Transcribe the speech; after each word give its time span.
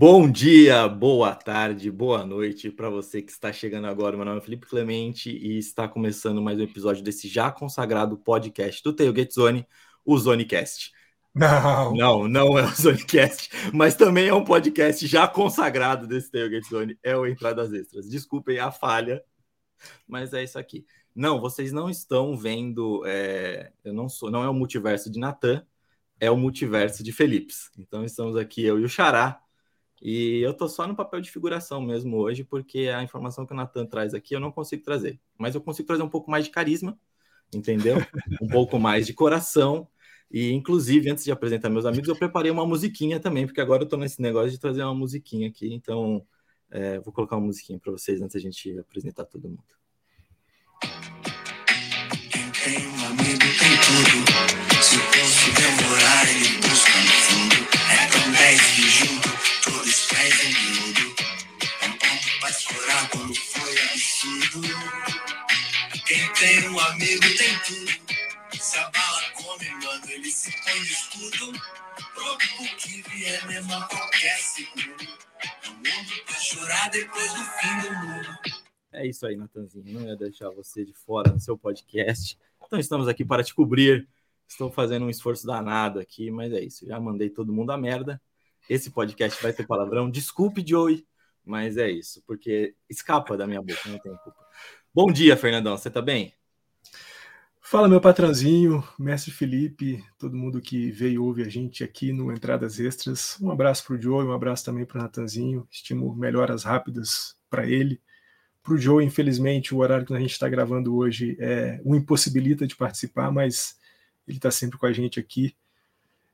Bom 0.00 0.30
dia, 0.32 0.88
boa 0.88 1.34
tarde, 1.34 1.90
boa 1.90 2.24
noite 2.24 2.70
para 2.70 2.88
você 2.88 3.20
que 3.20 3.30
está 3.30 3.52
chegando 3.52 3.86
agora. 3.86 4.16
Meu 4.16 4.24
nome 4.24 4.38
é 4.38 4.40
Felipe 4.40 4.66
Clemente 4.66 5.28
e 5.30 5.58
está 5.58 5.86
começando 5.86 6.40
mais 6.40 6.58
um 6.58 6.62
episódio 6.62 7.04
desse 7.04 7.28
já 7.28 7.52
consagrado 7.52 8.16
podcast 8.16 8.82
do 8.82 8.94
Tailgate 8.94 9.34
Zone, 9.34 9.66
o 10.02 10.16
Zonecast. 10.16 10.90
Não. 11.34 11.92
Não, 11.94 12.26
não 12.26 12.58
é 12.58 12.64
o 12.64 12.74
Zonecast, 12.74 13.50
mas 13.74 13.94
também 13.94 14.28
é 14.28 14.32
um 14.32 14.42
podcast 14.42 15.06
já 15.06 15.28
consagrado 15.28 16.06
desse 16.06 16.30
Tailgate 16.30 16.70
Zone, 16.70 16.98
é 17.02 17.14
o 17.14 17.26
Entradas 17.26 17.70
Extras. 17.70 18.08
Desculpem 18.08 18.58
a 18.58 18.72
falha, 18.72 19.22
mas 20.08 20.32
é 20.32 20.42
isso 20.42 20.58
aqui. 20.58 20.86
Não, 21.14 21.38
vocês 21.38 21.72
não 21.72 21.90
estão 21.90 22.34
vendo, 22.38 23.02
é, 23.04 23.70
eu 23.84 23.92
não 23.92 24.08
sou, 24.08 24.30
não 24.30 24.42
é 24.42 24.48
o 24.48 24.54
multiverso 24.54 25.10
de 25.10 25.18
Natan, 25.18 25.62
é 26.18 26.30
o 26.30 26.38
multiverso 26.38 27.04
de 27.04 27.12
Felipes. 27.12 27.70
Então 27.76 28.02
estamos 28.02 28.34
aqui 28.34 28.64
eu 28.64 28.80
e 28.80 28.84
o 28.84 28.88
Xará 28.88 29.38
e 30.00 30.40
eu 30.40 30.54
tô 30.54 30.66
só 30.66 30.86
no 30.86 30.96
papel 30.96 31.20
de 31.20 31.30
figuração 31.30 31.82
mesmo 31.82 32.16
hoje, 32.16 32.42
porque 32.42 32.88
a 32.88 33.02
informação 33.02 33.44
que 33.44 33.52
o 33.52 33.56
Natan 33.56 33.84
traz 33.84 34.14
aqui 34.14 34.34
eu 34.34 34.40
não 34.40 34.50
consigo 34.50 34.82
trazer. 34.82 35.20
Mas 35.36 35.54
eu 35.54 35.60
consigo 35.60 35.86
trazer 35.86 36.02
um 36.02 36.08
pouco 36.08 36.30
mais 36.30 36.46
de 36.46 36.50
carisma, 36.50 36.98
entendeu? 37.54 37.96
um 38.40 38.48
pouco 38.48 38.78
mais 38.78 39.06
de 39.06 39.12
coração. 39.12 39.86
E, 40.30 40.52
inclusive, 40.52 41.10
antes 41.10 41.24
de 41.24 41.32
apresentar 41.32 41.68
meus 41.68 41.84
amigos, 41.84 42.08
eu 42.08 42.16
preparei 42.16 42.50
uma 42.50 42.64
musiquinha 42.64 43.20
também, 43.20 43.46
porque 43.46 43.60
agora 43.60 43.82
eu 43.82 43.88
tô 43.88 43.96
nesse 43.96 44.22
negócio 44.22 44.50
de 44.50 44.60
trazer 44.60 44.82
uma 44.84 44.94
musiquinha 44.94 45.48
aqui. 45.48 45.74
Então, 45.74 46.24
é, 46.70 46.98
vou 47.00 47.12
colocar 47.12 47.36
uma 47.36 47.46
musiquinha 47.46 47.78
para 47.78 47.92
vocês 47.92 48.22
antes 48.22 48.34
da 48.34 48.40
gente 48.40 48.78
apresentar 48.78 49.24
todo 49.26 49.48
mundo. 49.48 49.64
Quem 52.30 52.50
tem 52.52 52.86
um 52.86 53.06
amigo 53.06 53.40
tem 53.40 53.76
tudo. 53.84 54.82
Se 54.82 54.96
posso 54.96 55.50
demorar, 55.52 56.30
ele 56.30 56.56
busca 56.58 56.98
no 57.00 57.12
fundo. 57.26 57.54
É 57.90 58.06
tão 58.06 58.32
10 58.32 58.60
que 58.62 58.82
junto 58.82 59.39
escorar 62.50 63.10
quando 63.10 63.34
foi. 63.34 63.74
Quem 66.06 66.32
tem 66.34 66.68
um 66.68 66.78
amigo 66.80 67.22
tem 67.38 67.58
tudo. 67.66 68.60
Se 68.60 68.76
a 68.78 68.90
bala 68.90 69.22
come, 69.34 69.70
mano, 69.84 70.10
ele 70.10 70.30
se 70.30 70.50
põe 70.50 70.80
de 70.82 70.92
escudo. 70.92 71.52
Pronto 72.14 72.44
pro 72.56 72.76
que 72.76 73.02
vier, 73.10 73.46
mesmo 73.46 73.72
a 73.72 73.86
qualquer 73.86 74.36
segundo. 74.38 75.08
Um 75.68 75.74
mundo 75.74 76.24
pra 76.26 76.34
chorar 76.34 76.90
depois 76.90 77.32
do 77.32 77.44
fim 77.44 77.80
do 77.80 77.94
mundo. 77.94 78.38
É 78.92 79.06
isso 79.06 79.24
aí, 79.26 79.36
Natanzinho. 79.36 79.92
Não 79.92 80.06
ia 80.06 80.16
deixar 80.16 80.50
você 80.50 80.84
de 80.84 80.92
fora 80.92 81.32
no 81.32 81.40
seu 81.40 81.56
podcast. 81.56 82.36
Então 82.66 82.78
estamos 82.78 83.06
aqui 83.08 83.24
para 83.24 83.44
te 83.44 83.54
cobrir. 83.54 84.08
Estou 84.48 84.70
fazendo 84.70 85.06
um 85.06 85.10
esforço 85.10 85.46
danado 85.46 86.00
aqui, 86.00 86.30
mas 86.30 86.52
é 86.52 86.60
isso. 86.60 86.84
Já 86.84 86.98
mandei 86.98 87.30
todo 87.30 87.52
mundo 87.52 87.70
a 87.70 87.78
merda. 87.78 88.20
Esse 88.70 88.88
podcast 88.88 89.42
vai 89.42 89.52
ter 89.52 89.66
palavrão. 89.66 90.08
Desculpe, 90.08 90.64
Joey, 90.64 91.04
mas 91.44 91.76
é 91.76 91.90
isso, 91.90 92.22
porque 92.24 92.76
escapa 92.88 93.36
da 93.36 93.44
minha 93.44 93.60
boca, 93.60 93.80
não 93.88 93.98
tem 93.98 94.16
culpa. 94.22 94.46
Bom 94.94 95.10
dia, 95.10 95.36
Fernandão, 95.36 95.76
você 95.76 95.90
tá 95.90 96.00
bem? 96.00 96.32
Fala, 97.60 97.88
meu 97.88 98.00
patrãozinho, 98.00 98.86
mestre 98.96 99.32
Felipe, 99.32 100.04
todo 100.16 100.36
mundo 100.36 100.60
que 100.60 100.88
veio 100.92 101.14
e 101.14 101.18
ouve 101.18 101.42
a 101.42 101.48
gente 101.48 101.82
aqui 101.82 102.12
no 102.12 102.32
Entradas 102.32 102.78
Extras. 102.78 103.36
Um 103.40 103.50
abraço 103.50 103.84
para 103.84 103.96
o 103.96 104.00
Joey, 104.00 104.28
um 104.28 104.32
abraço 104.32 104.64
também 104.64 104.84
para 104.84 105.00
o 105.00 105.02
Natanzinho. 105.02 105.66
Estimo 105.68 106.14
melhoras 106.14 106.62
rápidas 106.62 107.36
para 107.50 107.66
ele. 107.66 108.00
Para 108.62 108.74
o 108.74 108.78
Joe, 108.78 109.04
infelizmente, 109.04 109.74
o 109.74 109.78
horário 109.78 110.06
que 110.06 110.14
a 110.14 110.20
gente 110.20 110.30
está 110.30 110.48
gravando 110.48 110.94
hoje 110.94 111.36
é, 111.40 111.80
o 111.84 111.96
impossibilita 111.96 112.68
de 112.68 112.76
participar, 112.76 113.32
mas 113.32 113.76
ele 114.28 114.36
está 114.36 114.52
sempre 114.52 114.78
com 114.78 114.86
a 114.86 114.92
gente 114.92 115.18
aqui. 115.18 115.56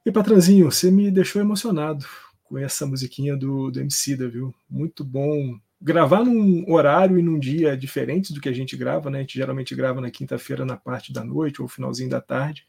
E, 0.04 0.12
patrãozinho, 0.12 0.70
você 0.70 0.90
me 0.90 1.10
deixou 1.10 1.40
emocionado 1.40 2.06
com 2.48 2.58
essa 2.58 2.86
musiquinha 2.86 3.36
do, 3.36 3.70
do 3.70 3.80
da 3.80 4.28
viu? 4.28 4.54
Muito 4.68 5.04
bom. 5.04 5.58
Gravar 5.80 6.24
num 6.24 6.64
horário 6.72 7.18
e 7.18 7.22
num 7.22 7.38
dia 7.38 7.76
diferentes 7.76 8.30
do 8.30 8.40
que 8.40 8.48
a 8.48 8.52
gente 8.52 8.76
grava, 8.76 9.10
né? 9.10 9.18
A 9.18 9.20
gente 9.20 9.34
geralmente 9.34 9.74
grava 9.74 10.00
na 10.00 10.10
quinta-feira 10.10 10.64
na 10.64 10.76
parte 10.76 11.12
da 11.12 11.24
noite 11.24 11.60
ou 11.60 11.68
finalzinho 11.68 12.08
da 12.08 12.20
tarde. 12.20 12.66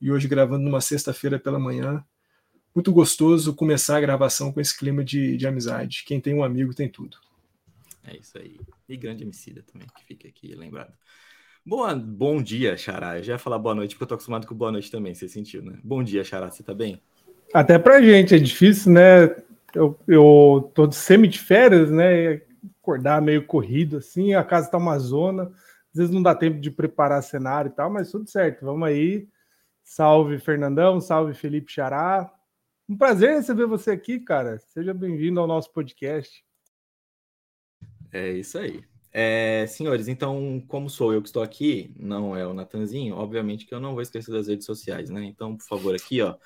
E 0.00 0.10
hoje 0.10 0.26
gravando 0.26 0.64
numa 0.64 0.80
sexta-feira 0.80 1.38
pela 1.38 1.58
manhã. 1.58 2.04
Muito 2.74 2.92
gostoso 2.92 3.54
começar 3.54 3.96
a 3.96 4.00
gravação 4.00 4.52
com 4.52 4.60
esse 4.60 4.76
clima 4.76 5.04
de, 5.04 5.36
de 5.36 5.46
amizade. 5.46 6.04
Quem 6.06 6.20
tem 6.20 6.34
um 6.34 6.44
amigo 6.44 6.74
tem 6.74 6.88
tudo. 6.88 7.18
É 8.04 8.16
isso 8.16 8.38
aí. 8.38 8.58
E 8.88 8.96
grande 8.96 9.24
Emicida 9.24 9.62
também, 9.62 9.86
que 9.96 10.04
fica 10.04 10.28
aqui 10.28 10.54
lembrado. 10.54 10.92
Boa, 11.64 11.94
bom 11.94 12.42
dia, 12.42 12.76
Xará. 12.76 13.18
Eu 13.18 13.22
já 13.22 13.34
ia 13.34 13.38
falar 13.38 13.58
boa 13.58 13.74
noite, 13.74 13.94
porque 13.94 14.04
eu 14.04 14.08
tô 14.08 14.14
acostumado 14.14 14.46
com 14.46 14.54
boa 14.54 14.72
noite 14.72 14.90
também, 14.90 15.14
você 15.14 15.28
sentiu, 15.28 15.62
né? 15.62 15.78
Bom 15.84 16.02
dia, 16.02 16.24
Xará, 16.24 16.50
você 16.50 16.62
tá 16.62 16.72
bem? 16.72 17.02
Até 17.52 17.78
pra 17.78 18.00
gente 18.00 18.34
é 18.34 18.38
difícil, 18.38 18.92
né? 18.92 19.36
Eu, 19.74 19.98
eu 20.06 20.70
tô 20.74 20.90
semi 20.92 21.28
de 21.28 21.38
férias, 21.38 21.90
né? 21.90 22.42
Acordar 22.80 23.20
meio 23.20 23.46
corrido 23.46 23.98
assim, 23.98 24.34
a 24.34 24.44
casa 24.44 24.70
tá 24.70 24.78
uma 24.78 24.98
zona. 24.98 25.44
Às 25.92 25.98
vezes 25.98 26.14
não 26.14 26.22
dá 26.22 26.34
tempo 26.34 26.60
de 26.60 26.70
preparar 26.70 27.22
cenário 27.22 27.68
e 27.68 27.74
tal, 27.74 27.90
mas 27.90 28.10
tudo 28.10 28.28
certo. 28.28 28.64
Vamos 28.64 28.86
aí. 28.86 29.28
Salve, 29.82 30.38
Fernandão. 30.38 31.00
Salve, 31.00 31.34
Felipe 31.34 31.72
Xará. 31.72 32.32
Um 32.88 32.96
prazer 32.96 33.34
receber 33.34 33.66
você 33.66 33.92
aqui, 33.92 34.20
cara. 34.20 34.58
Seja 34.58 34.94
bem-vindo 34.94 35.40
ao 35.40 35.46
nosso 35.46 35.72
podcast. 35.72 36.44
É 38.12 38.30
isso 38.32 38.58
aí. 38.58 38.84
É, 39.12 39.66
senhores, 39.66 40.06
então, 40.06 40.62
como 40.68 40.88
sou 40.88 41.12
eu 41.12 41.20
que 41.20 41.28
estou 41.28 41.42
aqui, 41.42 41.92
não 41.98 42.36
é 42.36 42.46
o 42.46 42.54
Natanzinho, 42.54 43.16
obviamente 43.16 43.66
que 43.66 43.74
eu 43.74 43.80
não 43.80 43.92
vou 43.92 44.02
esquecer 44.02 44.30
das 44.30 44.46
redes 44.46 44.64
sociais, 44.64 45.10
né? 45.10 45.24
Então, 45.24 45.56
por 45.56 45.66
favor, 45.66 45.94
aqui, 45.94 46.22
ó, 46.22 46.36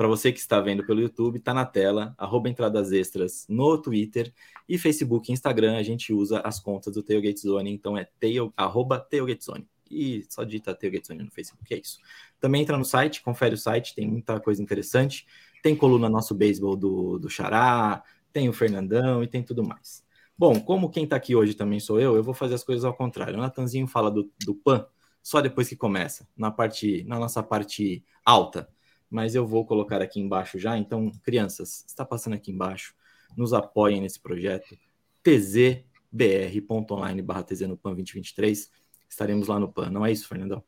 para 0.00 0.08
você 0.08 0.32
que 0.32 0.38
está 0.38 0.58
vendo 0.62 0.82
pelo 0.82 0.98
YouTube, 0.98 1.38
tá 1.40 1.52
na 1.52 1.66
tela, 1.66 2.14
arroba 2.16 2.48
entradas 2.48 2.90
extras 2.90 3.44
no 3.50 3.76
Twitter 3.76 4.32
e 4.66 4.78
Facebook 4.78 5.30
e 5.30 5.34
Instagram, 5.34 5.76
a 5.76 5.82
gente 5.82 6.10
usa 6.10 6.40
as 6.40 6.58
contas 6.58 6.94
do 6.94 7.02
Tailgate 7.02 7.40
Zone, 7.40 7.70
então 7.70 7.98
é 7.98 8.08
tail, 8.18 8.50
arroba 8.56 8.98
Tailgate 8.98 9.44
Zone. 9.44 9.68
E 9.90 10.24
só 10.30 10.42
digita 10.42 10.74
Tailgate 10.74 11.08
Zone 11.08 11.22
no 11.22 11.30
Facebook, 11.30 11.74
é 11.74 11.80
isso. 11.80 11.98
Também 12.40 12.62
entra 12.62 12.78
no 12.78 12.84
site, 12.86 13.20
confere 13.20 13.54
o 13.54 13.58
site, 13.58 13.94
tem 13.94 14.08
muita 14.08 14.40
coisa 14.40 14.62
interessante. 14.62 15.26
Tem 15.62 15.76
coluna 15.76 16.08
nosso 16.08 16.34
beisebol 16.34 16.76
do, 16.76 17.18
do 17.18 17.28
Xará, 17.28 18.02
tem 18.32 18.48
o 18.48 18.54
Fernandão 18.54 19.22
e 19.22 19.26
tem 19.26 19.42
tudo 19.42 19.62
mais. 19.62 20.02
Bom, 20.38 20.58
como 20.58 20.88
quem 20.88 21.04
está 21.04 21.16
aqui 21.16 21.36
hoje 21.36 21.52
também 21.52 21.78
sou 21.78 22.00
eu, 22.00 22.16
eu 22.16 22.22
vou 22.22 22.32
fazer 22.32 22.54
as 22.54 22.64
coisas 22.64 22.86
ao 22.86 22.94
contrário. 22.94 23.34
O 23.34 23.42
Natanzinho 23.42 23.86
fala 23.86 24.10
do, 24.10 24.32
do 24.46 24.54
PAN 24.54 24.86
só 25.22 25.42
depois 25.42 25.68
que 25.68 25.76
começa, 25.76 26.26
na 26.34 26.50
parte, 26.50 27.04
na 27.04 27.18
nossa 27.18 27.42
parte 27.42 28.02
alta 28.24 28.66
mas 29.10 29.34
eu 29.34 29.46
vou 29.46 29.66
colocar 29.66 30.00
aqui 30.00 30.20
embaixo 30.20 30.58
já. 30.58 30.78
Então, 30.78 31.10
crianças, 31.22 31.84
está 31.86 32.04
passando 32.04 32.34
aqui 32.34 32.52
embaixo, 32.52 32.94
nos 33.36 33.52
apoiem 33.52 34.00
nesse 34.00 34.20
projeto. 34.20 34.78
tzbr.online 35.22 37.20
barra 37.20 37.42
tz 37.42 37.60
no 37.62 37.76
PAN 37.76 37.94
2023. 37.94 38.70
Estaremos 39.08 39.48
lá 39.48 39.58
no 39.58 39.70
PAN, 39.70 39.90
não 39.90 40.06
é 40.06 40.12
isso, 40.12 40.28
Fernandão? 40.28 40.62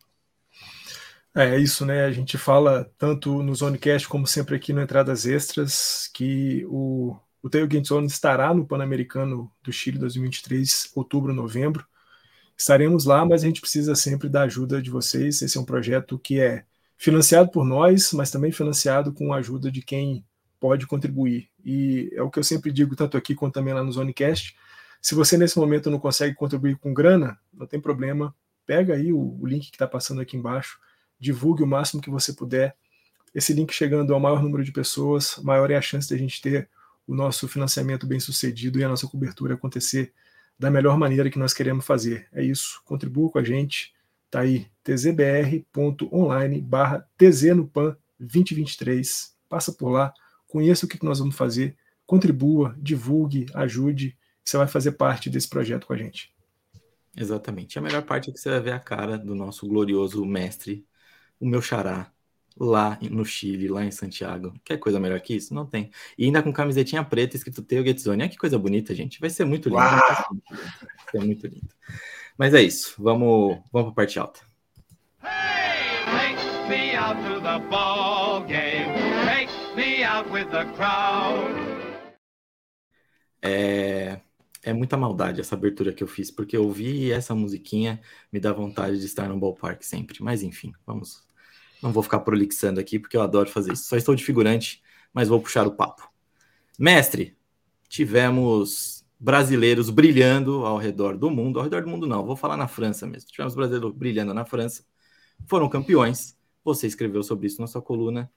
É, 1.34 1.56
isso, 1.58 1.86
né? 1.86 2.04
A 2.04 2.10
gente 2.10 2.36
fala 2.36 2.90
tanto 2.98 3.42
no 3.42 3.54
Zonecast 3.54 4.06
como 4.06 4.26
sempre 4.26 4.56
aqui 4.56 4.72
no 4.72 4.82
Entradas 4.82 5.24
Extras 5.24 6.10
que 6.12 6.66
o, 6.68 7.16
o 7.42 7.48
Tailgate 7.48 7.90
estará 8.06 8.52
no 8.52 8.66
Pan-Americano 8.66 9.50
do 9.62 9.72
Chile 9.72 9.98
2023, 9.98 10.90
outubro, 10.94 11.32
novembro. 11.32 11.86
Estaremos 12.56 13.06
lá, 13.06 13.24
mas 13.24 13.42
a 13.42 13.46
gente 13.46 13.62
precisa 13.62 13.94
sempre 13.94 14.28
da 14.28 14.42
ajuda 14.42 14.82
de 14.82 14.90
vocês. 14.90 15.40
Esse 15.40 15.56
é 15.56 15.60
um 15.60 15.64
projeto 15.64 16.18
que 16.18 16.38
é 16.38 16.66
financiado 17.02 17.50
por 17.50 17.64
nós, 17.64 18.12
mas 18.12 18.30
também 18.30 18.52
financiado 18.52 19.12
com 19.12 19.32
a 19.32 19.38
ajuda 19.38 19.72
de 19.72 19.82
quem 19.82 20.24
pode 20.60 20.86
contribuir. 20.86 21.48
E 21.64 22.08
é 22.12 22.22
o 22.22 22.30
que 22.30 22.38
eu 22.38 22.44
sempre 22.44 22.70
digo, 22.70 22.94
tanto 22.94 23.16
aqui 23.16 23.34
quanto 23.34 23.54
também 23.54 23.74
lá 23.74 23.82
no 23.82 23.90
Zonecast. 23.90 24.56
Se 25.00 25.12
você 25.12 25.36
nesse 25.36 25.58
momento 25.58 25.90
não 25.90 25.98
consegue 25.98 26.36
contribuir 26.36 26.76
com 26.76 26.94
grana, 26.94 27.36
não 27.52 27.66
tem 27.66 27.80
problema. 27.80 28.32
Pega 28.64 28.94
aí 28.94 29.12
o, 29.12 29.36
o 29.40 29.44
link 29.44 29.68
que 29.68 29.74
está 29.74 29.84
passando 29.84 30.20
aqui 30.20 30.36
embaixo, 30.36 30.78
divulgue 31.18 31.64
o 31.64 31.66
máximo 31.66 32.00
que 32.00 32.08
você 32.08 32.32
puder. 32.32 32.76
Esse 33.34 33.52
link 33.52 33.72
chegando 33.72 34.14
ao 34.14 34.20
maior 34.20 34.40
número 34.40 34.62
de 34.62 34.70
pessoas, 34.70 35.40
maior 35.42 35.72
é 35.72 35.76
a 35.76 35.82
chance 35.82 36.06
de 36.06 36.14
a 36.14 36.18
gente 36.18 36.40
ter 36.40 36.68
o 37.04 37.16
nosso 37.16 37.48
financiamento 37.48 38.06
bem 38.06 38.20
sucedido 38.20 38.78
e 38.78 38.84
a 38.84 38.88
nossa 38.88 39.08
cobertura 39.08 39.54
acontecer 39.54 40.12
da 40.56 40.70
melhor 40.70 40.96
maneira 40.96 41.28
que 41.28 41.38
nós 41.38 41.52
queremos 41.52 41.84
fazer. 41.84 42.28
É 42.30 42.44
isso. 42.44 42.80
Contribua 42.84 43.28
com 43.28 43.40
a 43.40 43.44
gente. 43.44 43.92
Tá 44.30 44.42
aí, 44.42 44.70
tzbr.online 44.84 46.60
barra 46.60 47.08
tznopan 47.16 47.96
2023. 48.18 49.34
Passa 49.48 49.72
por 49.72 49.90
lá, 49.90 50.12
conheça 50.48 50.86
o 50.86 50.88
que 50.88 51.02
nós 51.04 51.18
vamos 51.18 51.36
fazer, 51.36 51.76
contribua, 52.06 52.74
divulgue, 52.78 53.46
ajude, 53.54 54.16
você 54.44 54.56
vai 54.56 54.66
fazer 54.66 54.92
parte 54.92 55.30
desse 55.30 55.48
projeto 55.48 55.86
com 55.86 55.92
a 55.92 55.96
gente. 55.96 56.32
Exatamente. 57.16 57.78
A 57.78 57.82
melhor 57.82 58.02
parte 58.02 58.30
é 58.30 58.32
que 58.32 58.38
você 58.38 58.50
vai 58.50 58.60
ver 58.60 58.72
a 58.72 58.80
cara 58.80 59.18
do 59.18 59.34
nosso 59.34 59.66
glorioso 59.66 60.24
mestre, 60.24 60.86
o 61.38 61.46
meu 61.46 61.60
xará, 61.60 62.10
lá 62.58 62.98
no 63.02 63.24
Chile, 63.24 63.68
lá 63.68 63.84
em 63.84 63.90
Santiago. 63.90 64.54
Quer 64.64 64.78
coisa 64.78 64.98
melhor 64.98 65.20
que 65.20 65.34
isso? 65.34 65.54
Não 65.54 65.66
tem. 65.66 65.90
E 66.16 66.24
ainda 66.24 66.42
com 66.42 66.52
camisetinha 66.52 67.04
preta 67.04 67.36
escrito 67.36 67.62
Teo 67.62 67.84
Getzone. 67.84 68.22
Olha 68.22 68.30
que 68.30 68.36
coisa 68.36 68.58
bonita, 68.58 68.94
gente. 68.94 69.20
Vai 69.20 69.30
ser 69.30 69.44
muito 69.44 69.68
lindo. 69.68 69.78
Vai 69.80 71.10
ser 71.10 71.20
muito 71.20 71.46
lindo. 71.46 71.68
Mas 72.36 72.54
é 72.54 72.62
isso. 72.62 72.94
Vamos, 72.98 73.58
vamos 73.72 73.88
para 73.88 73.90
a 73.90 73.94
parte 73.94 74.18
alta. 74.18 74.51
É, 83.42 84.20
é 84.62 84.72
muita 84.72 84.96
maldade 84.96 85.40
essa 85.40 85.54
abertura 85.54 85.92
que 85.92 86.02
eu 86.02 86.06
fiz, 86.06 86.30
porque 86.30 86.56
eu 86.56 86.70
vi 86.70 87.10
essa 87.10 87.34
musiquinha, 87.34 88.00
me 88.32 88.38
dá 88.38 88.52
vontade 88.52 88.98
de 88.98 89.06
estar 89.06 89.28
no 89.28 89.38
ballpark 89.38 89.82
sempre. 89.82 90.22
Mas 90.22 90.42
enfim, 90.42 90.72
vamos. 90.86 91.26
Não 91.82 91.92
vou 91.92 92.02
ficar 92.02 92.20
prolixando 92.20 92.78
aqui, 92.78 92.98
porque 92.98 93.16
eu 93.16 93.22
adoro 93.22 93.50
fazer 93.50 93.72
isso. 93.72 93.84
Só 93.84 93.96
estou 93.96 94.14
de 94.14 94.24
figurante, 94.24 94.82
mas 95.12 95.28
vou 95.28 95.40
puxar 95.40 95.66
o 95.66 95.72
papo. 95.72 96.08
Mestre, 96.78 97.36
tivemos 97.88 99.04
brasileiros 99.18 99.90
brilhando 99.90 100.64
ao 100.64 100.78
redor 100.78 101.16
do 101.16 101.30
mundo. 101.30 101.58
Ao 101.58 101.64
redor 101.64 101.82
do 101.82 101.88
mundo, 101.88 102.06
não, 102.06 102.24
vou 102.24 102.36
falar 102.36 102.56
na 102.56 102.68
França 102.68 103.06
mesmo. 103.06 103.30
Tivemos 103.30 103.54
brasileiros 103.54 103.92
brilhando 103.92 104.32
na 104.32 104.44
França. 104.44 104.84
Foram 105.46 105.68
campeões. 105.68 106.36
Você 106.64 106.86
escreveu 106.86 107.22
sobre 107.22 107.46
isso 107.46 107.60
na 107.60 107.66
sua 107.66 107.82
coluna. 107.82 108.30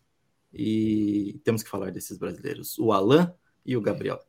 E 0.53 1.39
temos 1.43 1.61
que 1.61 1.69
falar 1.69 1.91
desses 1.91 2.17
brasileiros: 2.17 2.77
o 2.79 2.91
Alain 2.91 3.29
e 3.65 3.75
o 3.75 3.81
Gabriel. 3.81 4.19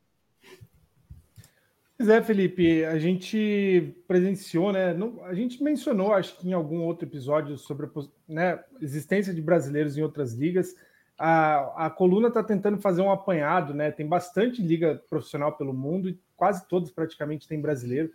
Pois 1.96 2.10
é, 2.10 2.22
Felipe, 2.22 2.84
a 2.84 2.98
gente 2.98 3.96
presenciou, 4.06 4.70
né? 4.70 4.94
a 5.24 5.32
gente 5.32 5.62
mencionou, 5.62 6.12
acho 6.12 6.36
que 6.36 6.46
em 6.46 6.52
algum 6.52 6.82
outro 6.82 7.08
episódio, 7.08 7.56
sobre 7.56 7.86
a 7.86 7.90
né, 8.28 8.62
existência 8.82 9.32
de 9.32 9.40
brasileiros 9.40 9.96
em 9.96 10.02
outras 10.02 10.34
ligas. 10.34 10.74
A, 11.18 11.86
a 11.86 11.90
coluna 11.90 12.28
está 12.28 12.44
tentando 12.44 12.76
fazer 12.76 13.00
um 13.00 13.10
apanhado, 13.10 13.72
né? 13.72 13.90
Tem 13.90 14.06
bastante 14.06 14.60
liga 14.60 15.02
profissional 15.08 15.56
pelo 15.56 15.72
mundo 15.72 16.10
e 16.10 16.20
quase 16.36 16.68
todos 16.68 16.90
praticamente 16.90 17.48
têm 17.48 17.58
brasileiro. 17.58 18.10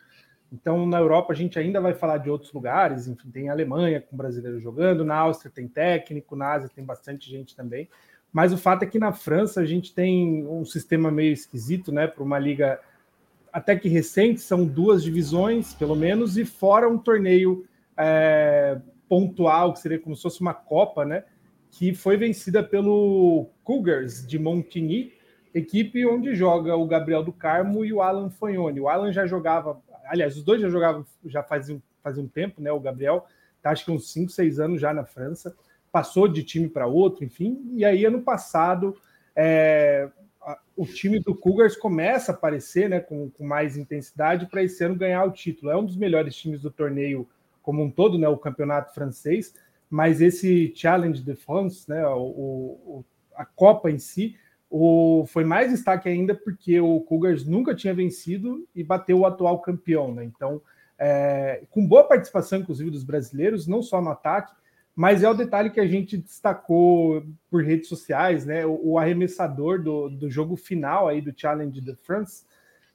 Então, 0.52 0.86
na 0.86 1.00
Europa, 1.00 1.32
a 1.32 1.36
gente 1.36 1.58
ainda 1.58 1.80
vai 1.80 1.94
falar 1.94 2.18
de 2.18 2.30
outros 2.30 2.52
lugares, 2.52 3.08
enfim, 3.08 3.30
tem 3.32 3.50
Alemanha 3.50 4.02
com 4.02 4.18
brasileiro 4.18 4.60
jogando, 4.60 5.06
na 5.06 5.16
Áustria 5.16 5.52
tem 5.54 5.68
técnico, 5.68 6.36
na 6.36 6.52
Ásia 6.52 6.70
tem 6.74 6.84
bastante 6.84 7.30
gente 7.30 7.56
também. 7.56 7.88
Mas 8.34 8.52
o 8.52 8.58
fato 8.58 8.84
é 8.84 8.86
que 8.86 9.00
na 9.00 9.14
França 9.14 9.62
a 9.62 9.66
gente 9.66 9.94
tem 9.94 10.46
um 10.48 10.66
sistema 10.66 11.10
meio 11.10 11.32
esquisito, 11.32 11.92
né, 11.92 12.08
para 12.08 12.24
uma 12.24 12.38
liga 12.38 12.80
até 13.52 13.76
que 13.76 13.90
recente, 13.90 14.40
são 14.40 14.66
duas 14.66 15.04
divisões, 15.04 15.74
pelo 15.74 15.96
menos, 15.96 16.38
e 16.38 16.46
fora 16.46 16.88
um 16.88 16.98
torneio 16.98 17.66
é, 17.98 18.80
pontual, 19.10 19.74
que 19.74 19.80
seria 19.80 20.00
como 20.00 20.16
se 20.16 20.22
fosse 20.22 20.42
uma 20.42 20.54
Copa, 20.54 21.04
né? 21.04 21.24
Que 21.70 21.94
foi 21.94 22.16
vencida 22.18 22.64
pelo 22.64 23.50
Cougars 23.64 24.26
de 24.26 24.40
Montigny, 24.40 25.12
equipe 25.54 26.06
onde 26.06 26.34
joga 26.34 26.76
o 26.76 26.86
Gabriel 26.86 27.24
do 27.24 27.34
Carmo 27.34 27.84
e 27.84 27.92
o 27.92 28.02
Alan 28.02 28.30
Fagnoni. 28.30 28.80
O 28.80 28.88
Alan 28.88 29.12
já 29.12 29.26
jogava, 29.26 29.82
aliás, 30.12 30.36
os 30.36 30.44
dois 30.44 30.62
já 30.62 30.70
jogavam 30.70 31.06
já 31.26 31.42
fazia, 31.42 31.82
fazia 32.04 32.22
um 32.22 32.28
tempo, 32.28 32.62
né? 32.62 32.72
O 32.72 32.80
Gabriel 32.80 33.26
tá 33.62 33.72
acho 33.72 33.86
que 33.86 33.92
uns 33.92 34.12
5, 34.12 34.32
6 34.32 34.60
anos 34.60 34.82
já 34.82 34.94
na 34.94 35.06
França, 35.06 35.56
passou 35.92 36.28
de 36.28 36.44
time 36.44 36.68
para 36.68 36.88
outro, 36.88 37.24
enfim, 37.24 37.62
e 37.74 37.86
aí 37.86 38.06
ano 38.06 38.22
passado 38.22 38.98
é, 39.36 40.10
o 40.76 40.86
time 40.86 41.20
do 41.20 41.36
Cougars 41.36 41.76
começa 41.76 42.32
a 42.32 42.36
aparecer 42.36 42.90
né, 42.90 43.00
com, 43.00 43.30
com 43.30 43.46
mais 43.46 43.78
intensidade 43.78 44.48
para 44.48 44.64
esse 44.64 44.84
ano 44.84 44.96
ganhar 44.96 45.24
o 45.26 45.32
título. 45.32 45.72
É 45.72 45.78
um 45.78 45.86
dos 45.86 45.96
melhores 45.96 46.36
times 46.36 46.62
do 46.62 46.72
torneio 46.72 47.28
como 47.62 47.84
um 47.84 47.92
todo, 47.92 48.18
né, 48.18 48.28
o 48.28 48.38
campeonato 48.38 48.94
francês, 48.94 49.54
mas 49.90 50.22
esse 50.22 50.74
Challenge 50.76 51.22
de 51.22 51.36
France, 51.36 51.88
né, 51.88 52.06
o, 52.08 52.20
o, 52.20 53.06
a 53.36 53.46
Copa 53.46 53.92
em 53.92 54.00
si, 54.00 54.36
o, 54.72 55.26
foi 55.28 55.44
mais 55.44 55.70
destaque 55.70 56.08
ainda 56.08 56.34
porque 56.34 56.80
o 56.80 57.02
Cougars 57.02 57.46
nunca 57.46 57.76
tinha 57.76 57.94
vencido 57.94 58.66
e 58.74 58.82
bateu 58.82 59.20
o 59.20 59.26
atual 59.26 59.60
campeão. 59.60 60.14
Né? 60.14 60.24
Então, 60.24 60.62
é, 60.98 61.64
com 61.70 61.86
boa 61.86 62.06
participação, 62.06 62.60
inclusive, 62.60 62.90
dos 62.90 63.04
brasileiros, 63.04 63.68
não 63.68 63.84
só 63.84 64.02
no 64.02 64.12
ataque, 64.12 64.54
mas 64.96 65.24
é 65.24 65.30
o 65.30 65.34
detalhe 65.34 65.70
que 65.70 65.80
a 65.80 65.88
gente 65.88 66.18
destacou 66.18 67.22
por 67.50 67.64
redes 67.64 67.90
sociais, 67.90 68.46
né? 68.46 68.66
O, 68.66 68.92
o 68.92 69.00
arremessador 69.00 69.82
do, 69.82 70.10
do 70.10 70.30
jogo 70.30 70.56
final 70.56 71.08
aí 71.08 71.22
do 71.22 71.34
Challenge 71.36 71.82
de 71.82 71.96
France, 71.96 72.46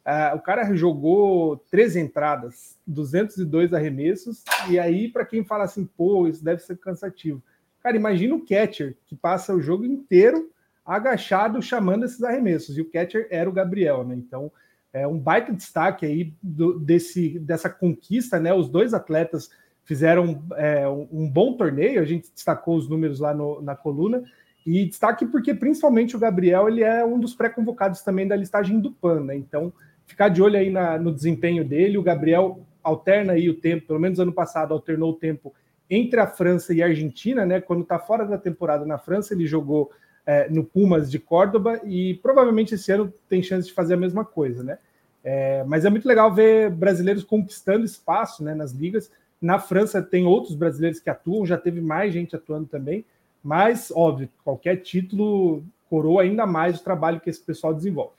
uh, 0.06 0.36
o 0.36 0.40
cara 0.40 0.74
jogou 0.74 1.58
três 1.70 1.96
entradas, 1.96 2.78
202 2.86 3.74
arremessos, 3.74 4.44
e 4.70 4.78
aí, 4.78 5.08
para 5.08 5.26
quem 5.26 5.44
fala 5.44 5.64
assim, 5.64 5.84
pô, 5.84 6.28
isso 6.28 6.44
deve 6.44 6.62
ser 6.62 6.78
cansativo. 6.78 7.42
Cara, 7.82 7.96
imagina 7.96 8.34
o 8.34 8.44
catcher 8.44 8.96
que 9.06 9.16
passa 9.16 9.54
o 9.54 9.60
jogo 9.60 9.84
inteiro 9.84 10.50
agachado 10.86 11.60
chamando 11.60 12.04
esses 12.04 12.22
arremessos, 12.22 12.78
e 12.78 12.80
o 12.80 12.90
catcher 12.90 13.26
era 13.30 13.48
o 13.48 13.52
Gabriel, 13.52 14.04
né? 14.04 14.14
Então, 14.14 14.50
é 14.92 15.06
um 15.06 15.18
baita 15.18 15.52
destaque 15.52 16.06
aí 16.06 16.32
do, 16.42 16.78
desse, 16.78 17.38
dessa 17.38 17.68
conquista, 17.68 18.38
né? 18.38 18.54
Os 18.54 18.68
dois 18.68 18.94
atletas 18.94 19.50
fizeram 19.84 20.42
é, 20.56 20.88
um 20.88 21.28
bom 21.28 21.56
torneio, 21.56 22.00
a 22.00 22.04
gente 22.04 22.32
destacou 22.32 22.76
os 22.76 22.88
números 22.88 23.20
lá 23.20 23.34
no, 23.34 23.60
na 23.60 23.76
coluna, 23.76 24.22
e 24.66 24.84
destaque 24.84 25.26
porque 25.26 25.54
principalmente 25.54 26.16
o 26.16 26.18
Gabriel 26.18 26.68
ele 26.68 26.82
é 26.82 27.04
um 27.04 27.20
dos 27.20 27.34
pré-convocados 27.34 28.02
também 28.02 28.26
da 28.26 28.34
listagem 28.34 28.80
do 28.80 28.90
PAN, 28.90 29.20
né? 29.20 29.36
Então, 29.36 29.72
ficar 30.06 30.28
de 30.28 30.42
olho 30.42 30.56
aí 30.56 30.70
na, 30.70 30.98
no 30.98 31.14
desempenho 31.14 31.64
dele. 31.64 31.98
O 31.98 32.02
Gabriel 32.02 32.60
alterna 32.82 33.34
aí 33.34 33.48
o 33.48 33.60
tempo, 33.60 33.86
pelo 33.86 34.00
menos 34.00 34.18
ano 34.18 34.32
passado 34.32 34.72
alternou 34.72 35.10
o 35.10 35.16
tempo 35.16 35.54
entre 35.88 36.18
a 36.18 36.26
França 36.26 36.74
e 36.74 36.82
a 36.82 36.86
Argentina, 36.86 37.46
né? 37.46 37.60
Quando 37.60 37.82
está 37.82 37.98
fora 37.98 38.24
da 38.24 38.38
temporada 38.38 38.84
na 38.84 38.98
França, 38.98 39.34
ele 39.34 39.46
jogou 39.46 39.90
é, 40.26 40.50
no 40.50 40.64
Pumas 40.64 41.10
de 41.10 41.18
Córdoba 41.20 41.80
e 41.84 42.14
provavelmente 42.14 42.74
esse 42.74 42.90
ano 42.90 43.14
tem 43.28 43.42
chance 43.42 43.68
de 43.68 43.72
fazer 43.72 43.94
a 43.94 43.96
mesma 43.96 44.24
coisa, 44.24 44.62
né? 44.64 44.78
É, 45.22 45.64
mas 45.64 45.84
é 45.84 45.90
muito 45.90 46.06
legal 46.06 46.32
ver 46.34 46.70
brasileiros 46.70 47.24
conquistando 47.24 47.84
espaço 47.84 48.44
né, 48.44 48.54
nas 48.54 48.72
ligas. 48.72 49.10
Na 49.40 49.58
França 49.58 50.02
tem 50.02 50.24
outros 50.24 50.54
brasileiros 50.54 51.00
que 51.00 51.10
atuam, 51.10 51.46
já 51.46 51.56
teve 51.56 51.80
mais 51.80 52.12
gente 52.12 52.34
atuando 52.34 52.66
também, 52.66 53.04
mas, 53.42 53.92
óbvio, 53.94 54.28
qualquer 54.44 54.76
título 54.76 55.64
coroa 55.88 56.22
ainda 56.22 56.46
mais 56.46 56.78
o 56.78 56.84
trabalho 56.84 57.20
que 57.20 57.30
esse 57.30 57.40
pessoal 57.40 57.72
desenvolve. 57.72 58.16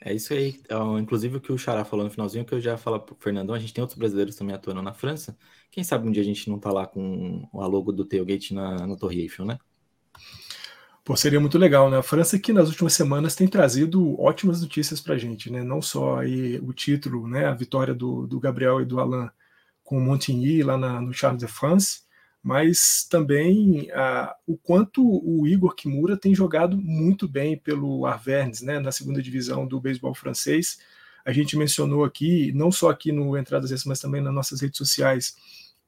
É 0.00 0.14
isso 0.14 0.32
aí. 0.32 0.60
É, 0.68 1.00
inclusive 1.00 1.36
o 1.36 1.40
que 1.40 1.52
o 1.52 1.58
Xará 1.58 1.84
falou 1.84 2.04
no 2.04 2.10
finalzinho, 2.10 2.44
que 2.44 2.54
eu 2.54 2.60
já 2.60 2.76
falo 2.76 3.00
para 3.00 3.14
o 3.14 3.16
Fernandão, 3.18 3.54
a 3.54 3.58
gente 3.58 3.74
tem 3.74 3.82
outros 3.82 3.98
brasileiros 3.98 4.36
também 4.36 4.54
atuando 4.54 4.82
na 4.82 4.94
França. 4.94 5.36
Quem 5.70 5.82
sabe 5.82 6.08
um 6.08 6.12
dia 6.12 6.22
a 6.22 6.26
gente 6.26 6.48
não 6.48 6.58
tá 6.58 6.72
lá 6.72 6.86
com 6.86 7.48
a 7.54 7.66
logo 7.66 7.92
do 7.92 8.04
Tailgate 8.04 8.54
na, 8.54 8.86
na 8.86 8.96
Torre 8.96 9.22
Eiffel, 9.22 9.44
né? 9.44 9.58
Pô, 11.08 11.16
seria 11.16 11.40
muito 11.40 11.56
legal, 11.56 11.88
né? 11.88 11.96
A 11.96 12.02
França 12.02 12.38
que 12.38 12.52
nas 12.52 12.68
últimas 12.68 12.92
semanas 12.92 13.34
tem 13.34 13.48
trazido 13.48 14.20
ótimas 14.20 14.60
notícias 14.60 15.00
para 15.00 15.14
a 15.14 15.18
gente, 15.18 15.50
né? 15.50 15.64
Não 15.64 15.80
só 15.80 16.18
aí 16.18 16.58
o 16.58 16.70
título, 16.70 17.26
né? 17.26 17.46
A 17.46 17.54
vitória 17.54 17.94
do, 17.94 18.26
do 18.26 18.38
Gabriel 18.38 18.82
e 18.82 18.84
do 18.84 19.00
Alain 19.00 19.30
com 19.82 19.96
o 19.96 20.00
Montigny 20.02 20.62
lá 20.62 20.76
na, 20.76 21.00
no 21.00 21.14
Charles 21.14 21.40
de 21.40 21.46
France, 21.46 22.02
mas 22.42 23.06
também 23.10 23.88
o 24.46 24.58
quanto 24.58 25.02
o 25.02 25.46
Igor 25.46 25.74
Kimura 25.74 26.14
tem 26.14 26.34
jogado 26.34 26.76
muito 26.76 27.26
bem 27.26 27.56
pelo 27.56 28.04
Arvernes, 28.04 28.60
né, 28.60 28.78
na 28.78 28.92
segunda 28.92 29.22
divisão 29.22 29.66
do 29.66 29.80
beisebol 29.80 30.14
francês. 30.14 30.78
A 31.24 31.32
gente 31.32 31.56
mencionou 31.56 32.04
aqui, 32.04 32.52
não 32.52 32.70
só 32.70 32.90
aqui 32.90 33.12
no 33.12 33.34
Entradas 33.34 33.70
Extras, 33.70 33.86
mas 33.86 34.00
também 34.00 34.20
nas 34.20 34.34
nossas 34.34 34.60
redes 34.60 34.76
sociais, 34.76 35.34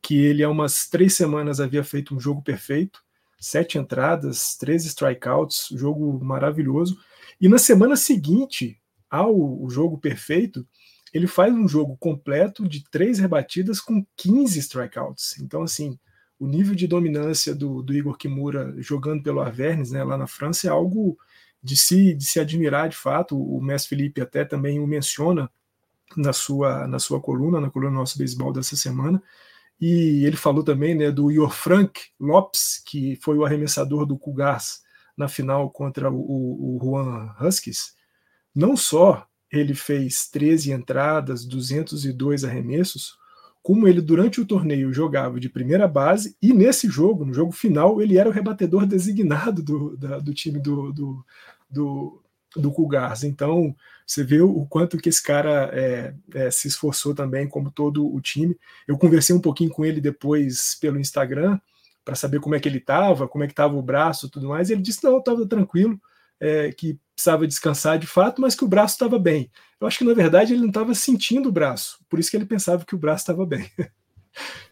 que 0.01 0.19
ele 0.19 0.43
há 0.43 0.49
umas 0.49 0.89
três 0.89 1.13
semanas 1.13 1.61
havia 1.61 1.85
feito 1.85 2.17
um 2.17 2.19
jogo 2.19 2.41
perfeito, 2.41 3.03
sete 3.41 3.79
entradas, 3.79 4.55
13 4.57 4.89
strikeouts, 4.89 5.69
jogo 5.73 6.23
maravilhoso. 6.23 6.99
E 7.41 7.49
na 7.49 7.59
semana 7.59 7.97
seguinte 7.97 8.79
ao 9.09 9.69
jogo 9.69 9.99
perfeito, 9.99 10.65
ele 11.13 11.27
faz 11.27 11.53
um 11.53 11.67
jogo 11.67 11.97
completo 11.97 12.69
de 12.69 12.85
três 12.91 13.19
rebatidas 13.19 13.81
com 13.81 14.07
15 14.17 14.59
strikeouts. 14.61 15.41
Então, 15.41 15.63
assim, 15.63 15.99
o 16.39 16.47
nível 16.47 16.75
de 16.75 16.87
dominância 16.87 17.55
do, 17.55 17.83
do 17.83 17.95
Igor 17.95 18.17
Kimura 18.17 18.75
jogando 18.79 19.23
pelo 19.23 19.41
Avernes, 19.41 19.91
né, 19.91 20.05
lá 20.05 20.17
na 20.17 20.27
França, 20.27 20.69
é 20.69 20.71
algo 20.71 21.19
de 21.63 21.77
se, 21.77 22.15
de 22.15 22.25
se 22.25 22.39
admirar 22.39 22.89
de 22.89 22.97
fato. 22.97 23.37
O 23.37 23.61
mestre 23.61 23.97
Felipe 23.97 24.21
até 24.21 24.45
também 24.45 24.79
o 24.79 24.87
menciona 24.87 25.51
na 26.17 26.33
sua, 26.33 26.87
na 26.87 26.99
sua 26.99 27.21
coluna, 27.21 27.61
na 27.61 27.71
coluna 27.71 27.93
Nosso 27.93 28.19
Beisebol 28.19 28.53
dessa 28.53 28.77
semana. 28.77 29.23
E 29.81 30.25
ele 30.27 30.37
falou 30.37 30.63
também 30.63 30.95
né, 30.95 31.11
do 31.11 31.31
Ior 31.31 31.53
Frank 31.53 32.01
Lopes, 32.19 32.83
que 32.85 33.17
foi 33.17 33.39
o 33.39 33.45
arremessador 33.45 34.05
do 34.05 34.19
Cougars 34.19 34.81
na 35.17 35.27
final 35.27 35.71
contra 35.71 36.11
o, 36.11 36.17
o, 36.17 36.77
o 36.77 36.81
Juan 36.83 37.35
Huskies. 37.41 37.95
Não 38.55 38.77
só 38.77 39.27
ele 39.51 39.75
fez 39.75 40.29
13 40.29 40.73
entradas, 40.73 41.45
202 41.45 42.45
arremessos, 42.45 43.19
como 43.63 43.87
ele 43.87 44.01
durante 44.01 44.41
o 44.41 44.47
torneio 44.47 44.93
jogava 44.93 45.39
de 45.39 45.49
primeira 45.49 45.87
base 45.87 46.37
e 46.41 46.53
nesse 46.53 46.89
jogo, 46.89 47.25
no 47.25 47.35
jogo 47.35 47.53
final, 47.53 48.01
ele 48.01 48.17
era 48.17 48.29
o 48.29 48.33
rebatedor 48.33 48.87
designado 48.87 49.63
do, 49.63 49.97
da, 49.97 50.19
do 50.19 50.33
time 50.33 50.59
do, 50.59 50.93
do, 50.93 51.25
do, 51.69 52.23
do 52.57 52.73
Cougars. 52.73 53.25
Então, 53.25 53.75
você 54.07 54.25
vê 54.25 54.41
o 54.41 54.67
quanto 54.67 54.99
que 54.99 55.09
esse 55.09 55.23
cara 55.23 55.71
é, 55.73 56.15
é, 56.35 56.51
se 56.51 56.69
esforçou 56.69 57.15
também, 57.15 57.49
como 57.49 57.71
todo 57.71 58.13
o 58.13 58.21
time. 58.21 58.59
Eu 58.87 58.99
conversei 58.99 59.35
um 59.35 59.41
pouquinho 59.41 59.71
com 59.71 59.85
ele 59.85 60.01
depois 60.01 60.75
pelo 60.81 60.99
Instagram 60.99 61.59
para 62.05 62.15
saber 62.15 62.41
como 62.41 62.55
é 62.55 62.61
que 62.61 62.69
ele 62.69 62.79
estava, 62.79 63.29
como 63.29 63.45
é 63.45 63.47
que 63.47 63.53
estava 63.53 63.77
o 63.77 63.83
braço 63.83 64.29
tudo 64.29 64.49
mais. 64.49 64.69
E 64.69 64.73
ele 64.73 64.83
disse: 64.83 65.05
não, 65.05 65.19
estava 65.19 65.47
tranquilo, 65.47 66.01
é, 66.41 66.73
que 66.73 66.99
precisava 67.15 67.47
descansar 67.47 67.99
de 67.99 68.07
fato, 68.07 68.41
mas 68.41 68.55
que 68.55 68.65
o 68.65 68.69
braço 68.69 68.95
estava 68.95 69.19
bem. 69.19 69.51
Eu 69.81 69.87
acho 69.87 69.99
que 69.99 70.05
na 70.05 70.15
verdade 70.15 70.53
ele 70.53 70.63
não 70.63 70.69
estava 70.69 70.95
sentindo 70.95 71.49
o 71.49 71.53
braço, 71.53 71.99
por 72.09 72.19
isso 72.19 72.31
que 72.31 72.37
ele 72.37 72.47
pensava 72.47 72.85
que 72.85 72.95
o 72.95 72.99
braço 72.99 73.23
estava 73.23 73.47
bem. 73.47 73.71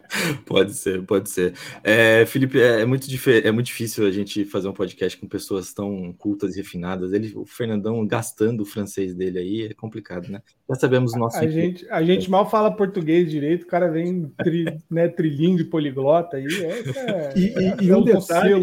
Pode 0.45 0.73
ser, 0.73 1.03
pode 1.03 1.29
ser. 1.29 1.53
É, 1.83 2.25
Felipe, 2.25 2.59
é, 2.59 2.81
é 2.81 2.85
muito 2.85 3.07
é 3.43 3.51
muito 3.51 3.67
difícil 3.67 4.07
a 4.07 4.11
gente 4.11 4.43
fazer 4.43 4.67
um 4.67 4.73
podcast 4.73 5.17
com 5.19 5.27
pessoas 5.27 5.71
tão 5.73 6.11
cultas 6.13 6.55
e 6.55 6.57
refinadas. 6.57 7.13
Ele, 7.13 7.31
o 7.35 7.45
Fernandão 7.45 8.05
gastando 8.07 8.61
o 8.61 8.65
francês 8.65 9.13
dele 9.13 9.37
aí 9.37 9.61
é 9.67 9.73
complicado, 9.73 10.27
né? 10.29 10.41
Já 10.67 10.75
sabemos 10.75 11.13
o 11.13 11.19
nosso. 11.19 11.37
A, 11.37 11.47
gente, 11.47 11.87
a 11.89 12.01
gente 12.01 12.29
mal 12.29 12.49
fala 12.49 12.75
português 12.75 13.29
direito, 13.29 13.63
o 13.63 13.67
cara 13.67 13.89
vem 13.89 14.29
tri, 14.37 14.65
né, 14.89 15.07
trilingue 15.07 15.65
poliglota 15.65 16.37
aí. 16.37 16.45
É, 16.45 17.33
e, 17.37 17.83
e, 17.83 17.85
e 17.85 17.93
um 17.93 18.03
detalhe. 18.03 18.53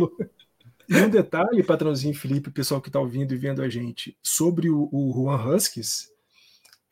E 0.89 0.97
um 0.97 1.09
detalhe, 1.09 1.63
patrãozinho 1.65 2.15
Felipe, 2.15 2.51
pessoal 2.51 2.81
que 2.81 2.89
está 2.89 3.01
ouvindo 3.01 3.35
e 3.35 3.37
vendo 3.37 3.61
a 3.61 3.69
gente, 3.69 4.17
sobre 4.23 4.71
o, 4.71 4.89
o 4.93 5.13
Juan 5.13 5.45
Huskis, 5.45 6.09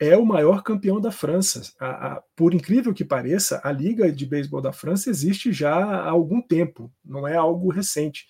é 0.04 0.16
o 0.16 0.26
maior 0.26 0.62
campeão 0.62 1.00
da 1.00 1.10
França. 1.10 1.72
A, 1.78 2.14
a, 2.14 2.22
por 2.36 2.54
incrível 2.54 2.92
que 2.92 3.04
pareça, 3.04 3.60
a 3.64 3.72
Liga 3.72 4.10
de 4.10 4.26
Beisebol 4.26 4.60
da 4.60 4.72
França 4.72 5.10
existe 5.10 5.52
já 5.52 5.74
há 5.74 6.08
algum 6.08 6.40
tempo, 6.40 6.92
não 7.04 7.26
é 7.26 7.36
algo 7.36 7.70
recente. 7.70 8.26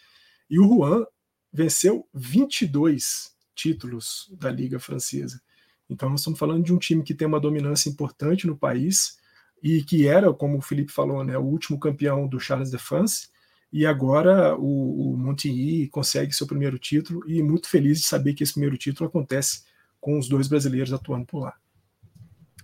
E 0.49 0.59
o 0.59 0.69
Juan 0.69 1.05
venceu 1.53 2.09
22 2.13 3.33
títulos 3.55 4.33
da 4.33 4.51
Liga 4.51 4.79
Francesa. 4.79 5.41
Então, 5.89 6.09
nós 6.09 6.21
estamos 6.21 6.39
falando 6.39 6.65
de 6.65 6.73
um 6.73 6.79
time 6.79 7.03
que 7.03 7.15
tem 7.15 7.27
uma 7.27 7.41
dominância 7.41 7.89
importante 7.89 8.47
no 8.47 8.57
país 8.57 9.19
e 9.63 9.83
que 9.83 10.07
era, 10.07 10.33
como 10.33 10.59
o 10.59 10.63
Felipe 10.63 10.93
falou, 10.93 11.25
né, 11.25 11.39
o 11.39 11.43
último 11.43 11.79
campeão 11.79 12.27
do 12.27 12.41
Charles 12.41 12.71
de 12.71 12.79
France. 12.79 13.29
E 13.73 13.85
agora 13.87 14.57
o, 14.57 15.13
o 15.13 15.17
Montigny 15.17 15.89
consegue 15.89 16.33
seu 16.33 16.47
primeiro 16.47 16.79
título 16.79 17.29
e 17.29 17.43
muito 17.43 17.69
feliz 17.69 18.01
de 18.01 18.07
saber 18.07 18.35
que 18.35 18.43
esse 18.43 18.53
primeiro 18.53 18.77
título 18.77 19.09
acontece 19.09 19.65
com 20.01 20.19
os 20.19 20.29
dois 20.29 20.49
brasileiros 20.49 20.93
atuando 20.93 21.27
por 21.27 21.41
lá. 21.41 21.55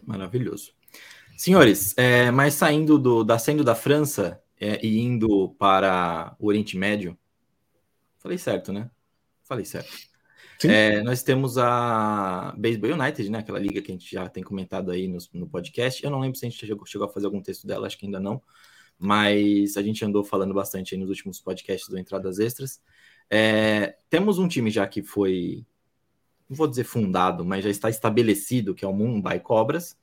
Maravilhoso. 0.04 0.73
Senhores, 1.37 1.95
é, 1.97 2.30
mas 2.30 2.54
saindo 2.54 2.99
do, 2.99 3.25
da 3.25 3.38
saindo 3.38 3.64
da 3.64 3.75
França 3.75 4.42
é, 4.61 4.85
e 4.85 5.00
indo 5.00 5.50
para 5.59 6.37
o 6.38 6.49
Oriente 6.49 6.76
Médio, 6.76 7.16
falei 8.19 8.37
certo, 8.37 8.73
né? 8.73 8.90
Falei 9.42 9.64
certo. 9.64 10.11
É, 10.62 11.02
nós 11.02 11.23
temos 11.23 11.57
a 11.57 12.54
Baseball 12.59 12.92
United, 12.92 13.30
né? 13.30 13.38
Aquela 13.38 13.59
liga 13.59 13.80
que 13.80 13.90
a 13.90 13.95
gente 13.95 14.11
já 14.11 14.28
tem 14.28 14.42
comentado 14.42 14.90
aí 14.90 15.09
no, 15.09 15.19
no 15.33 15.49
podcast. 15.49 16.04
Eu 16.04 16.11
não 16.11 16.21
lembro 16.21 16.38
se 16.38 16.45
a 16.45 16.50
gente 16.50 16.66
chegou, 16.66 16.85
chegou, 16.85 17.09
a 17.09 17.11
fazer 17.11 17.26
algum 17.26 17.40
texto 17.40 17.66
dela, 17.66 17.87
acho 17.87 17.99
que 17.99 18.04
ainda 18.04 18.21
não. 18.21 18.42
Mas 18.99 19.78
a 19.78 19.83
gente 19.83 20.04
andou 20.04 20.23
falando 20.23 20.52
bastante 20.52 20.95
aí 20.95 21.00
nos 21.00 21.09
últimos 21.09 21.40
podcasts 21.40 21.88
do 21.88 21.99
Entradas 21.99 22.38
Extras. 22.38 22.83
É, 23.30 23.97
temos 24.11 24.38
um 24.38 24.47
time 24.47 24.71
já 24.71 24.87
que 24.87 25.02
foi 25.02 25.64
não 26.50 26.57
vou 26.57 26.66
dizer 26.66 26.83
fundado, 26.83 27.45
mas 27.45 27.62
já 27.62 27.71
está 27.71 27.88
estabelecido, 27.88 28.75
que 28.75 28.85
é 28.85 28.88
o 28.88 28.92
Mumbai 28.92 29.38
Cobras, 29.38 29.97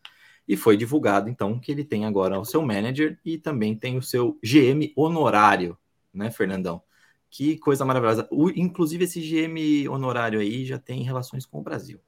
e 0.47 0.55
foi 0.55 0.77
divulgado 0.77 1.29
então 1.29 1.59
que 1.59 1.69
ele 1.69 1.83
tem 1.83 2.05
agora 2.05 2.39
o 2.39 2.45
seu 2.45 2.61
manager 2.61 3.19
e 3.25 3.37
também 3.37 3.75
tem 3.75 3.97
o 3.97 4.01
seu 4.01 4.39
GM 4.41 4.93
honorário, 4.95 5.77
né, 6.13 6.31
Fernandão? 6.31 6.81
Que 7.29 7.57
coisa 7.57 7.83
maravilhosa. 7.83 8.25
O, 8.31 8.49
inclusive, 8.49 9.03
esse 9.03 9.19
GM 9.19 9.89
honorário 9.89 10.39
aí 10.39 10.65
já 10.65 10.79
tem 10.79 11.03
relações 11.03 11.45
com 11.45 11.59
o 11.59 11.61
Brasil. 11.61 11.99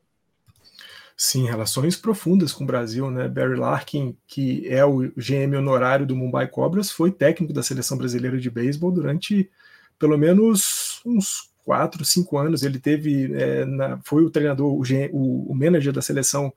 Sim, 1.18 1.46
relações 1.46 1.98
profundas 1.98 2.54
com 2.54 2.64
o 2.64 2.68
Brasil, 2.68 3.12
né? 3.12 3.28
Barry 3.28 3.58
Larkin, 3.58 4.16
que 4.26 4.66
é 4.70 4.86
o 4.86 5.12
GM 5.18 5.58
honorário 5.58 6.06
do 6.06 6.16
Mumbai 6.16 6.48
Cobras, 6.48 6.90
foi 6.90 7.12
técnico 7.12 7.52
da 7.52 7.62
seleção 7.62 7.98
brasileira 7.98 8.40
de 8.40 8.50
beisebol 8.50 8.90
durante 8.90 9.52
pelo 10.00 10.18
menos 10.18 11.02
uns 11.06 11.49
quatro, 11.70 12.04
cinco 12.04 12.36
anos. 12.36 12.64
Ele 12.64 12.80
teve, 12.80 13.32
é, 13.32 13.64
na, 13.64 14.00
foi 14.04 14.24
o 14.24 14.30
treinador, 14.32 14.74
o, 14.74 14.82
o, 15.12 15.52
o 15.52 15.56
manager 15.56 15.94
da 15.94 16.02
seleção 16.02 16.52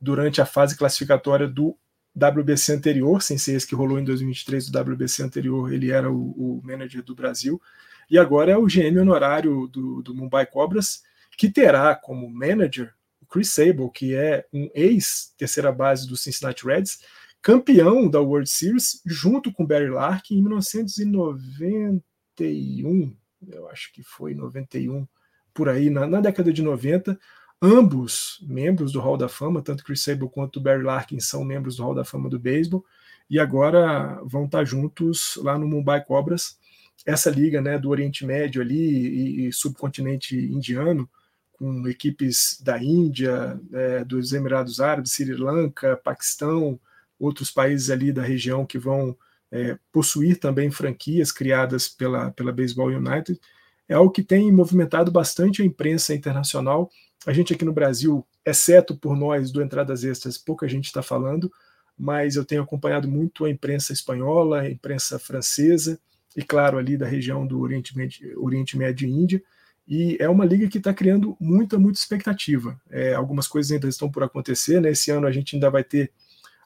durante 0.00 0.40
a 0.40 0.46
fase 0.46 0.74
classificatória 0.74 1.46
do 1.46 1.76
WBC 2.16 2.72
anterior, 2.72 3.20
sem 3.20 3.36
ser 3.36 3.56
esse 3.56 3.66
que 3.66 3.74
rolou 3.74 3.98
em 3.98 4.04
2023 4.04 4.70
do 4.70 4.80
WBC 4.80 5.22
anterior, 5.22 5.70
ele 5.70 5.90
era 5.90 6.10
o, 6.10 6.30
o 6.30 6.62
manager 6.64 7.02
do 7.02 7.14
Brasil, 7.14 7.60
e 8.08 8.18
agora 8.18 8.52
é 8.52 8.56
o 8.56 8.64
GM 8.64 8.98
honorário 8.98 9.68
do, 9.68 10.00
do, 10.00 10.14
Mumbai 10.14 10.46
Cobras, 10.46 11.02
que 11.36 11.50
terá 11.50 11.94
como 11.94 12.30
manager 12.30 12.94
o 13.20 13.26
Chris 13.26 13.50
Sable, 13.50 13.90
que 13.92 14.14
é 14.14 14.46
um 14.50 14.70
ex-terceira 14.74 15.70
base 15.70 16.08
do 16.08 16.16
Cincinnati 16.16 16.64
Reds, 16.64 17.00
campeão 17.42 18.08
da 18.08 18.18
World 18.18 18.48
Series, 18.48 19.02
junto 19.04 19.52
com 19.52 19.66
Barry 19.66 19.90
Larkin 19.90 20.38
em 20.38 20.42
1991, 20.42 23.14
eu 23.52 23.68
acho 23.68 23.92
que 23.92 24.02
foi 24.02 24.34
91, 24.34 25.06
por 25.52 25.68
aí, 25.68 25.90
na, 25.90 26.06
na 26.06 26.20
década 26.20 26.52
de 26.52 26.62
90, 26.62 27.18
ambos 27.62 28.44
membros 28.46 28.92
do 28.92 29.00
Hall 29.00 29.16
da 29.16 29.28
Fama, 29.28 29.62
tanto 29.62 29.84
Chris 29.84 30.02
Sable 30.02 30.28
quanto 30.28 30.60
Barry 30.60 30.82
Larkin 30.82 31.20
são 31.20 31.44
membros 31.44 31.76
do 31.76 31.82
Hall 31.82 31.94
da 31.94 32.04
Fama 32.04 32.28
do 32.28 32.38
beisebol, 32.38 32.84
e 33.30 33.38
agora 33.38 34.20
vão 34.24 34.44
estar 34.44 34.64
juntos 34.64 35.38
lá 35.42 35.58
no 35.58 35.66
Mumbai 35.66 36.04
Cobras, 36.04 36.58
essa 37.06 37.30
liga 37.30 37.60
né, 37.60 37.78
do 37.78 37.90
Oriente 37.90 38.24
Médio 38.24 38.62
ali 38.62 38.76
e, 38.76 39.46
e 39.46 39.52
subcontinente 39.52 40.36
indiano, 40.36 41.08
com 41.52 41.88
equipes 41.88 42.60
da 42.62 42.82
Índia, 42.82 43.58
é, 43.72 44.04
dos 44.04 44.32
Emirados 44.32 44.80
Árabes, 44.80 45.12
Sri 45.12 45.34
Lanka, 45.34 45.96
Paquistão, 45.96 46.78
outros 47.18 47.50
países 47.50 47.90
ali 47.90 48.12
da 48.12 48.22
região 48.22 48.66
que 48.66 48.78
vão 48.78 49.16
é, 49.54 49.78
possuir 49.92 50.40
também 50.40 50.68
franquias 50.68 51.30
criadas 51.30 51.86
pela, 51.88 52.32
pela 52.32 52.50
Baseball 52.50 52.88
United, 52.88 53.40
é 53.88 53.94
algo 53.94 54.10
que 54.10 54.24
tem 54.24 54.50
movimentado 54.50 55.12
bastante 55.12 55.62
a 55.62 55.64
imprensa 55.64 56.12
internacional. 56.12 56.90
A 57.24 57.32
gente 57.32 57.54
aqui 57.54 57.64
no 57.64 57.72
Brasil, 57.72 58.26
exceto 58.44 58.96
por 58.96 59.16
nós 59.16 59.52
do 59.52 59.62
Entradas 59.62 60.02
Extras, 60.02 60.36
pouca 60.36 60.66
gente 60.66 60.86
está 60.86 61.02
falando, 61.02 61.52
mas 61.96 62.34
eu 62.34 62.44
tenho 62.44 62.62
acompanhado 62.62 63.06
muito 63.06 63.44
a 63.44 63.50
imprensa 63.50 63.92
espanhola, 63.92 64.62
a 64.62 64.70
imprensa 64.70 65.20
francesa 65.20 66.00
e, 66.36 66.42
claro, 66.42 66.76
ali 66.76 66.96
da 66.96 67.06
região 67.06 67.46
do 67.46 67.60
Oriente 67.60 67.96
Médio, 67.96 68.42
Oriente 68.42 68.76
Médio 68.76 69.08
e 69.08 69.12
Índia. 69.12 69.42
E 69.86 70.16
é 70.18 70.28
uma 70.28 70.44
liga 70.44 70.66
que 70.66 70.78
está 70.78 70.92
criando 70.92 71.36
muita, 71.38 71.78
muita 71.78 72.00
expectativa. 72.00 72.80
É, 72.90 73.14
algumas 73.14 73.46
coisas 73.46 73.70
ainda 73.70 73.86
estão 73.86 74.10
por 74.10 74.24
acontecer. 74.24 74.80
Né? 74.80 74.90
Esse 74.90 75.12
ano 75.12 75.28
a 75.28 75.30
gente 75.30 75.54
ainda 75.54 75.70
vai 75.70 75.84
ter 75.84 76.10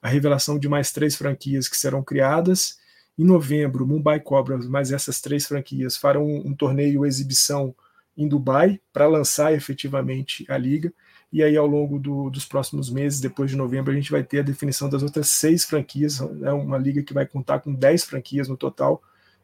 a 0.03 0.09
revelação 0.09 0.59
de 0.59 0.69
mais 0.69 0.93
três 0.93 1.17
franquias 1.17 1.69
que 1.69 1.77
serão 1.77 2.03
criadas. 2.03 2.79
Em 3.19 3.25
novembro, 3.25 3.87
Mumbai 3.87 4.21
Cobras, 4.21 4.67
mais 4.69 4.93
essas 4.93 5.21
três 5.21 5.47
franquias, 5.47 5.97
farão 5.97 6.25
um, 6.25 6.49
um 6.49 6.55
torneio 6.55 7.05
exibição 7.05 7.75
em 8.17 8.29
Dubai 8.29 8.81
para 8.93 9.07
lançar 9.07 9.53
efetivamente 9.53 10.45
a 10.49 10.59
liga. 10.59 10.93
E 11.33 11.43
aí, 11.43 11.57
ao 11.57 11.67
longo 11.67 11.99
do, 11.99 12.31
dos 12.31 12.45
próximos 12.45 12.91
meses, 12.91 13.21
depois 13.21 13.51
de 13.51 13.57
novembro, 13.57 13.93
a 13.93 13.95
gente 13.95 14.11
vai 14.11 14.25
ter 14.25 14.41
a 14.41 14.43
definição 14.43 14.89
das 14.89 15.03
outras 15.03 15.29
seis 15.29 15.65
franquias. 15.65 16.21
É 16.43 16.53
uma 16.53 16.79
liga 16.79 17.03
que 17.03 17.13
vai 17.13 17.27
contar 17.27 17.61
com 17.61 17.73
dez 17.73 18.05
franquias 18.05 18.49
no 18.49 18.57
total. 18.57 19.03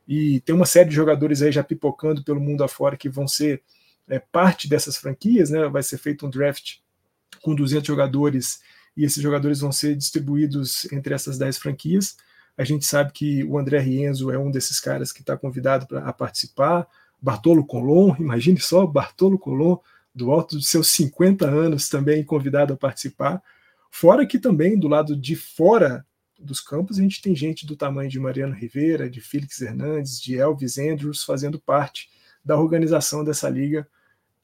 E 0.08 0.40
tem 0.40 0.54
uma 0.54 0.66
série 0.66 0.88
de 0.88 0.94
jogadores 0.94 1.40
aí 1.40 1.52
já 1.52 1.62
pipocando 1.62 2.24
pelo 2.24 2.40
mundo 2.40 2.64
afora 2.64 2.96
que 2.96 3.08
vão 3.08 3.28
ser 3.28 3.62
é, 4.08 4.18
parte 4.18 4.68
dessas 4.68 4.96
franquias. 4.96 5.50
Né? 5.50 5.68
Vai 5.68 5.82
ser 5.82 5.98
feito 5.98 6.26
um 6.26 6.30
draft 6.30 6.78
com 7.42 7.54
200 7.54 7.86
jogadores 7.86 8.60
e 8.96 9.04
esses 9.04 9.22
jogadores 9.22 9.60
vão 9.60 9.72
ser 9.72 9.96
distribuídos 9.96 10.90
entre 10.92 11.14
essas 11.14 11.38
10 11.38 11.58
franquias. 11.58 12.16
A 12.56 12.64
gente 12.64 12.84
sabe 12.84 13.12
que 13.12 13.42
o 13.44 13.58
André 13.58 13.80
Rienzo 13.80 14.30
é 14.30 14.38
um 14.38 14.50
desses 14.50 14.78
caras 14.78 15.12
que 15.12 15.20
está 15.20 15.36
convidado 15.36 15.86
para 15.86 16.12
participar. 16.12 16.86
Bartolo 17.20 17.64
Colon, 17.64 18.14
imagine 18.18 18.60
só, 18.60 18.86
Bartolo 18.86 19.38
Colon, 19.38 19.78
do 20.14 20.30
alto 20.30 20.56
dos 20.56 20.68
seus 20.68 20.92
50 20.92 21.46
anos, 21.46 21.88
também 21.88 22.22
convidado 22.22 22.74
a 22.74 22.76
participar. 22.76 23.42
Fora 23.90 24.26
que 24.26 24.38
também, 24.38 24.78
do 24.78 24.86
lado 24.86 25.16
de 25.16 25.34
fora 25.34 26.06
dos 26.38 26.60
campos, 26.60 26.98
a 26.98 27.02
gente 27.02 27.22
tem 27.22 27.34
gente 27.34 27.66
do 27.66 27.76
tamanho 27.76 28.10
de 28.10 28.20
Mariano 28.20 28.54
Rivera, 28.54 29.08
de 29.10 29.20
Félix 29.20 29.60
Hernandes, 29.60 30.20
de 30.20 30.38
Elvis 30.38 30.78
Andrews 30.78 31.24
fazendo 31.24 31.58
parte 31.58 32.08
da 32.44 32.56
organização 32.56 33.24
dessa 33.24 33.48
liga. 33.48 33.88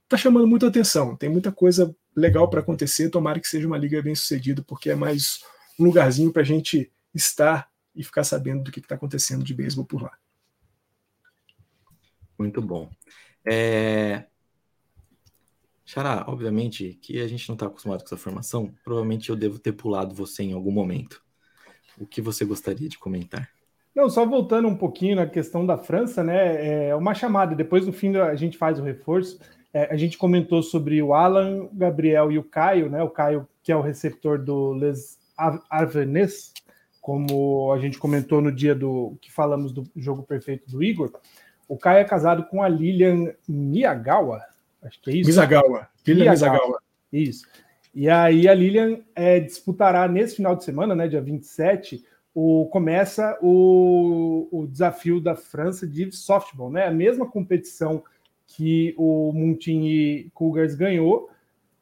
Está 0.04 0.16
chamando 0.16 0.46
muita 0.46 0.66
atenção, 0.66 1.14
tem 1.16 1.28
muita 1.28 1.52
coisa 1.52 1.94
legal 2.14 2.48
para 2.48 2.60
acontecer. 2.60 3.10
Tomara 3.10 3.40
que 3.40 3.48
seja 3.48 3.66
uma 3.66 3.78
liga 3.78 4.02
bem 4.02 4.14
sucedida, 4.14 4.62
porque 4.62 4.90
é 4.90 4.94
mais 4.94 5.40
um 5.78 5.84
lugarzinho 5.84 6.32
para 6.32 6.42
a 6.42 6.44
gente 6.44 6.90
estar 7.14 7.70
e 7.94 8.04
ficar 8.04 8.24
sabendo 8.24 8.64
do 8.64 8.72
que 8.72 8.80
está 8.80 8.94
acontecendo 8.94 9.44
de 9.44 9.54
beisebol 9.54 9.84
por 9.84 10.02
lá. 10.02 10.12
Muito 12.38 12.62
bom. 12.62 12.90
É... 13.44 14.26
Xará, 15.84 16.24
obviamente 16.28 16.94
que 17.02 17.20
a 17.20 17.26
gente 17.26 17.48
não 17.48 17.54
está 17.54 17.66
acostumado 17.66 18.00
com 18.00 18.06
essa 18.06 18.16
formação, 18.16 18.72
provavelmente 18.84 19.28
eu 19.28 19.36
devo 19.36 19.58
ter 19.58 19.72
pulado 19.72 20.14
você 20.14 20.42
em 20.44 20.52
algum 20.52 20.70
momento. 20.70 21.22
O 21.98 22.06
que 22.06 22.22
você 22.22 22.44
gostaria 22.44 22.88
de 22.88 22.96
comentar? 22.96 23.50
Não, 23.94 24.08
só 24.08 24.24
voltando 24.24 24.68
um 24.68 24.76
pouquinho 24.76 25.16
na 25.16 25.26
questão 25.26 25.66
da 25.66 25.76
França, 25.76 26.22
né? 26.22 26.88
É 26.88 26.94
uma 26.94 27.12
chamada, 27.12 27.56
depois 27.56 27.86
no 27.86 27.92
fim 27.92 28.16
a 28.16 28.36
gente 28.36 28.56
faz 28.56 28.78
o 28.78 28.84
reforço. 28.84 29.40
É, 29.72 29.92
a 29.92 29.96
gente 29.96 30.18
comentou 30.18 30.62
sobre 30.62 31.00
o 31.02 31.14
Alan, 31.14 31.64
o 31.64 31.70
Gabriel 31.72 32.32
e 32.32 32.38
o 32.38 32.42
Caio, 32.42 32.90
né? 32.90 33.02
O 33.02 33.10
Caio, 33.10 33.48
que 33.62 33.70
é 33.70 33.76
o 33.76 33.80
receptor 33.80 34.38
do 34.38 34.72
Les 34.72 35.18
Arvenez, 35.70 36.52
como 37.00 37.72
a 37.72 37.78
gente 37.78 37.98
comentou 37.98 38.40
no 38.40 38.52
dia 38.52 38.74
do 38.74 39.16
que 39.20 39.30
falamos 39.30 39.72
do 39.72 39.84
jogo 39.96 40.22
perfeito 40.22 40.70
do 40.70 40.82
Igor. 40.82 41.12
O 41.68 41.78
Caio 41.78 41.98
é 41.98 42.04
casado 42.04 42.44
com 42.44 42.62
a 42.62 42.68
Lilian 42.68 43.32
Miyagawa, 43.48 44.42
acho 44.82 45.00
que 45.00 45.10
é 45.10 45.14
isso. 45.14 45.30
Misagawa. 45.30 45.88
Lilian 46.06 46.32
Misagawa. 46.32 46.82
Isso. 47.12 47.46
E 47.94 48.08
aí 48.08 48.48
a 48.48 48.54
Lilian 48.54 49.00
é, 49.14 49.40
disputará 49.40 50.06
nesse 50.08 50.36
final 50.36 50.54
de 50.54 50.64
semana, 50.64 50.94
né, 50.94 51.08
dia 51.08 51.20
27, 51.20 51.96
o 51.96 52.10
o, 52.34 52.66
começa 52.66 53.36
o, 53.42 54.48
o 54.50 54.66
desafio 54.66 55.20
da 55.20 55.34
França 55.34 55.86
de 55.86 56.10
softball, 56.12 56.70
né? 56.70 56.86
A 56.86 56.90
mesma 56.90 57.26
competição 57.26 58.02
que 58.56 58.94
o 58.98 59.32
Montigny 59.32 60.30
Cougars 60.34 60.74
ganhou 60.74 61.30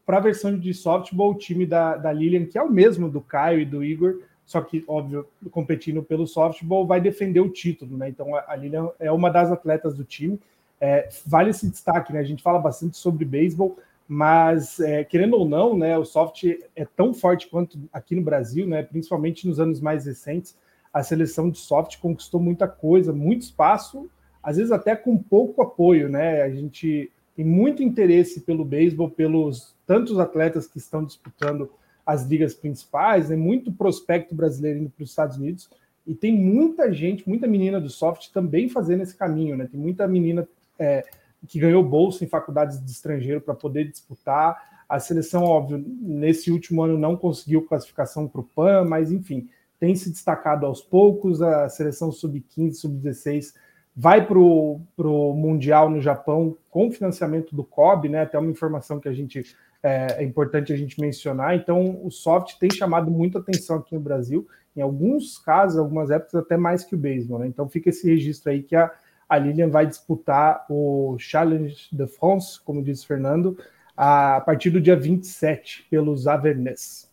para 0.05 0.19
a 0.19 0.21
versão 0.21 0.59
de 0.59 0.73
softball, 0.75 1.33
o 1.33 1.39
time 1.39 1.67
da, 1.67 1.97
da 1.97 2.13
Lilian, 2.13 2.47
que 2.47 2.59
é 2.59 2.63
o 2.63 2.71
mesmo 2.71 3.11
do 3.11 3.21
Caio 3.21 3.61
e 3.61 3.65
do 3.65 3.83
Igor, 3.83 4.21
só 4.45 4.61
que, 4.61 4.85
óbvio, 4.87 5.27
competindo 5.51 6.03
pelo 6.03 6.27
softball, 6.27 6.87
vai 6.87 7.01
defender 7.01 7.41
o 7.41 7.51
título, 7.51 7.97
né? 7.97 8.09
Então 8.09 8.35
a 8.35 8.57
Lilian 8.57 8.91
é 8.99 9.13
uma 9.13 9.31
das 9.31 9.51
atletas 9.51 9.95
do 9.95 10.05
time. 10.05 10.39
É, 10.81 11.09
vale 11.27 11.51
esse 11.51 11.69
destaque, 11.69 12.13
né? 12.13 12.21
A 12.21 12.25
gente 12.25 12.43
fala 12.43 12.59
bastante 12.59 12.97
sobre 12.97 13.25
beisebol, 13.25 13.79
mas 14.07 14.81
é, 14.81 15.05
querendo 15.05 15.37
ou 15.37 15.47
não, 15.47 15.77
né, 15.77 15.99
o 15.99 16.05
soft 16.05 16.45
é 16.75 16.85
tão 16.85 17.13
forte 17.13 17.47
quanto 17.49 17.79
aqui 17.93 18.15
no 18.15 18.23
Brasil, 18.23 18.67
né, 18.67 18.83
principalmente 18.83 19.47
nos 19.47 19.61
anos 19.61 19.81
mais 19.81 20.07
recentes. 20.07 20.57
A 20.93 21.03
seleção 21.03 21.51
de 21.51 21.59
soft 21.59 21.99
conquistou 21.99 22.41
muita 22.41 22.67
coisa, 22.67 23.13
muito 23.13 23.43
espaço, 23.43 24.09
às 24.43 24.57
vezes 24.57 24.73
até 24.73 24.95
com 24.97 25.17
pouco 25.17 25.63
apoio, 25.63 26.09
né? 26.09 26.43
A 26.43 26.51
gente 26.51 27.11
tem 27.35 27.45
muito 27.45 27.83
interesse 27.83 28.41
pelo 28.41 28.65
beisebol, 28.65 29.11
pelos 29.11 29.75
tantos 29.87 30.19
atletas 30.19 30.67
que 30.67 30.79
estão 30.79 31.05
disputando 31.05 31.71
as 32.05 32.25
ligas 32.25 32.55
principais, 32.55 33.29
né? 33.29 33.37
Muito 33.37 33.73
prospecto 33.73 34.35
brasileiro 34.35 34.81
indo 34.81 34.91
para 34.91 35.05
os 35.05 35.11
Estados 35.11 35.37
Unidos 35.37 35.69
e 36.09 36.15
tem 36.15 36.35
muita 36.35 36.91
gente, 36.91 37.29
muita 37.29 37.47
menina 37.47 37.79
do 37.79 37.91
soft 37.91 38.31
também 38.33 38.67
fazendo 38.67 39.03
esse 39.03 39.15
caminho, 39.15 39.59
né? 39.59 39.69
Tem 39.71 39.79
muita 39.79 40.09
menina 40.09 40.49
é, 40.79 41.05
que 41.47 41.61
ganhou 41.61 41.85
bolsa 41.85 42.25
em 42.25 42.27
faculdades 42.27 42.83
de 42.83 42.91
estrangeiro 42.91 43.43
para 43.43 43.55
poder 43.55 43.91
disputar. 43.91 44.83
A 44.89 44.99
seleção, 44.99 45.45
óbvio, 45.45 45.85
nesse 46.01 46.51
último 46.51 46.83
ano 46.83 46.97
não 46.97 47.15
conseguiu 47.15 47.67
classificação 47.67 48.27
para 48.27 48.41
o 48.41 48.45
PAN, 48.45 48.85
mas 48.85 49.13
enfim, 49.13 49.51
tem 49.79 49.95
se 49.95 50.11
destacado 50.11 50.65
aos 50.65 50.81
poucos. 50.81 51.43
A 51.43 51.69
seleção 51.69 52.11
sub-15, 52.11 52.73
sub-16 52.73 53.53
vai 53.99 54.25
para 54.25 54.39
o 54.39 55.35
Mundial 55.35 55.91
no 55.91 56.01
Japão 56.01 56.57
com 56.71 56.91
financiamento 56.93 57.57
do 57.57 57.65
COB, 57.65 58.09
né? 58.09 58.23
Até 58.23 58.39
uma 58.39 58.51
informação 58.51 59.01
que 59.01 59.09
a 59.09 59.13
gente 59.13 59.45
é, 59.83 60.19
é, 60.19 60.23
importante 60.23 60.73
a 60.73 60.77
gente 60.77 61.01
mencionar. 61.01 61.57
Então, 61.57 62.01
o 62.05 62.11
soft 62.11 62.59
tem 62.59 62.71
chamado 62.71 63.11
muita 63.11 63.41
atenção 63.41 63.79
aqui 63.79 63.95
no 63.95 64.01
Brasil, 64.01 64.47
em 64.77 64.81
alguns 64.81 65.39
casos, 65.39 65.79
algumas 65.79 66.11
épocas, 66.11 66.37
até 66.37 66.57
mais 66.57 66.85
que 66.85 66.95
o 66.95 66.99
beisebol, 66.99 67.41
né? 67.41 67.49
Então 67.49 67.69
fica 67.69 67.89
esse 67.89 68.09
registro 68.09 68.53
aí 68.53 68.63
que 68.63 68.77
a 68.77 68.93
a 69.29 69.37
Lilian 69.37 69.69
vai 69.69 69.87
disputar 69.87 70.65
o 70.71 71.17
Challenge 71.19 71.77
de 71.93 72.07
France, 72.07 72.59
como 72.65 72.83
disse 72.83 73.07
Fernando, 73.07 73.59
a 73.95 74.41
partir 74.41 74.71
do 74.71 74.81
dia 74.81 74.97
27, 74.97 75.87
pelos 75.91 76.27
Avernés. 76.27 77.11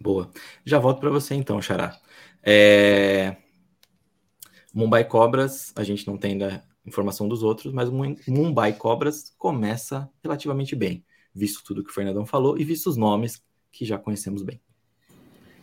Boa. 0.00 0.30
Já 0.64 0.78
volto 0.78 1.00
para 1.00 1.10
você 1.10 1.34
então, 1.34 1.60
Xará. 1.60 1.96
É... 2.42 3.36
Mumbai 4.74 5.04
Cobras, 5.04 5.72
a 5.76 5.82
gente 5.82 6.06
não 6.06 6.16
tem 6.16 6.32
ainda 6.32 6.64
informação 6.86 7.28
dos 7.28 7.42
outros, 7.42 7.72
mas 7.72 7.88
o 7.88 7.92
Mumbai 8.28 8.72
Cobras 8.72 9.34
começa 9.36 10.08
relativamente 10.22 10.74
bem, 10.74 11.04
visto 11.34 11.62
tudo 11.64 11.84
que 11.84 11.90
o 11.90 11.94
Fernandão 11.94 12.24
falou 12.24 12.58
e 12.58 12.64
visto 12.64 12.88
os 12.88 12.96
nomes 12.96 13.42
que 13.70 13.84
já 13.84 13.98
conhecemos 13.98 14.42
bem. 14.42 14.60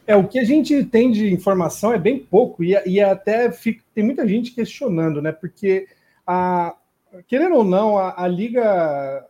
É, 0.06 0.16
o 0.16 0.28
que 0.28 0.40
a 0.40 0.44
gente 0.44 0.86
tem 0.86 1.12
de 1.12 1.34
informação 1.34 1.92
é 1.92 2.00
bem 2.00 2.18
pouco, 2.18 2.64
e, 2.64 2.72
e 2.86 3.02
até 3.02 3.52
fica, 3.52 3.84
tem 3.94 4.04
muita 4.04 4.26
gente 4.26 4.52
questionando, 4.52 5.22
né? 5.22 5.34
Porque, 5.34 5.88
a, 6.26 6.78
querendo 7.28 7.56
ou 7.56 7.64
não, 7.64 7.98
a, 7.98 8.24
a 8.24 8.28
liga 8.28 9.26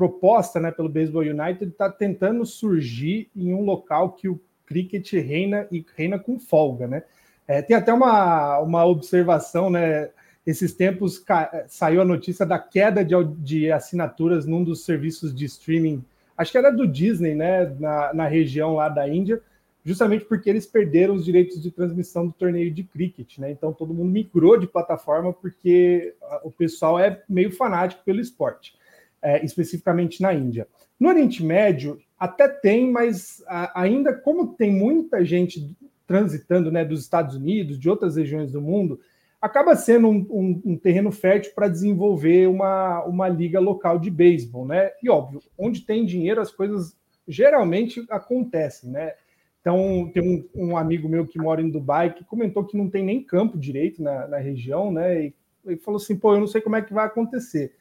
proposta 0.00 0.58
né, 0.58 0.70
pelo 0.70 0.88
Baseball 0.88 1.22
United 1.22 1.70
está 1.70 1.90
tentando 1.90 2.46
surgir 2.46 3.30
em 3.36 3.52
um 3.52 3.62
local 3.62 4.12
que 4.12 4.30
o 4.30 4.40
cricket 4.64 5.12
reina 5.12 5.68
e 5.70 5.84
reina 5.94 6.18
com 6.18 6.38
folga, 6.38 6.86
né? 6.86 7.02
É, 7.50 7.60
tem 7.60 7.76
até 7.76 7.92
uma, 7.92 8.60
uma 8.60 8.84
observação, 8.84 9.68
né? 9.68 10.10
Esses 10.46 10.72
tempos 10.72 11.20
saiu 11.66 12.00
a 12.00 12.04
notícia 12.04 12.46
da 12.46 12.60
queda 12.60 13.04
de, 13.04 13.14
de 13.38 13.72
assinaturas 13.72 14.46
num 14.46 14.62
dos 14.62 14.84
serviços 14.84 15.34
de 15.34 15.46
streaming, 15.46 16.04
acho 16.38 16.52
que 16.52 16.58
era 16.58 16.70
do 16.70 16.86
Disney, 16.86 17.34
né? 17.34 17.66
Na, 17.80 18.14
na 18.14 18.26
região 18.28 18.76
lá 18.76 18.88
da 18.88 19.08
Índia 19.08 19.42
justamente 19.84 20.26
porque 20.26 20.48
eles 20.48 20.64
perderam 20.64 21.14
os 21.14 21.24
direitos 21.24 21.60
de 21.60 21.70
transmissão 21.70 22.26
do 22.26 22.32
torneio 22.32 22.70
de 22.70 22.84
cricket, 22.84 23.38
né? 23.38 23.50
Então 23.50 23.72
todo 23.72 23.94
mundo 23.94 24.12
migrou 24.12 24.56
de 24.56 24.68
plataforma 24.68 25.32
porque 25.32 26.14
o 26.44 26.52
pessoal 26.52 27.00
é 27.00 27.20
meio 27.28 27.50
fanático 27.50 28.04
pelo 28.04 28.20
esporte, 28.20 28.74
é, 29.20 29.44
especificamente 29.44 30.22
na 30.22 30.32
Índia. 30.32 30.68
No 31.00 31.08
Oriente 31.08 31.42
Médio 31.42 31.98
até 32.16 32.46
tem, 32.46 32.92
mas 32.92 33.42
ainda 33.74 34.12
como 34.12 34.54
tem 34.54 34.70
muita 34.70 35.24
gente 35.24 35.74
transitando, 36.10 36.72
né, 36.72 36.84
dos 36.84 37.02
Estados 37.02 37.36
Unidos, 37.36 37.78
de 37.78 37.88
outras 37.88 38.16
regiões 38.16 38.50
do 38.50 38.60
mundo, 38.60 38.98
acaba 39.40 39.76
sendo 39.76 40.08
um, 40.08 40.26
um, 40.28 40.62
um 40.64 40.76
terreno 40.76 41.12
fértil 41.12 41.52
para 41.54 41.68
desenvolver 41.68 42.48
uma, 42.48 43.04
uma 43.04 43.28
liga 43.28 43.60
local 43.60 43.96
de 43.96 44.10
beisebol, 44.10 44.66
né? 44.66 44.90
E 45.00 45.08
óbvio, 45.08 45.40
onde 45.56 45.82
tem 45.82 46.04
dinheiro 46.04 46.40
as 46.40 46.50
coisas 46.50 46.96
geralmente 47.28 48.04
acontecem, 48.10 48.90
né? 48.90 49.12
Então, 49.60 50.10
tem 50.12 50.20
um, 50.20 50.70
um, 50.70 50.76
amigo 50.76 51.08
meu 51.08 51.24
que 51.24 51.38
mora 51.38 51.62
em 51.62 51.70
Dubai 51.70 52.12
que 52.12 52.24
comentou 52.24 52.64
que 52.64 52.76
não 52.76 52.90
tem 52.90 53.04
nem 53.04 53.22
campo 53.22 53.56
direito 53.56 54.02
na, 54.02 54.26
na 54.26 54.38
região, 54.38 54.90
né? 54.90 55.26
E 55.26 55.34
ele 55.64 55.76
falou 55.76 56.00
assim: 56.00 56.16
pô, 56.16 56.34
eu 56.34 56.40
não 56.40 56.48
sei 56.48 56.60
como 56.60 56.74
é 56.74 56.82
que 56.82 56.92
vai 56.92 57.06
acontecer. 57.06 57.72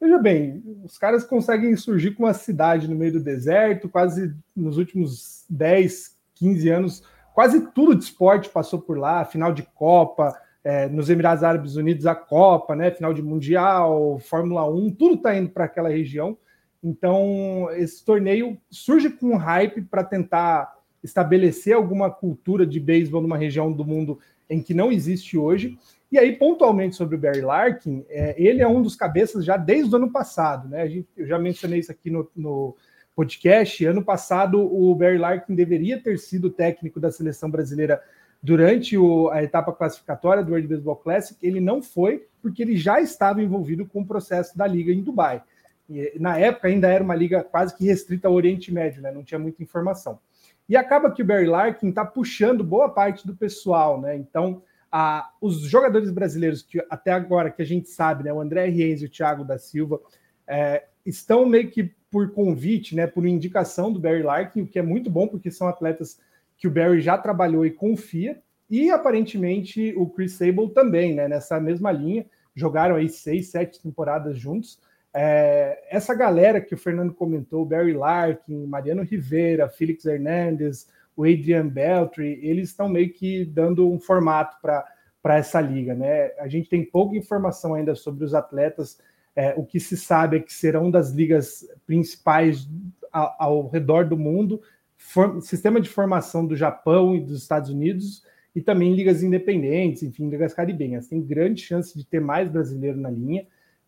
Veja 0.00 0.18
bem, 0.20 0.62
os 0.84 0.98
caras 0.98 1.24
conseguem 1.24 1.74
surgir 1.74 2.12
com 2.12 2.22
uma 2.22 2.34
cidade 2.34 2.86
no 2.86 2.94
meio 2.94 3.14
do 3.14 3.24
deserto, 3.24 3.88
quase 3.88 4.32
nos 4.54 4.78
últimos 4.78 5.44
10, 5.50 6.16
15 6.36 6.68
anos, 6.68 7.02
quase 7.36 7.70
tudo 7.72 7.94
de 7.94 8.02
esporte 8.02 8.48
passou 8.48 8.80
por 8.80 8.96
lá, 8.96 9.22
final 9.22 9.52
de 9.52 9.62
Copa, 9.62 10.34
é, 10.64 10.88
nos 10.88 11.10
Emirados 11.10 11.44
Árabes 11.44 11.76
Unidos 11.76 12.06
a 12.06 12.14
Copa, 12.14 12.74
né? 12.74 12.90
Final 12.90 13.12
de 13.12 13.20
Mundial, 13.20 14.18
Fórmula 14.20 14.66
1, 14.66 14.92
tudo 14.92 15.16
está 15.16 15.36
indo 15.36 15.50
para 15.50 15.66
aquela 15.66 15.90
região. 15.90 16.38
Então, 16.82 17.68
esse 17.72 18.02
torneio 18.02 18.56
surge 18.70 19.10
com 19.10 19.32
um 19.32 19.36
hype 19.36 19.82
para 19.82 20.02
tentar 20.02 20.76
estabelecer 21.04 21.74
alguma 21.74 22.10
cultura 22.10 22.66
de 22.66 22.80
beisebol 22.80 23.20
numa 23.20 23.36
região 23.36 23.70
do 23.70 23.84
mundo 23.84 24.18
em 24.48 24.62
que 24.62 24.72
não 24.72 24.90
existe 24.90 25.36
hoje. 25.36 25.78
E 26.10 26.18
aí, 26.18 26.32
pontualmente 26.32 26.96
sobre 26.96 27.16
o 27.16 27.18
Barry 27.18 27.42
Larkin, 27.42 28.02
é, 28.08 28.34
ele 28.42 28.62
é 28.62 28.66
um 28.66 28.80
dos 28.80 28.96
cabeças 28.96 29.44
já 29.44 29.58
desde 29.58 29.92
o 29.92 29.96
ano 29.98 30.10
passado, 30.10 30.70
né? 30.70 30.88
Gente, 30.88 31.08
eu 31.14 31.26
já 31.26 31.38
mencionei 31.38 31.80
isso 31.80 31.92
aqui 31.92 32.08
no, 32.08 32.26
no, 32.34 32.74
podcast. 33.16 33.84
Ano 33.86 34.04
passado, 34.04 34.60
o 34.60 34.94
Barry 34.94 35.16
Larkin 35.16 35.54
deveria 35.54 35.98
ter 35.98 36.18
sido 36.18 36.50
técnico 36.50 37.00
da 37.00 37.10
seleção 37.10 37.50
brasileira 37.50 38.00
durante 38.42 38.96
o, 38.96 39.30
a 39.30 39.42
etapa 39.42 39.72
classificatória 39.72 40.44
do 40.44 40.50
World 40.50 40.68
Baseball 40.68 40.96
Classic. 40.96 41.38
Ele 41.44 41.58
não 41.58 41.82
foi, 41.82 42.26
porque 42.42 42.62
ele 42.62 42.76
já 42.76 43.00
estava 43.00 43.42
envolvido 43.42 43.86
com 43.86 44.02
o 44.02 44.06
processo 44.06 44.56
da 44.56 44.66
liga 44.66 44.92
em 44.92 45.02
Dubai. 45.02 45.42
E, 45.88 46.12
na 46.20 46.38
época, 46.38 46.68
ainda 46.68 46.88
era 46.88 47.02
uma 47.02 47.14
liga 47.14 47.42
quase 47.42 47.74
que 47.74 47.86
restrita 47.86 48.28
ao 48.28 48.34
Oriente 48.34 48.72
Médio, 48.72 49.00
né? 49.00 49.10
Não 49.10 49.24
tinha 49.24 49.38
muita 49.38 49.62
informação. 49.62 50.20
E 50.68 50.76
acaba 50.76 51.10
que 51.10 51.22
o 51.22 51.24
Barry 51.24 51.46
Larkin 51.46 51.88
está 51.88 52.04
puxando 52.04 52.62
boa 52.62 52.90
parte 52.90 53.26
do 53.26 53.34
pessoal, 53.34 53.98
né? 54.00 54.14
Então, 54.14 54.62
a, 54.92 55.30
os 55.40 55.60
jogadores 55.60 56.10
brasileiros 56.10 56.62
que 56.62 56.84
até 56.90 57.12
agora 57.12 57.50
que 57.50 57.62
a 57.62 57.66
gente 57.66 57.88
sabe, 57.88 58.24
né? 58.24 58.32
O 58.32 58.40
André 58.40 58.68
Reis 58.68 59.00
e 59.00 59.06
o 59.06 59.10
Thiago 59.10 59.44
da 59.44 59.58
Silva 59.58 60.00
é, 60.46 60.84
estão 61.04 61.46
meio 61.46 61.70
que 61.70 61.94
por 62.16 62.32
convite, 62.32 62.96
né? 62.96 63.06
Por 63.06 63.26
indicação 63.26 63.92
do 63.92 64.00
Barry 64.00 64.22
Larkin, 64.22 64.62
o 64.62 64.66
que 64.66 64.78
é 64.78 64.82
muito 64.82 65.10
bom 65.10 65.28
porque 65.28 65.50
são 65.50 65.68
atletas 65.68 66.18
que 66.56 66.66
o 66.66 66.70
Barry 66.70 67.02
já 67.02 67.18
trabalhou 67.18 67.66
e 67.66 67.70
confia. 67.70 68.40
E 68.70 68.90
aparentemente 68.90 69.92
o 69.98 70.08
Chris 70.08 70.32
Sable 70.32 70.70
também, 70.70 71.14
né? 71.14 71.28
Nessa 71.28 71.60
mesma 71.60 71.92
linha, 71.92 72.24
jogaram 72.54 72.96
aí 72.96 73.10
seis, 73.10 73.48
sete 73.48 73.82
temporadas 73.82 74.38
juntos. 74.38 74.80
É, 75.12 75.78
essa 75.90 76.14
galera 76.14 76.58
que 76.58 76.72
o 76.72 76.78
Fernando 76.78 77.12
comentou, 77.12 77.66
Barry 77.66 77.92
Larkin, 77.92 78.64
Mariano 78.64 79.02
Rivera, 79.02 79.68
Felix 79.68 80.06
Hernandes, 80.06 80.88
o 81.14 81.24
Adrian 81.24 81.68
Beltry, 81.68 82.40
eles 82.42 82.70
estão 82.70 82.88
meio 82.88 83.12
que 83.12 83.44
dando 83.44 83.92
um 83.92 84.00
formato 84.00 84.56
para 84.62 85.36
essa 85.36 85.60
liga, 85.60 85.94
né? 85.94 86.30
A 86.38 86.48
gente 86.48 86.70
tem 86.70 86.82
pouca 86.82 87.14
informação 87.14 87.74
ainda 87.74 87.94
sobre 87.94 88.24
os 88.24 88.32
atletas. 88.32 88.98
É, 89.36 89.54
o 89.56 89.64
que 89.64 89.78
se 89.78 89.96
sabe 89.96 90.38
é 90.38 90.40
que 90.40 90.52
serão 90.52 90.90
das 90.90 91.10
ligas 91.10 91.64
principais 91.86 92.68
ao, 93.12 93.36
ao 93.38 93.68
redor 93.68 94.06
do 94.06 94.16
mundo, 94.16 94.60
for, 94.96 95.40
sistema 95.42 95.80
de 95.80 95.88
formação 95.88 96.46
do 96.46 96.56
Japão 96.56 97.14
e 97.14 97.20
dos 97.20 97.42
Estados 97.42 97.70
Unidos, 97.70 98.24
e 98.54 98.62
também 98.62 98.94
ligas 98.94 99.22
independentes, 99.22 100.02
enfim, 100.02 100.30
ligas 100.30 100.54
caribenhas. 100.54 101.06
Tem 101.06 101.20
grande 101.20 101.60
chance 101.60 101.96
de 101.96 102.06
ter 102.06 102.20
mais 102.20 102.48
brasileiro 102.48 102.98
na 102.98 103.10
linha 103.10 103.46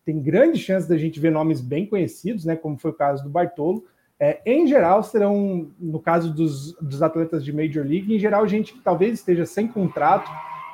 tem 0.09 0.19
grande 0.19 0.57
chance 0.57 0.89
da 0.89 0.97
gente 0.97 1.19
ver 1.19 1.31
nomes 1.31 1.61
bem 1.61 1.85
conhecidos, 1.85 2.43
né, 2.43 2.55
como 2.55 2.79
foi 2.79 2.89
o 2.89 2.95
caso 2.95 3.23
do 3.23 3.29
Bartolo. 3.29 3.85
É, 4.19 4.41
em 4.43 4.65
geral, 4.65 5.03
serão, 5.03 5.69
no 5.79 5.99
caso 5.99 6.33
dos, 6.33 6.73
dos 6.81 7.03
atletas 7.03 7.45
de 7.45 7.53
Major 7.53 7.85
League, 7.85 8.13
em 8.13 8.17
geral, 8.17 8.47
gente 8.47 8.73
que 8.73 8.79
talvez 8.79 9.13
esteja 9.13 9.45
sem 9.45 9.67
contrato 9.67 10.27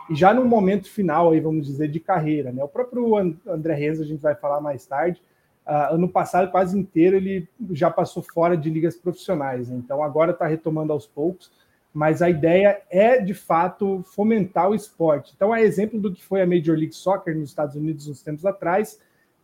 e 0.10 0.16
já 0.16 0.34
no 0.34 0.46
momento 0.46 0.90
final, 0.90 1.32
aí, 1.32 1.40
vamos 1.40 1.66
dizer, 1.66 1.90
de 1.90 2.00
carreira. 2.00 2.52
Né? 2.52 2.64
O 2.64 2.68
próprio 2.68 3.16
André 3.48 3.74
Renzo, 3.74 4.04
a 4.04 4.06
gente 4.06 4.22
vai 4.22 4.36
falar 4.36 4.62
mais 4.62 4.86
tarde, 4.86 5.22
uh, 5.66 5.96
ano 5.96 6.08
passado, 6.08 6.52
quase 6.52 6.78
inteiro, 6.78 7.16
ele 7.16 7.48
já 7.72 7.90
passou 7.90 8.22
fora 8.22 8.56
de 8.56 8.70
ligas 8.70 8.96
profissionais. 8.96 9.70
Né? 9.70 9.78
Então, 9.78 10.04
agora 10.04 10.32
está 10.32 10.46
retomando 10.46 10.94
aos 10.94 11.08
poucos. 11.08 11.52
mas 11.94 12.22
a 12.22 12.30
ideia 12.30 12.82
é, 12.90 13.22
de 13.22 13.34
fato, 13.34 14.04
fomentar 14.04 14.70
o 14.70 14.76
esporte. 14.76 15.32
Então, 15.34 15.56
é 15.56 15.62
exemplo 15.62 16.00
do 16.00 16.14
que 16.14 16.22
foi 16.22 16.42
a 16.42 16.46
Major 16.46 16.76
League 16.76 16.94
Soccer 16.94 17.34
nos 17.36 17.50
Estados 17.50 17.76
Unidos 17.76 18.08
uns 18.08 18.22
tempos 18.22 18.46
atrás, 18.46 19.00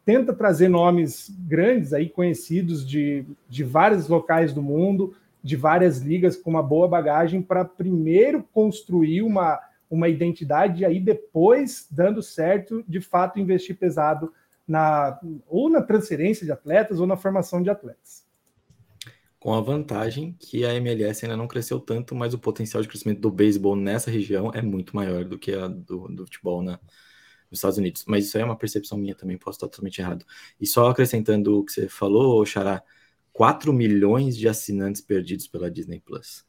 tenta 0.06 0.34
trazer 0.34 0.68
nomes 0.68 1.34
grandes 1.48 1.94
aí, 1.94 2.10
conhecidos 2.10 2.86
de, 2.86 3.26
de 3.48 3.64
vários 3.64 4.10
locais 4.10 4.54
do 4.54 4.62
mundo, 4.62 5.16
de 5.42 5.56
várias 5.56 6.00
ligas, 6.00 6.36
com 6.36 6.50
uma 6.50 6.62
boa 6.62 6.88
bagagem, 6.88 7.42
para 7.42 7.64
primeiro 7.66 8.44
construir 8.54 9.22
uma, 9.22 9.60
uma 9.92 10.10
identidade 10.10 10.82
e 10.82 10.86
aí 10.86 11.00
depois, 11.00 11.88
dando 11.92 12.24
certo, 12.24 12.84
de 12.88 13.00
fato, 13.00 13.40
investir 13.40 13.78
pesado 13.78 14.34
na, 14.68 15.20
ou 15.48 15.70
na 15.70 15.82
transferência 15.82 16.46
de 16.46 16.52
atletas 16.52 17.00
ou 17.00 17.06
na 17.06 17.18
formação 17.18 17.62
de 17.62 17.70
atletas 17.70 18.26
com 19.42 19.56
a 19.56 19.60
vantagem 19.60 20.38
que 20.40 20.64
a 20.64 20.76
MLS 20.76 21.26
ainda 21.26 21.36
não 21.36 21.48
cresceu 21.48 21.80
tanto, 21.80 22.14
mas 22.14 22.32
o 22.32 22.38
potencial 22.38 22.80
de 22.84 22.88
crescimento 22.88 23.22
do 23.22 23.32
beisebol 23.32 23.76
nessa 23.76 24.12
região 24.12 24.52
é 24.54 24.62
muito 24.62 24.96
maior 24.96 25.26
do 25.26 25.36
que 25.36 25.52
a 25.52 25.68
do, 25.68 26.08
do 26.10 26.26
futebol 26.28 26.62
na, 26.62 26.80
nos 27.50 27.58
Estados 27.58 27.80
Unidos. 27.80 28.06
Mas 28.08 28.26
isso 28.26 28.38
aí 28.38 28.44
é 28.44 28.46
uma 28.46 28.56
percepção 28.56 29.00
minha 29.00 29.16
também, 29.16 29.40
posso 29.40 29.58
estar 29.58 29.68
totalmente 29.68 30.00
errado. 30.00 30.24
E 30.60 30.68
só 30.68 30.88
acrescentando 30.88 31.58
o 31.58 31.66
que 31.66 31.72
você 31.72 31.90
falou, 31.90 32.46
Xará, 32.46 32.84
4 33.34 33.74
milhões 33.74 34.38
de 34.38 34.48
assinantes 34.48 35.02
perdidos 35.02 35.48
pela 35.48 35.72
Disney 35.72 36.00
Plus. 36.00 36.46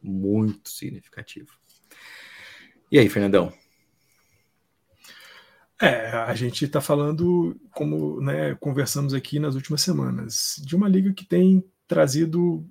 Muito 0.00 0.70
significativo. 0.70 1.48
E 2.94 2.98
aí, 3.00 3.08
Fernandão? 3.08 3.52
É, 5.82 6.10
a 6.12 6.32
gente 6.32 6.64
está 6.64 6.80
falando, 6.80 7.60
como 7.72 8.20
né, 8.20 8.54
conversamos 8.60 9.12
aqui 9.12 9.40
nas 9.40 9.56
últimas 9.56 9.82
semanas, 9.82 10.62
de 10.64 10.76
uma 10.76 10.88
liga 10.88 11.12
que 11.12 11.24
tem 11.24 11.64
trazido 11.88 12.64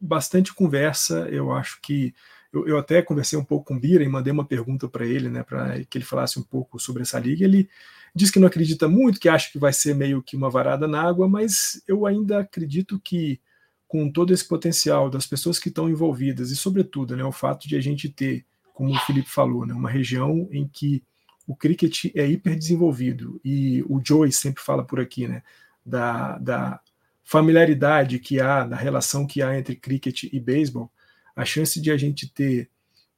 bastante 0.00 0.52
conversa. 0.52 1.28
Eu 1.30 1.52
acho 1.52 1.80
que 1.80 2.12
eu, 2.52 2.66
eu, 2.66 2.76
até 2.76 3.00
conversei 3.02 3.38
um 3.38 3.44
pouco 3.44 3.66
com 3.66 3.76
o 3.76 3.78
Bira 3.78 4.02
e 4.02 4.08
mandei 4.08 4.32
uma 4.32 4.44
pergunta 4.44 4.88
para 4.88 5.06
ele, 5.06 5.28
né, 5.28 5.44
para 5.44 5.84
que 5.84 5.96
ele 5.96 6.04
falasse 6.04 6.40
um 6.40 6.42
pouco 6.42 6.80
sobre 6.80 7.02
essa 7.02 7.20
liga. 7.20 7.44
Ele 7.44 7.70
disse 8.12 8.32
que 8.32 8.40
não 8.40 8.48
acredita 8.48 8.88
muito, 8.88 9.20
que 9.20 9.28
acha 9.28 9.48
que 9.48 9.60
vai 9.60 9.72
ser 9.72 9.94
meio 9.94 10.20
que 10.20 10.36
uma 10.36 10.50
varada 10.50 10.88
na 10.88 11.00
água, 11.00 11.28
mas 11.28 11.80
eu 11.86 12.04
ainda 12.04 12.40
acredito 12.40 12.98
que 12.98 13.40
com 13.86 14.10
todo 14.10 14.34
esse 14.34 14.44
potencial 14.44 15.08
das 15.08 15.24
pessoas 15.24 15.60
que 15.60 15.68
estão 15.68 15.88
envolvidas 15.88 16.50
e, 16.50 16.56
sobretudo, 16.56 17.16
né, 17.16 17.22
o 17.22 17.30
fato 17.30 17.68
de 17.68 17.76
a 17.76 17.80
gente 17.80 18.08
ter, 18.08 18.44
como 18.78 18.94
o 18.94 18.98
Felipe 19.00 19.28
falou, 19.28 19.66
né, 19.66 19.74
uma 19.74 19.90
região 19.90 20.48
em 20.52 20.68
que 20.68 21.02
o 21.48 21.56
cricket 21.56 22.12
é 22.14 22.24
hiper 22.24 22.56
desenvolvido 22.56 23.40
e 23.44 23.82
o 23.88 24.00
Joey 24.00 24.30
sempre 24.30 24.62
fala 24.62 24.84
por 24.84 25.00
aqui, 25.00 25.26
né, 25.26 25.42
da, 25.84 26.38
da 26.38 26.80
familiaridade 27.24 28.20
que 28.20 28.40
há, 28.40 28.64
da 28.64 28.76
relação 28.76 29.26
que 29.26 29.42
há 29.42 29.58
entre 29.58 29.74
cricket 29.74 30.32
e 30.32 30.38
beisebol, 30.38 30.92
a 31.34 31.44
chance 31.44 31.80
de 31.80 31.90
a 31.90 31.96
gente 31.96 32.28
ter 32.28 32.70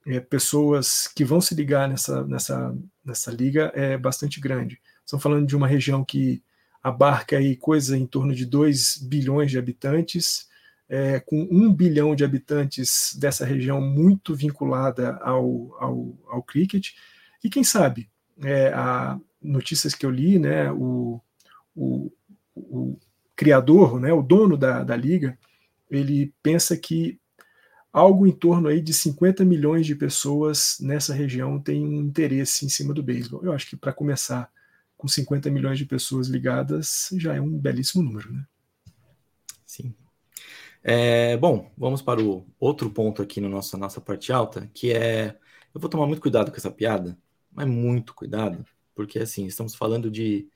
é, 0.06 0.18
pessoas 0.18 1.06
que 1.06 1.26
vão 1.26 1.42
se 1.42 1.54
ligar 1.54 1.86
nessa, 1.86 2.26
nessa, 2.26 2.74
nessa 3.04 3.30
liga 3.30 3.70
é 3.74 3.98
bastante 3.98 4.40
grande. 4.40 4.80
Estamos 5.04 5.22
falando 5.22 5.46
de 5.46 5.54
uma 5.54 5.68
região 5.68 6.02
que 6.02 6.42
abarca 6.82 7.36
aí 7.36 7.54
coisa 7.54 7.98
em 7.98 8.06
torno 8.06 8.34
de 8.34 8.46
2 8.46 8.96
bilhões 9.02 9.50
de 9.50 9.58
habitantes, 9.58 10.48
é, 10.90 11.20
com 11.20 11.46
um 11.48 11.72
bilhão 11.72 12.16
de 12.16 12.24
habitantes 12.24 13.16
dessa 13.16 13.44
região 13.44 13.80
muito 13.80 14.34
vinculada 14.34 15.14
ao, 15.18 15.76
ao, 15.78 16.18
ao 16.26 16.42
cricket. 16.42 16.88
E 17.44 17.48
quem 17.48 17.62
sabe, 17.62 18.10
é, 18.42 18.72
a 18.74 19.16
notícias 19.40 19.94
que 19.94 20.04
eu 20.04 20.10
li, 20.10 20.36
né, 20.36 20.70
o, 20.72 21.20
o, 21.76 22.10
o 22.56 22.98
criador, 23.36 24.00
né, 24.00 24.12
o 24.12 24.20
dono 24.20 24.56
da, 24.56 24.82
da 24.82 24.96
liga, 24.96 25.38
ele 25.88 26.34
pensa 26.42 26.76
que 26.76 27.20
algo 27.92 28.26
em 28.26 28.32
torno 28.32 28.66
aí 28.66 28.80
de 28.80 28.92
50 28.92 29.44
milhões 29.44 29.86
de 29.86 29.94
pessoas 29.94 30.76
nessa 30.80 31.14
região 31.14 31.60
têm 31.60 31.86
um 31.86 32.00
interesse 32.00 32.66
em 32.66 32.68
cima 32.68 32.92
do 32.92 33.02
beisebol. 33.02 33.44
Eu 33.44 33.52
acho 33.52 33.68
que 33.68 33.76
para 33.76 33.92
começar 33.92 34.50
com 34.96 35.06
50 35.06 35.50
milhões 35.50 35.78
de 35.78 35.86
pessoas 35.86 36.26
ligadas 36.26 37.10
já 37.12 37.34
é 37.34 37.40
um 37.40 37.56
belíssimo 37.56 38.02
número, 38.02 38.32
né? 38.32 38.44
Sim. 39.64 39.94
É, 40.82 41.36
bom, 41.36 41.70
vamos 41.76 42.00
para 42.00 42.22
o 42.22 42.46
outro 42.58 42.90
ponto 42.90 43.20
aqui 43.20 43.40
na 43.40 43.48
nossa, 43.48 43.76
nossa 43.76 44.00
parte 44.00 44.32
alta, 44.32 44.70
que 44.74 44.92
é. 44.92 45.38
Eu 45.74 45.80
vou 45.80 45.90
tomar 45.90 46.06
muito 46.06 46.22
cuidado 46.22 46.50
com 46.50 46.56
essa 46.56 46.70
piada, 46.70 47.16
mas 47.52 47.66
muito 47.68 48.14
cuidado, 48.14 48.64
porque 48.94 49.18
assim, 49.20 49.46
estamos 49.46 49.74
falando 49.74 50.10
de 50.10 50.48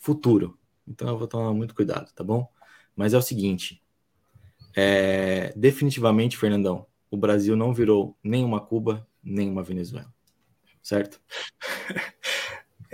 futuro. 0.00 0.58
Então 0.86 1.08
eu 1.08 1.18
vou 1.18 1.26
tomar 1.28 1.52
muito 1.52 1.74
cuidado, 1.74 2.12
tá 2.14 2.22
bom? 2.24 2.48
Mas 2.96 3.14
é 3.14 3.18
o 3.18 3.22
seguinte: 3.22 3.82
é, 4.76 5.52
definitivamente, 5.56 6.36
Fernandão, 6.36 6.86
o 7.10 7.16
Brasil 7.16 7.56
não 7.56 7.72
virou 7.74 8.16
nem 8.22 8.44
uma 8.44 8.60
Cuba, 8.60 9.06
nem 9.22 9.50
uma 9.50 9.62
Venezuela. 9.62 10.12
Certo? 10.82 11.20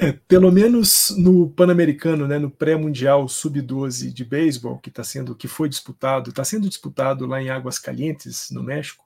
É, 0.03 0.13
pelo 0.13 0.51
menos 0.51 1.15
no 1.19 1.51
Pan-Americano, 1.51 2.27
né, 2.27 2.39
no 2.39 2.51
pré-mundial 2.51 3.29
sub-12 3.29 4.11
de 4.11 4.25
beisebol, 4.25 4.79
que 4.79 4.89
está 4.89 5.05
sendo, 5.05 5.35
que 5.35 5.47
foi 5.47 5.69
disputado, 5.69 6.31
está 6.31 6.43
sendo 6.43 6.71
disputado 6.71 7.27
lá 7.27 7.43
em 7.43 7.51
Águas 7.51 7.79
Calientes, 7.79 8.49
no 8.51 8.63
México. 8.63 9.05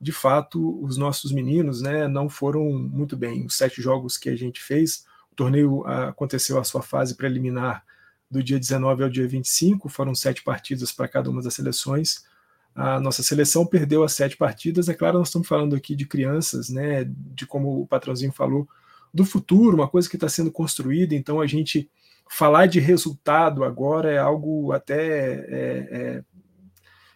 De 0.00 0.10
fato, 0.10 0.84
os 0.84 0.96
nossos 0.96 1.30
meninos, 1.30 1.80
né, 1.80 2.08
não 2.08 2.28
foram 2.28 2.64
muito 2.72 3.16
bem. 3.16 3.46
Os 3.46 3.54
sete 3.54 3.80
jogos 3.80 4.18
que 4.18 4.28
a 4.28 4.34
gente 4.34 4.60
fez, 4.60 5.06
o 5.30 5.36
torneio 5.36 5.84
ah, 5.86 6.08
aconteceu 6.08 6.58
a 6.58 6.64
sua 6.64 6.82
fase 6.82 7.14
preliminar 7.14 7.84
do 8.28 8.42
dia 8.42 8.58
19 8.58 9.04
ao 9.04 9.08
dia 9.08 9.28
25, 9.28 9.88
foram 9.88 10.12
sete 10.12 10.42
partidas 10.42 10.90
para 10.90 11.06
cada 11.06 11.30
uma 11.30 11.40
das 11.40 11.54
seleções. 11.54 12.24
A 12.74 12.98
nossa 12.98 13.22
seleção 13.22 13.64
perdeu 13.64 14.02
as 14.02 14.14
sete 14.14 14.36
partidas. 14.36 14.88
É 14.88 14.94
claro, 14.94 15.18
nós 15.18 15.28
estamos 15.28 15.46
falando 15.46 15.76
aqui 15.76 15.94
de 15.94 16.04
crianças, 16.04 16.68
né? 16.68 17.04
De 17.06 17.46
como 17.46 17.80
o 17.80 17.86
patrãozinho 17.86 18.32
falou, 18.32 18.66
do 19.12 19.24
futuro, 19.24 19.76
uma 19.76 19.88
coisa 19.88 20.08
que 20.08 20.16
está 20.16 20.28
sendo 20.28 20.50
construída. 20.50 21.14
Então, 21.14 21.40
a 21.40 21.46
gente 21.46 21.90
falar 22.28 22.66
de 22.66 22.80
resultado 22.80 23.62
agora 23.62 24.10
é 24.10 24.18
algo 24.18 24.72
até 24.72 25.34
é, 25.34 25.88
é, 25.90 26.24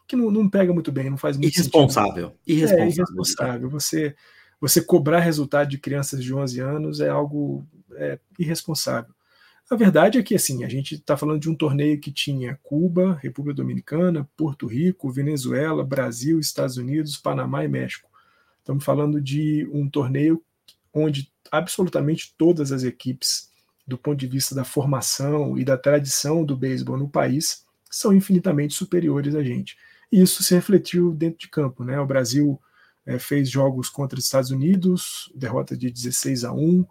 que 0.06 0.14
não, 0.14 0.30
não, 0.30 0.48
pega 0.48 0.72
muito 0.72 0.92
bem, 0.92 1.08
não 1.08 1.16
faz 1.16 1.36
muito 1.36 1.54
irresponsável. 1.54 2.28
sentido. 2.28 2.40
Irresponsável. 2.46 2.84
É, 2.84 2.90
irresponsável. 2.90 3.70
Você, 3.70 4.14
você 4.60 4.82
cobrar 4.82 5.20
resultado 5.20 5.68
de 5.68 5.78
crianças 5.78 6.22
de 6.22 6.34
11 6.34 6.60
anos 6.60 7.00
é 7.00 7.08
algo 7.08 7.66
é, 7.94 8.18
irresponsável. 8.38 9.14
A 9.68 9.74
verdade 9.74 10.16
é 10.18 10.22
que 10.22 10.34
assim, 10.34 10.62
a 10.62 10.68
gente 10.68 10.94
está 10.94 11.16
falando 11.16 11.40
de 11.40 11.50
um 11.50 11.54
torneio 11.54 11.98
que 11.98 12.12
tinha 12.12 12.58
Cuba, 12.62 13.18
República 13.20 13.56
Dominicana, 13.56 14.28
Porto 14.36 14.66
Rico, 14.66 15.10
Venezuela, 15.10 15.82
Brasil, 15.82 16.38
Estados 16.38 16.76
Unidos, 16.76 17.16
Panamá 17.16 17.64
e 17.64 17.68
México. 17.68 18.08
Estamos 18.58 18.84
falando 18.84 19.20
de 19.20 19.68
um 19.72 19.88
torneio 19.88 20.40
onde 20.92 21.32
absolutamente 21.50 22.34
todas 22.36 22.72
as 22.72 22.82
equipes, 22.82 23.50
do 23.86 23.96
ponto 23.96 24.18
de 24.18 24.26
vista 24.26 24.54
da 24.54 24.64
formação 24.64 25.56
e 25.56 25.64
da 25.64 25.76
tradição 25.76 26.44
do 26.44 26.56
beisebol 26.56 26.96
no 26.96 27.08
país, 27.08 27.64
são 27.90 28.12
infinitamente 28.12 28.74
superiores 28.74 29.34
a 29.34 29.42
gente. 29.42 29.76
E 30.10 30.20
isso 30.20 30.42
se 30.42 30.54
refletiu 30.54 31.12
dentro 31.12 31.38
de 31.38 31.48
campo. 31.48 31.84
Né? 31.84 31.98
O 32.00 32.06
Brasil 32.06 32.60
é, 33.04 33.18
fez 33.18 33.48
jogos 33.48 33.88
contra 33.88 34.18
os 34.18 34.24
Estados 34.24 34.50
Unidos, 34.50 35.32
derrota 35.34 35.76
de 35.76 35.90
16 35.90 36.44
a 36.44 36.52
1, 36.52 36.84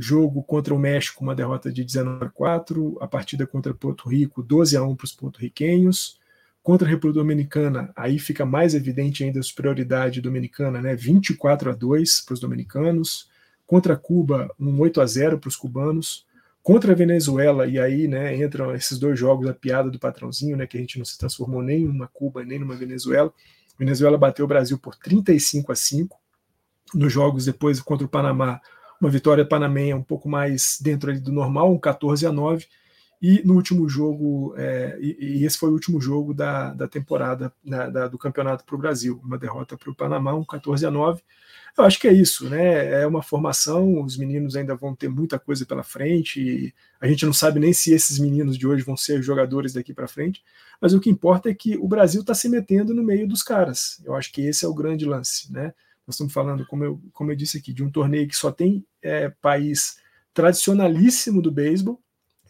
Jogo 0.00 0.42
contra 0.42 0.74
o 0.74 0.78
México, 0.78 1.22
uma 1.22 1.34
derrota 1.34 1.70
de 1.70 1.84
19 1.84 2.24
a 2.24 2.28
4. 2.30 2.98
A 3.02 3.06
partida 3.06 3.46
contra 3.46 3.74
Porto 3.74 4.08
Rico, 4.08 4.42
12 4.42 4.74
a 4.74 4.82
1 4.82 4.96
para 4.96 5.04
os 5.04 5.12
porto-riquenhos. 5.12 6.18
Contra 6.62 6.86
a 6.86 6.90
República 6.90 7.20
Dominicana, 7.20 7.92
aí 7.94 8.18
fica 8.18 8.46
mais 8.46 8.74
evidente 8.74 9.22
ainda 9.24 9.40
a 9.40 9.42
superioridade 9.42 10.20
dominicana, 10.20 10.80
né? 10.80 10.94
24 10.94 11.70
a 11.70 11.74
2 11.74 12.22
para 12.22 12.34
os 12.34 12.40
dominicanos. 12.40 13.28
Contra 13.70 13.96
Cuba, 13.96 14.52
um 14.58 14.80
8 14.80 15.00
a 15.00 15.06
0 15.06 15.38
para 15.38 15.46
os 15.46 15.54
cubanos. 15.54 16.26
Contra 16.60 16.90
a 16.90 16.96
Venezuela, 16.96 17.68
e 17.68 17.78
aí 17.78 18.08
né, 18.08 18.34
entram 18.34 18.74
esses 18.74 18.98
dois 18.98 19.16
jogos, 19.16 19.46
a 19.46 19.54
piada 19.54 19.88
do 19.88 19.96
patrãozinho, 19.96 20.56
né, 20.56 20.66
que 20.66 20.76
a 20.76 20.80
gente 20.80 20.98
não 20.98 21.04
se 21.04 21.16
transformou 21.16 21.62
nem 21.62 21.84
numa 21.84 22.08
Cuba 22.08 22.44
nem 22.44 22.58
numa 22.58 22.74
Venezuela. 22.74 23.32
Venezuela 23.78 24.18
bateu 24.18 24.44
o 24.44 24.48
Brasil 24.48 24.76
por 24.76 24.96
35 24.96 25.70
a 25.70 25.76
5. 25.76 26.18
Nos 26.92 27.12
jogos 27.12 27.44
depois 27.44 27.80
contra 27.80 28.04
o 28.04 28.10
Panamá, 28.10 28.60
uma 29.00 29.08
vitória 29.08 29.46
panamenha 29.46 29.96
um 29.96 30.02
pouco 30.02 30.28
mais 30.28 30.76
dentro 30.82 31.20
do 31.20 31.30
normal, 31.30 31.72
um 31.72 31.78
14 31.78 32.26
a 32.26 32.32
9. 32.32 32.66
E 33.22 33.42
no 33.44 33.54
último 33.54 33.86
jogo, 33.86 34.54
é, 34.56 34.96
e, 34.98 35.40
e, 35.40 35.44
esse 35.44 35.58
foi 35.58 35.68
o 35.68 35.74
último 35.74 36.00
jogo 36.00 36.32
da, 36.32 36.72
da 36.72 36.88
temporada 36.88 37.52
né, 37.62 37.90
da, 37.90 38.08
do 38.08 38.16
campeonato 38.16 38.64
para 38.64 38.74
o 38.74 38.78
Brasil, 38.78 39.20
uma 39.22 39.36
derrota 39.36 39.76
para 39.76 39.90
o 39.90 39.94
Panamá, 39.94 40.34
um 40.34 40.44
14 40.44 40.86
a 40.86 40.90
9. 40.90 41.22
Eu 41.76 41.84
acho 41.84 42.00
que 42.00 42.08
é 42.08 42.12
isso, 42.12 42.48
né? 42.48 43.02
É 43.02 43.06
uma 43.06 43.22
formação, 43.22 44.02
os 44.02 44.16
meninos 44.16 44.56
ainda 44.56 44.74
vão 44.74 44.96
ter 44.96 45.08
muita 45.08 45.38
coisa 45.38 45.66
pela 45.66 45.82
frente. 45.82 46.74
a 46.98 47.06
gente 47.06 47.26
não 47.26 47.32
sabe 47.32 47.60
nem 47.60 47.74
se 47.74 47.92
esses 47.92 48.18
meninos 48.18 48.56
de 48.56 48.66
hoje 48.66 48.82
vão 48.82 48.96
ser 48.96 49.22
jogadores 49.22 49.74
daqui 49.74 49.92
para 49.92 50.08
frente, 50.08 50.42
mas 50.80 50.94
o 50.94 51.00
que 51.00 51.10
importa 51.10 51.50
é 51.50 51.54
que 51.54 51.76
o 51.76 51.86
Brasil 51.86 52.22
está 52.22 52.34
se 52.34 52.48
metendo 52.48 52.94
no 52.94 53.02
meio 53.02 53.28
dos 53.28 53.42
caras. 53.42 54.00
Eu 54.04 54.14
acho 54.14 54.32
que 54.32 54.40
esse 54.46 54.64
é 54.64 54.68
o 54.68 54.74
grande 54.74 55.04
lance, 55.04 55.52
né? 55.52 55.74
Nós 56.06 56.14
estamos 56.14 56.32
falando, 56.32 56.66
como 56.66 56.84
eu, 56.84 57.00
como 57.12 57.30
eu 57.30 57.36
disse 57.36 57.58
aqui, 57.58 57.72
de 57.72 57.84
um 57.84 57.90
torneio 57.90 58.26
que 58.26 58.36
só 58.36 58.50
tem 58.50 58.84
é, 59.02 59.28
país 59.28 59.98
tradicionalíssimo 60.32 61.42
do 61.42 61.52
beisebol, 61.52 62.00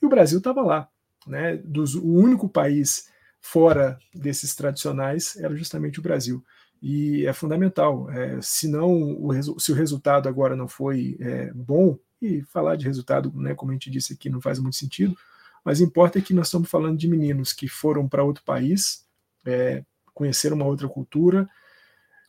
e 0.00 0.06
o 0.06 0.08
Brasil 0.08 0.38
estava 0.38 0.62
lá. 0.62 0.88
Né? 1.26 1.56
Dos, 1.58 1.94
o 1.94 2.06
único 2.06 2.48
país 2.48 3.08
fora 3.40 3.98
desses 4.14 4.54
tradicionais 4.54 5.36
era 5.36 5.54
justamente 5.56 5.98
o 5.98 6.02
Brasil. 6.02 6.44
e 6.82 7.26
é 7.26 7.32
fundamental. 7.32 8.10
É, 8.10 8.40
se, 8.40 8.68
não, 8.68 8.90
o, 9.22 9.60
se 9.60 9.72
o 9.72 9.74
resultado 9.74 10.28
agora 10.28 10.56
não 10.56 10.68
foi 10.68 11.16
é, 11.20 11.52
bom, 11.52 11.98
e 12.20 12.42
falar 12.42 12.76
de 12.76 12.84
resultado, 12.86 13.32
né, 13.34 13.54
como 13.54 13.70
a 13.70 13.74
gente 13.74 13.90
disse 13.90 14.12
aqui, 14.12 14.28
não 14.28 14.40
faz 14.40 14.58
muito 14.58 14.76
sentido, 14.76 15.16
mas 15.64 15.80
importa 15.80 16.18
é 16.18 16.22
que 16.22 16.34
nós 16.34 16.48
estamos 16.48 16.68
falando 16.68 16.98
de 16.98 17.08
meninos 17.08 17.52
que 17.52 17.68
foram 17.68 18.08
para 18.08 18.24
outro 18.24 18.44
país, 18.44 19.06
é, 19.44 19.84
conheceram 20.12 20.56
uma 20.56 20.66
outra 20.66 20.88
cultura, 20.88 21.48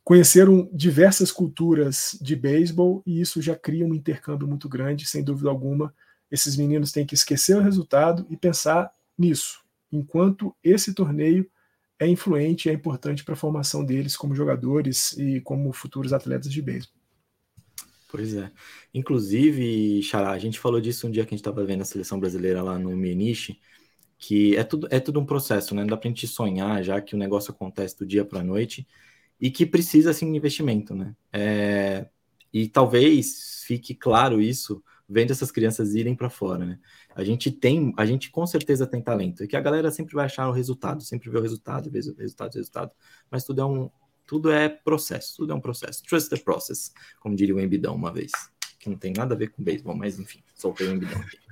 conheceram 0.03 0.69
diversas 0.73 1.31
culturas 1.31 2.17
de 2.21 2.35
beisebol 2.35 3.03
e 3.05 3.21
isso 3.21 3.41
já 3.41 3.55
cria 3.55 3.85
um 3.85 3.93
intercâmbio 3.93 4.47
muito 4.47 4.67
grande, 4.67 5.05
sem 5.05 5.23
dúvida 5.23 5.49
alguma. 5.49 5.93
Esses 6.31 6.55
meninos 6.55 6.91
têm 6.91 7.05
que 7.05 7.13
esquecer 7.13 7.57
o 7.57 7.61
resultado 7.61 8.25
e 8.29 8.37
pensar 8.37 8.91
nisso, 9.17 9.61
enquanto 9.91 10.55
esse 10.63 10.93
torneio 10.93 11.49
é 11.99 12.07
influente 12.07 12.67
e 12.67 12.71
é 12.71 12.73
importante 12.73 13.23
para 13.23 13.33
a 13.33 13.37
formação 13.37 13.85
deles 13.85 14.17
como 14.17 14.33
jogadores 14.33 15.15
e 15.17 15.39
como 15.41 15.71
futuros 15.71 16.13
atletas 16.13 16.51
de 16.51 16.61
beisebol. 16.61 16.99
Pois 18.09 18.33
é. 18.33 18.51
Inclusive, 18.93 20.01
Xará, 20.01 20.31
a 20.31 20.39
gente 20.39 20.59
falou 20.59 20.81
disso 20.81 21.07
um 21.07 21.11
dia 21.11 21.23
que 21.23 21.29
a 21.29 21.37
gente 21.37 21.41
estava 21.41 21.63
vendo 21.63 21.81
a 21.81 21.85
seleção 21.85 22.19
brasileira 22.19 22.61
lá 22.61 22.77
no 22.77 22.95
Meniche, 22.97 23.59
que 24.17 24.55
é 24.55 24.63
tudo, 24.63 24.87
é 24.91 24.99
tudo 24.99 25.19
um 25.19 25.25
processo, 25.25 25.73
né? 25.73 25.81
Não 25.81 25.87
dá 25.87 25.97
para 25.97 26.07
a 26.07 26.11
gente 26.11 26.27
sonhar 26.27 26.83
já 26.83 26.99
que 27.01 27.15
o 27.15 27.17
negócio 27.17 27.51
acontece 27.51 27.97
do 27.97 28.05
dia 28.05 28.25
para 28.25 28.41
a 28.41 28.43
noite 28.43 28.87
e 29.39 29.49
que 29.49 29.65
precisa, 29.65 30.11
assim, 30.11 30.29
de 30.29 30.37
investimento, 30.37 30.93
né? 30.93 31.15
É, 31.31 32.07
e 32.51 32.67
talvez 32.67 33.63
fique 33.65 33.95
claro 33.95 34.41
isso 34.41 34.83
vendo 35.11 35.31
essas 35.31 35.51
crianças 35.51 35.93
irem 35.93 36.15
para 36.15 36.29
fora, 36.29 36.65
né? 36.65 36.79
A 37.13 37.23
gente 37.23 37.51
tem, 37.51 37.93
a 37.97 38.05
gente 38.05 38.31
com 38.31 38.47
certeza 38.47 38.87
tem 38.87 39.01
talento, 39.01 39.43
e 39.43 39.47
que 39.47 39.57
a 39.57 39.61
galera 39.61 39.91
sempre 39.91 40.15
vai 40.15 40.25
achar 40.25 40.47
o 40.47 40.53
resultado, 40.53 41.03
sempre 41.03 41.29
vê 41.29 41.37
o 41.37 41.41
resultado, 41.41 41.91
vê 41.91 41.99
o 41.99 42.15
resultado, 42.15 42.55
resultado, 42.55 42.91
mas 43.29 43.43
tudo 43.43 43.61
é 43.61 43.65
um, 43.65 43.89
tudo 44.25 44.49
é 44.49 44.69
processo, 44.69 45.35
tudo 45.35 45.51
é 45.51 45.55
um 45.55 45.59
processo. 45.59 46.01
Trust 46.03 46.29
the 46.29 46.37
process, 46.37 46.93
como 47.19 47.35
diria 47.35 47.53
o 47.53 47.59
Embidão 47.59 47.93
uma 47.93 48.13
vez. 48.13 48.31
Que 48.79 48.89
não 48.89 48.97
tem 48.97 49.11
nada 49.11 49.35
a 49.35 49.37
ver 49.37 49.49
com 49.49 49.61
beisebol, 49.61 49.93
mas 49.93 50.17
enfim, 50.17 50.41
soltei 50.55 50.87
o 50.87 50.93
Embidão 50.93 51.19
aqui. 51.19 51.37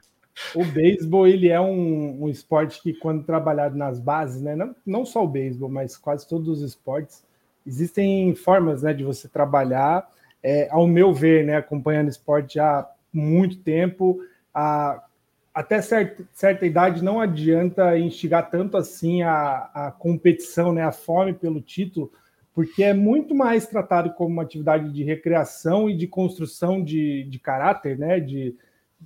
O 0.56 0.64
beisebol, 0.64 1.28
ele 1.28 1.50
é 1.50 1.60
um, 1.60 2.24
um, 2.24 2.30
esporte 2.30 2.82
que, 2.82 2.94
quando 2.94 3.26
trabalhado 3.26 3.76
nas 3.76 4.00
bases, 4.00 4.42
né, 4.42 4.56
não, 4.56 4.74
não 4.86 5.06
só 5.06 5.26
o 5.26 5.28
beisebol, 5.28 5.68
mas 5.68 5.98
quase 5.98 6.26
todos 6.26 6.48
os 6.48 6.62
esportes, 6.62 7.26
existem 7.68 8.34
formas 8.34 8.82
né, 8.82 8.94
de 8.94 9.04
você 9.04 9.28
trabalhar. 9.28 10.10
É, 10.42 10.70
ao 10.72 10.88
meu 10.88 11.14
ver, 11.14 11.46
né, 11.46 11.58
acompanhando 11.58 12.08
esporte 12.08 12.58
há 12.58 12.90
muito 13.12 13.58
tempo, 13.60 14.20
a, 14.54 15.04
até 15.54 15.82
certa, 15.82 16.24
certa 16.32 16.66
idade 16.66 17.04
não 17.04 17.20
adianta 17.20 17.98
instigar 17.98 18.50
tanto 18.50 18.78
assim 18.78 19.22
a, 19.24 19.70
a 19.74 19.92
competição, 19.92 20.72
né, 20.72 20.84
a 20.84 20.92
fome 20.92 21.34
pelo 21.34 21.62
título, 21.62 22.12
porque 22.54 22.84
é 22.84 22.94
muito 22.94 23.34
mais 23.34 23.68
tratado 23.68 24.12
como 24.14 24.34
uma 24.34 24.44
atividade 24.44 24.92
de 24.92 25.04
recreação 25.04 25.90
e 25.90 25.96
de 25.96 26.08
construção 26.08 26.84
de, 26.84 27.24
de 27.24 27.40
caráter, 27.40 27.98
né? 27.98 28.20
De 28.20 28.56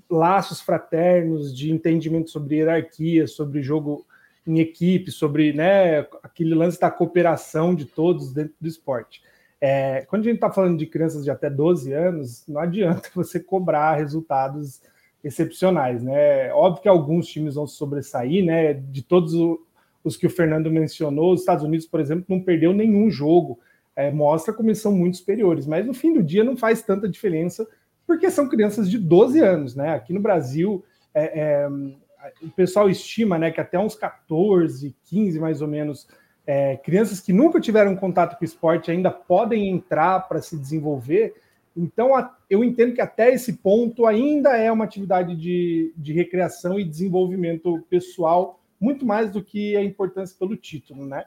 laços 0.10 0.60
fraternos, 0.60 1.56
de 1.56 1.72
entendimento 1.72 2.32
sobre 2.32 2.56
hierarquia, 2.56 3.28
sobre 3.28 3.62
jogo 3.62 4.06
em 4.46 4.60
equipe, 4.60 5.12
sobre 5.12 5.54
né, 5.54 6.00
aquele 6.22 6.54
lance 6.54 6.80
da 6.80 6.92
cooperação 6.92 7.74
de 7.74 7.86
todos 7.86 8.34
dentro 8.34 8.56
do 8.60 8.68
esporte. 8.68 9.22
É, 9.65 10.02
quando 10.10 10.23
a 10.23 10.26
gente 10.26 10.36
está 10.36 10.52
falando 10.52 10.78
de 10.78 10.86
crianças 10.86 11.23
de 11.23 11.32
até 11.32 11.49
12 11.49 11.93
anos, 11.93 12.43
não 12.49 12.60
adianta 12.60 13.08
você 13.15 13.39
cobrar 13.39 13.95
resultados 13.95 14.82
excepcionais, 15.23 16.04
né? 16.04 16.52
Óbvio 16.52 16.82
que 16.82 16.89
alguns 16.89 17.28
times 17.28 17.56
vão 17.56 17.65
sobressair, 17.65 18.43
né? 18.43 18.73
De 18.73 19.02
todos 19.02 19.34
os 20.04 20.17
que 20.17 20.28
o 20.28 20.30
Fernando 20.30 20.69
mencionou, 20.69 21.32
os 21.32 21.39
Estados 21.39 21.63
Unidos, 21.63 21.88
por 21.88 22.02
exemplo, 22.02 22.26
não 22.28 22.41
perdeu 22.41 22.73
nenhum 22.73 23.10
jogo. 23.10 23.58
É, 23.95 24.12
mostra 24.12 24.54
como 24.54 24.76
são 24.76 24.91
muito 24.91 25.15
superiores, 25.15 25.65
mas 25.65 25.86
no 25.86 25.93
fim 25.93 26.12
do 26.12 26.21
dia 26.21 26.43
não 26.43 26.58
faz 26.58 26.82
tanta 26.82 27.08
diferença, 27.08 27.65
porque 28.06 28.30
são 28.30 28.49
crianças 28.49 28.91
de 28.91 28.97
12 28.97 29.39
anos, 29.39 29.76
né? 29.78 29.93
Aqui 29.93 30.12
no 30.12 30.19
Brasil, 30.19 30.84
é, 31.13 31.39
é, 31.39 31.69
o 32.41 32.49
pessoal 32.49 32.89
estima 32.89 33.39
né, 33.39 33.49
que 33.49 33.62
até 33.62 33.80
uns 33.80 33.95
14, 33.95 34.93
15 35.06 35.39
mais 35.39 35.62
ou 35.62 35.69
menos, 35.69 36.06
é, 36.45 36.77
crianças 36.77 37.19
que 37.19 37.32
nunca 37.32 37.60
tiveram 37.60 37.95
contato 37.95 38.38
com 38.38 38.45
esporte 38.45 38.91
ainda 38.91 39.10
podem 39.10 39.69
entrar 39.69 40.27
para 40.27 40.41
se 40.41 40.58
desenvolver. 40.58 41.34
Então, 41.75 42.15
a, 42.15 42.36
eu 42.49 42.63
entendo 42.63 42.93
que 42.93 43.01
até 43.01 43.34
esse 43.34 43.53
ponto 43.53 44.06
ainda 44.06 44.56
é 44.56 44.71
uma 44.71 44.84
atividade 44.84 45.36
de, 45.36 45.93
de 45.97 46.13
recreação 46.13 46.79
e 46.79 46.84
desenvolvimento 46.84 47.82
pessoal 47.89 48.60
muito 48.79 49.06
mais 49.06 49.32
do 49.32 49.41
que 49.41 49.75
a 49.77 49.84
importância 49.84 50.36
pelo 50.38 50.58
título, 50.58 51.06
né? 51.06 51.23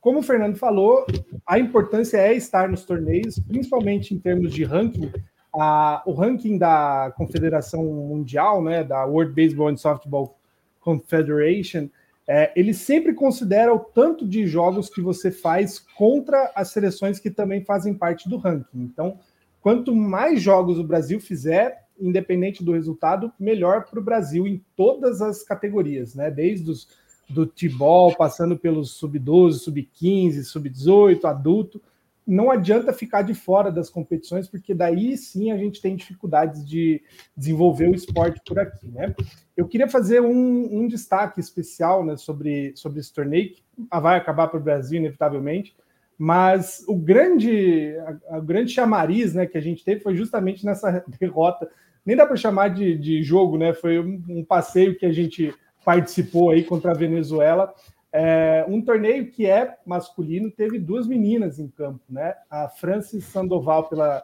Como 0.00 0.20
o 0.20 0.22
Fernando 0.22 0.56
falou, 0.56 1.04
a 1.46 1.58
importância 1.58 2.16
é 2.16 2.32
estar 2.32 2.68
nos 2.68 2.84
torneios, 2.84 3.38
principalmente 3.38 4.14
em 4.14 4.18
termos 4.18 4.52
de 4.54 4.64
ranking. 4.64 5.12
A, 5.52 6.02
o 6.06 6.12
ranking 6.12 6.56
da 6.56 7.12
Confederação 7.16 7.84
Mundial, 7.84 8.62
né, 8.62 8.82
da 8.82 9.04
World 9.04 9.34
Baseball 9.34 9.68
and 9.68 9.76
Softball 9.76 10.38
Confederation, 10.80 11.90
é, 12.32 12.52
ele 12.54 12.72
sempre 12.72 13.12
considera 13.12 13.74
o 13.74 13.80
tanto 13.80 14.24
de 14.24 14.46
jogos 14.46 14.88
que 14.88 15.00
você 15.00 15.32
faz 15.32 15.80
contra 15.80 16.52
as 16.54 16.68
seleções 16.68 17.18
que 17.18 17.28
também 17.28 17.64
fazem 17.64 17.92
parte 17.92 18.28
do 18.28 18.36
ranking. 18.36 18.82
Então, 18.82 19.18
quanto 19.60 19.92
mais 19.92 20.40
jogos 20.40 20.78
o 20.78 20.84
Brasil 20.84 21.18
fizer, 21.18 21.88
independente 21.98 22.62
do 22.62 22.70
resultado, 22.70 23.32
melhor 23.36 23.84
para 23.84 23.98
o 23.98 24.04
Brasil 24.04 24.46
em 24.46 24.64
todas 24.76 25.20
as 25.20 25.42
categorias, 25.42 26.14
né? 26.14 26.30
Desde 26.30 26.70
os 26.70 26.86
do 27.28 27.46
Tibol, 27.46 28.14
passando 28.14 28.56
pelos 28.56 28.92
sub-12, 28.92 29.54
sub-15, 29.54 30.44
sub-18, 30.44 31.24
adulto. 31.24 31.82
Não 32.30 32.50
adianta 32.50 32.92
ficar 32.92 33.22
de 33.22 33.34
fora 33.34 33.72
das 33.72 33.90
competições, 33.90 34.48
porque 34.48 34.72
daí 34.72 35.16
sim 35.16 35.50
a 35.50 35.56
gente 35.56 35.80
tem 35.80 35.96
dificuldades 35.96 36.64
de 36.64 37.02
desenvolver 37.36 37.88
o 37.88 37.94
esporte 37.94 38.40
por 38.46 38.58
aqui, 38.58 38.88
né? 38.88 39.14
Eu 39.56 39.66
queria 39.66 39.88
fazer 39.88 40.20
um, 40.20 40.80
um 40.80 40.86
destaque 40.86 41.40
especial 41.40 42.04
né, 42.04 42.16
sobre, 42.16 42.72
sobre 42.76 43.00
esse 43.00 43.12
torneio, 43.12 43.52
que 43.52 43.62
vai 44.00 44.16
acabar 44.16 44.48
para 44.48 44.60
o 44.60 44.62
Brasil, 44.62 44.98
inevitavelmente, 44.98 45.74
mas 46.16 46.84
o 46.86 46.94
grande, 46.94 47.94
a, 48.28 48.36
a, 48.36 48.40
grande 48.40 48.72
chamariz 48.72 49.34
né, 49.34 49.46
que 49.46 49.58
a 49.58 49.60
gente 49.60 49.84
teve 49.84 50.00
foi 50.00 50.14
justamente 50.14 50.64
nessa 50.64 51.04
derrota 51.18 51.68
nem 52.04 52.16
dá 52.16 52.26
para 52.26 52.36
chamar 52.36 52.68
de, 52.68 52.96
de 52.96 53.22
jogo, 53.22 53.58
né? 53.58 53.72
Foi 53.74 53.98
um, 53.98 54.22
um, 54.28 54.44
passeio 54.44 54.96
que 54.96 55.04
a 55.04 55.12
gente 55.12 55.54
participou 55.84 56.50
aí 56.50 56.64
contra 56.64 56.92
a 56.92 56.94
Venezuela. 56.94 57.72
É, 58.12 58.64
um 58.68 58.82
torneio 58.82 59.30
que 59.30 59.46
é 59.46 59.76
masculino, 59.86 60.50
teve 60.50 60.78
duas 60.78 61.06
meninas 61.06 61.58
em 61.58 61.68
campo, 61.68 62.00
né? 62.08 62.34
A 62.50 62.68
Francis 62.68 63.24
Sandoval 63.24 63.88
pela 63.88 64.22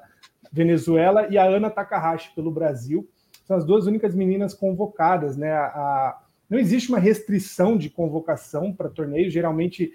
Venezuela 0.52 1.28
e 1.28 1.38
a 1.38 1.44
Ana 1.44 1.70
Takahashi 1.70 2.34
pelo 2.34 2.50
Brasil. 2.50 3.08
São 3.44 3.56
as 3.56 3.64
duas 3.64 3.86
únicas 3.86 4.14
meninas 4.14 4.54
convocadas, 4.54 5.36
né? 5.36 5.52
A, 5.52 5.66
a, 5.66 6.22
não 6.50 6.58
existe 6.58 6.88
uma 6.88 6.98
restrição 6.98 7.76
de 7.76 7.88
convocação 7.88 8.72
para 8.72 8.88
torneio, 8.88 9.30
geralmente 9.30 9.92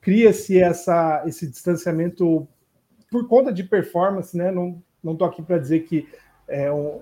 cria-se 0.00 0.58
essa 0.58 1.22
esse 1.26 1.48
distanciamento 1.48 2.46
por 3.10 3.28
conta 3.28 3.52
de 3.52 3.62
performance, 3.62 4.36
né? 4.36 4.50
Não 4.50 4.82
não 5.02 5.12
estou 5.12 5.28
aqui 5.28 5.42
para 5.42 5.58
dizer 5.58 5.80
que 5.80 6.08
é, 6.48 6.72
um, 6.72 7.00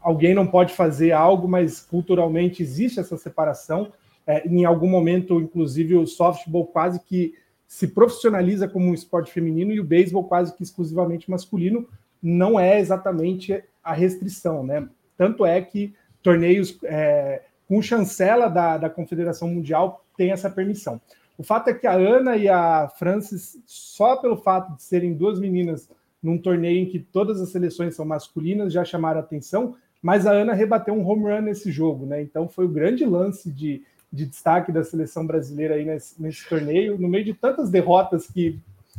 alguém 0.00 0.34
não 0.34 0.46
pode 0.46 0.74
fazer 0.74 1.12
algo, 1.12 1.48
mas 1.48 1.80
culturalmente 1.80 2.62
existe 2.62 3.00
essa 3.00 3.16
separação. 3.16 3.92
É, 4.28 4.46
em 4.46 4.66
algum 4.66 4.86
momento, 4.86 5.40
inclusive, 5.40 5.96
o 5.96 6.06
softball 6.06 6.66
quase 6.66 7.00
que 7.00 7.32
se 7.66 7.88
profissionaliza 7.88 8.68
como 8.68 8.86
um 8.86 8.94
esporte 8.94 9.32
feminino 9.32 9.72
e 9.72 9.80
o 9.80 9.84
beisebol 9.84 10.24
quase 10.24 10.54
que 10.54 10.62
exclusivamente 10.62 11.30
masculino. 11.30 11.88
Não 12.22 12.60
é 12.60 12.78
exatamente 12.78 13.64
a 13.82 13.94
restrição, 13.94 14.62
né? 14.62 14.86
Tanto 15.16 15.46
é 15.46 15.62
que 15.62 15.94
torneios 16.22 16.78
é, 16.84 17.40
com 17.66 17.80
chancela 17.80 18.48
da, 18.48 18.76
da 18.76 18.90
Confederação 18.90 19.48
Mundial 19.48 20.04
tem 20.14 20.30
essa 20.30 20.50
permissão. 20.50 21.00
O 21.38 21.42
fato 21.42 21.68
é 21.68 21.74
que 21.74 21.86
a 21.86 21.94
Ana 21.94 22.36
e 22.36 22.48
a 22.48 22.86
Francis, 22.98 23.62
só 23.64 24.16
pelo 24.16 24.36
fato 24.36 24.76
de 24.76 24.82
serem 24.82 25.14
duas 25.14 25.40
meninas 25.40 25.88
num 26.22 26.36
torneio 26.36 26.82
em 26.82 26.86
que 26.86 26.98
todas 26.98 27.40
as 27.40 27.50
seleções 27.50 27.94
são 27.94 28.04
masculinas, 28.04 28.72
já 28.72 28.84
chamaram 28.84 29.20
atenção, 29.20 29.76
mas 30.02 30.26
a 30.26 30.32
Ana 30.32 30.52
rebateu 30.52 30.92
um 30.92 31.06
home 31.08 31.24
run 31.24 31.42
nesse 31.42 31.70
jogo, 31.70 32.04
né? 32.04 32.20
Então 32.20 32.46
foi 32.46 32.66
o 32.66 32.68
grande 32.68 33.06
lance 33.06 33.50
de, 33.50 33.82
de 34.12 34.26
destaque 34.26 34.72
da 34.72 34.82
seleção 34.82 35.26
brasileira 35.26 35.74
aí 35.74 35.84
nesse, 35.84 36.20
nesse 36.20 36.48
torneio, 36.48 36.98
no 36.98 37.08
meio 37.08 37.24
de 37.24 37.34
tantas 37.34 37.70
derrotas 37.70 38.26
que 38.26 38.58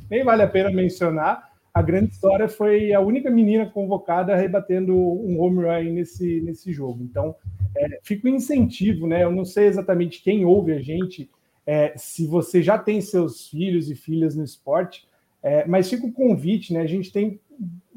nem 0.10 0.24
vale 0.24 0.44
a 0.44 0.48
pena 0.48 0.72
mencionar. 0.72 1.50
A 1.74 1.82
grande 1.82 2.12
história 2.12 2.48
foi 2.48 2.94
a 2.94 3.00
única 3.00 3.30
menina 3.30 3.66
convocada 3.66 4.36
rebatendo 4.36 4.96
um 4.96 5.40
home 5.40 5.64
run 5.64 5.94
nesse, 5.94 6.42
nesse 6.42 6.72
jogo. 6.72 7.04
Então, 7.04 7.36
é, 7.76 8.00
fica 8.04 8.28
um 8.28 8.36
incentivo, 8.36 9.08
né? 9.08 9.24
Eu 9.24 9.32
não 9.32 9.46
sei 9.46 9.68
exatamente 9.68 10.22
quem 10.22 10.46
ouve 10.46 10.74
a 10.74 10.82
gente, 10.82 11.30
é, 11.66 11.94
se 11.96 12.26
você 12.26 12.64
já 12.64 12.78
tem 12.78 13.00
seus 13.02 13.48
filhos 13.48 13.90
e 13.90 13.96
filhas 13.96 14.36
no 14.36 14.44
esporte, 14.44 15.08
é, 15.42 15.66
mas 15.68 15.90
fica 15.90 16.06
o 16.06 16.12
convite, 16.12 16.74
né? 16.74 16.82
A 16.82 16.88
gente 16.88 17.12
tem 17.12 17.40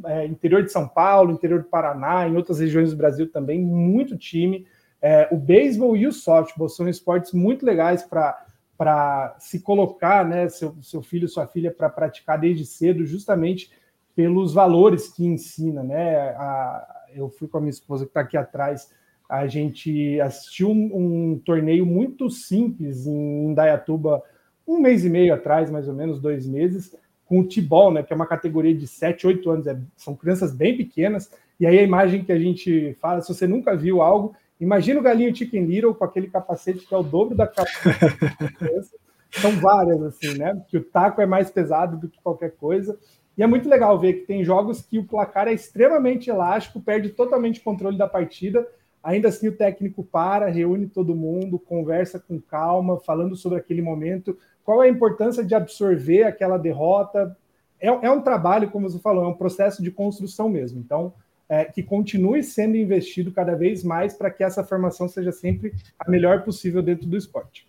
é, 0.05 0.27
interior 0.27 0.63
de 0.63 0.71
São 0.71 0.87
Paulo, 0.87 1.33
interior 1.33 1.63
do 1.63 1.69
Paraná, 1.69 2.29
em 2.29 2.37
outras 2.37 2.61
regiões 2.61 2.91
do 2.91 2.97
Brasil 2.97 3.31
também, 3.31 3.61
muito 3.61 4.17
time. 4.17 4.67
É, 5.03 5.29
o 5.33 5.37
beisebol 5.37 5.97
e 5.97 6.07
o 6.07 6.13
softball 6.13 6.69
são 6.69 6.89
esportes 6.89 7.33
muito 7.33 7.67
legais 7.67 8.05
para 8.05 9.37
se 9.41 9.61
colocar, 9.61 10.25
né, 10.25 10.49
seu, 10.49 10.77
seu 10.81 11.03
filho, 11.03 11.29
sua 11.29 11.47
filha, 11.47 11.73
para 11.73 11.91
praticar 11.91 12.39
desde 12.39 12.65
cedo, 12.65 13.05
justamente 13.05 13.71
pelos 14.15 14.55
valores 14.55 15.09
que 15.09 15.27
ensina, 15.27 15.83
né? 15.83 16.29
A, 16.37 17.03
eu 17.15 17.29
fui 17.29 17.49
com 17.49 17.59
a 17.59 17.61
minha 17.61 17.71
esposa 17.71 18.05
que 18.05 18.11
está 18.11 18.21
aqui 18.21 18.37
atrás, 18.37 18.91
a 19.29 19.47
gente 19.47 20.21
assistiu 20.21 20.71
um, 20.71 21.33
um, 21.33 21.39
torneio 21.39 21.85
muito 21.87 22.31
simples 22.31 23.07
em 23.07 23.47
Indaiatuba, 23.47 24.23
um 24.67 24.79
mês 24.79 25.05
e 25.05 25.11
meio 25.11 25.35
atrás, 25.35 25.71
mais 25.71 25.89
ou 25.89 25.95
menos, 25.95 26.21
dois 26.21 26.47
meses, 26.47 26.95
com 27.25 27.41
o 27.41 27.49
T-Ball, 27.49 27.93
né, 27.93 28.03
que 28.03 28.13
é 28.13 28.17
uma 28.17 28.27
categoria 28.27 28.75
de 28.75 28.87
7, 28.87 29.27
8 29.27 29.51
anos, 29.51 29.67
é, 29.67 29.79
são 29.97 30.15
crianças 30.15 30.55
bem 30.55 30.77
pequenas, 30.77 31.31
e 31.59 31.67
aí 31.67 31.79
a 31.79 31.83
imagem 31.83 32.25
que 32.25 32.33
a 32.33 32.39
gente 32.39 32.95
fala, 33.01 33.23
se 33.23 33.33
você 33.33 33.47
nunca 33.47 33.75
viu 33.75 34.03
algo, 34.03 34.37
imagina 34.63 35.01
o 35.01 35.03
galinho 35.03 35.35
Chicken 35.35 35.65
Little 35.65 35.95
com 35.95 36.05
aquele 36.05 36.29
capacete 36.29 36.87
que 36.87 36.95
é 36.95 36.97
o 36.97 37.03
dobro 37.03 37.37
da 37.37 37.47
cabeça, 37.47 38.97
são 39.33 39.51
várias, 39.53 40.01
assim, 40.03 40.39
né, 40.39 40.63
que 40.69 40.77
o 40.77 40.85
taco 40.85 41.21
é 41.21 41.27
mais 41.27 41.51
pesado 41.51 41.97
do 41.97 42.09
que 42.09 42.21
qualquer 42.23 42.53
coisa, 42.53 42.99
e 43.37 43.43
é 43.43 43.47
muito 43.47 43.69
legal 43.69 43.99
ver 43.99 44.13
que 44.15 44.27
tem 44.27 44.45
jogos 44.45 44.83
que 44.83 44.99
o 44.99 45.05
placar 45.05 45.49
é 45.49 45.53
extremamente 45.53 46.31
elástico, 46.31 46.81
perde 46.81 47.09
totalmente 47.09 47.61
o 47.61 47.65
controle 47.65 47.97
da 47.97 48.07
partida, 48.07 48.67
ainda 49.03 49.29
assim 49.29 49.49
o 49.49 49.57
técnico 49.57 50.05
para, 50.05 50.49
reúne 50.49 50.87
todo 50.87 51.15
mundo, 51.15 51.59
conversa 51.59 52.21
com 52.21 52.41
calma, 52.41 53.01
falando 53.01 53.35
sobre 53.35 53.59
aquele 53.59 53.83
momento, 53.83 54.39
qual 54.65 54.83
é 54.83 54.87
a 54.87 54.91
importância 54.91 55.45
de 55.45 55.55
absorver 55.55 56.25
aquela 56.25 56.57
derrota. 56.57 57.37
É, 57.81 57.89
é 57.89 58.11
um 58.11 58.21
trabalho, 58.21 58.71
como 58.71 58.89
você 58.89 58.99
falou, 58.99 59.25
é 59.25 59.29
um 59.29 59.35
processo 59.35 59.83
de 59.83 59.91
construção 59.91 60.49
mesmo. 60.49 60.79
Então, 60.79 61.13
é, 61.53 61.67
que 61.67 61.83
continue 61.83 62.43
sendo 62.43 62.79
investido 62.79 63.31
cada 63.31 63.55
vez 63.55 63.85
mais 63.85 64.15
para 64.15 64.31
que 64.31 64.43
essa 64.43 64.65
formação 64.65 65.07
seja 65.07 65.31
sempre 65.31 65.75
a 65.99 66.11
melhor 66.11 66.45
possível 66.45 66.83
dentro 66.83 67.07
do 67.07 67.15
esporte. 67.15 67.67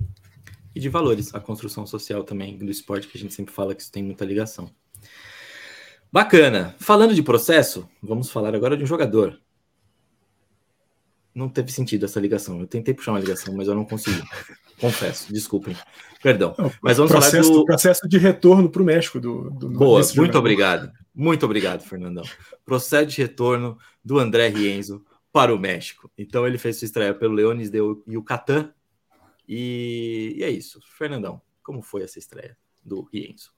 E 0.74 0.80
de 0.80 0.88
valores, 0.88 1.36
a 1.36 1.40
construção 1.42 1.86
social 1.86 2.24
também 2.24 2.58
do 2.58 2.72
esporte, 2.72 3.10
que 3.10 3.18
a 3.18 3.20
gente 3.20 3.34
sempre 3.34 3.54
fala 3.54 3.76
que 3.76 3.82
isso 3.82 3.92
tem 3.92 4.02
muita 4.02 4.24
ligação. 4.24 4.72
Bacana. 6.10 6.74
Falando 6.80 7.14
de 7.14 7.22
processo, 7.22 7.90
vamos 8.02 8.32
falar 8.32 8.56
agora 8.56 8.78
de 8.78 8.84
um 8.84 8.88
jogador. 8.88 9.38
Não 11.34 11.50
teve 11.50 11.72
sentido 11.72 12.06
essa 12.06 12.20
ligação. 12.20 12.60
Eu 12.60 12.68
tentei 12.68 12.94
puxar 12.94 13.12
uma 13.12 13.20
ligação, 13.20 13.54
mas 13.56 13.68
eu 13.68 13.76
não 13.76 13.86
consegui. 13.86 14.22
Confesso, 14.80 15.32
desculpem. 15.34 15.76
Perdão. 16.22 16.56
Mas 16.82 16.98
vamos 16.98 17.12
processo, 17.12 17.48
falar 17.48 17.60
do 17.60 17.66
processo 17.66 18.08
de 18.08 18.18
retorno 18.18 18.70
para 18.70 18.82
o 18.82 18.86
México 18.86 19.20
do, 19.20 19.50
do 19.50 19.70
Boa, 19.70 20.00
muito 20.00 20.14
jogador. 20.14 20.40
obrigado. 20.40 20.92
Muito 21.14 21.46
obrigado, 21.46 21.82
Fernandão. 21.84 22.24
Processo 22.66 23.08
de 23.08 23.22
retorno 23.22 23.78
do 24.04 24.20
André 24.20 24.50
Rienzo 24.50 25.04
para 25.32 25.54
o 25.54 25.60
México. 25.60 26.12
Então 26.18 26.46
ele 26.46 26.58
fez 26.58 26.78
sua 26.78 26.86
estreia 26.86 27.14
pelo 27.14 27.34
Leones 27.34 27.70
de 27.70 27.80
Yucatán. 28.08 28.72
E, 29.48 30.36
e 30.38 30.44
é 30.44 30.50
isso. 30.50 30.80
Fernandão, 30.98 31.42
como 31.62 31.82
foi 31.82 32.04
essa 32.04 32.20
estreia 32.20 32.56
do 32.84 33.02
Rienzo? 33.12 33.52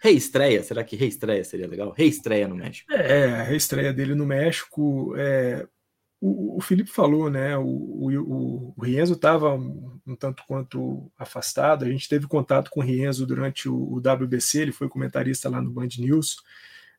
Reestreia, 0.00 0.62
será 0.62 0.84
que 0.84 0.96
reestreia 0.96 1.44
seria 1.44 1.66
legal? 1.66 1.92
Reestreia 1.96 2.46
no 2.48 2.54
México. 2.54 2.90
É, 2.92 3.40
a 3.40 3.42
reestreia 3.42 3.92
dele 3.92 4.14
no 4.14 4.24
México. 4.24 5.12
É, 5.16 5.66
o, 6.56 6.60
Felipe 6.60 6.90
falou, 6.90 7.28
né? 7.28 7.56
O, 7.58 7.64
o, 7.64 8.74
o 8.76 8.82
Rienzo 8.82 9.12
estava 9.12 9.54
um, 9.54 9.98
um, 10.06 10.16
tanto 10.16 10.42
quanto 10.46 11.10
afastado. 11.18 11.84
A 11.84 11.88
gente 11.88 12.08
teve 12.08 12.26
contato 12.26 12.70
com 12.70 12.80
o 12.80 12.82
Rienzo 12.82 13.26
durante 13.26 13.68
o, 13.68 13.74
o 13.74 13.98
WBC, 13.98 14.60
ele 14.62 14.72
foi 14.72 14.88
comentarista 14.88 15.50
lá 15.50 15.60
no 15.60 15.70
Band 15.70 15.88
News. 15.98 16.36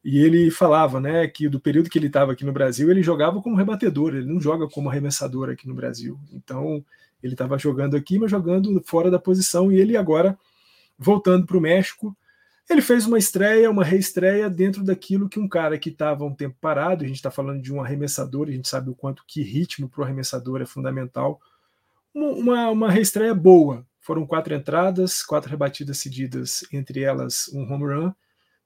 E 0.04 0.20
ele 0.20 0.52
falava, 0.52 1.00
né, 1.00 1.28
que 1.28 1.50
do 1.50 1.60
período 1.60 1.90
que 1.90 1.98
ele 1.98 2.06
estava 2.06 2.34
aqui 2.34 2.46
no 2.46 2.54
Brasil, 2.54 2.92
ele 2.92 3.02
jogava 3.02 3.42
como 3.42 3.56
rebatedor, 3.56 4.14
ele 4.14 4.32
não 4.32 4.40
joga 4.40 4.68
como 4.68 4.88
arremessador 4.88 5.50
aqui 5.50 5.68
no 5.68 5.74
Brasil. 5.74 6.20
Então, 6.32 6.86
ele 7.24 7.34
estava 7.34 7.58
jogando 7.58 7.96
aqui, 7.96 8.20
mas 8.20 8.30
jogando 8.30 8.80
fora 8.86 9.10
da 9.10 9.18
posição, 9.18 9.72
e 9.72 9.80
ele 9.80 9.98
agora, 9.98 10.38
voltando 11.00 11.48
para 11.48 11.58
o 11.58 11.62
México, 11.62 12.16
ele 12.69 12.82
fez 12.82 13.06
uma 13.06 13.17
estreia, 13.17 13.69
uma 13.69 13.84
reestreia 13.84 14.49
dentro 14.49 14.84
daquilo 14.84 15.30
que 15.30 15.39
um 15.39 15.47
cara 15.47 15.78
que 15.78 15.89
estava 15.89 16.25
um 16.25 16.34
tempo 16.34 16.56
parado, 16.60 17.04
a 17.04 17.08
gente 17.08 17.17
está 17.17 17.30
falando 17.30 17.62
de 17.62 17.71
um 17.71 17.82
arremessador, 17.82 18.47
a 18.47 18.51
gente 18.51 18.67
sabe 18.67 18.89
o 18.89 18.95
quanto 18.95 19.23
que 19.28 19.43
ritmo 19.43 19.88
para 19.88 20.01
o 20.01 20.04
arremessador 20.04 20.62
é 20.62 20.65
fundamental. 20.65 21.39
Uma, 22.13 22.69
uma 22.69 22.89
reestreia 22.89 23.36
boa. 23.36 23.86
Foram 23.99 24.25
quatro 24.25 24.54
entradas, 24.54 25.21
quatro 25.23 25.49
rebatidas 25.49 25.99
cedidas, 25.99 26.63
entre 26.71 27.01
elas 27.01 27.49
um 27.54 27.71
home 27.71 27.86
run, 27.86 28.13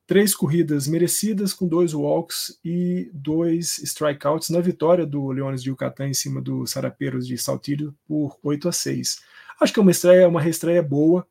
três 0.05 0.33
corridas 0.33 0.88
merecidas 0.88 1.53
com 1.53 1.67
dois 1.67 1.93
walks 1.93 2.59
e 2.63 3.12
dois 3.13 3.79
strikeouts 3.79 4.49
na 4.49 4.59
vitória 4.59 5.05
do 5.05 5.29
Leones 5.29 5.62
de 5.62 5.69
Yucatán 5.69 6.07
em 6.07 6.13
cima 6.13 6.41
do 6.41 6.65
Sarapeiros 6.65 7.27
de 7.27 7.38
Saltillo 7.38 7.93
por 8.07 8.38
8 8.41 8.69
a 8.69 8.71
6. 8.71 9.21
Acho 9.62 9.73
que 9.73 9.79
é 9.79 9.83
uma 9.83 9.91
estreia, 9.91 10.27
uma 10.27 10.41
reestreia 10.41 10.81
boa 10.81 11.27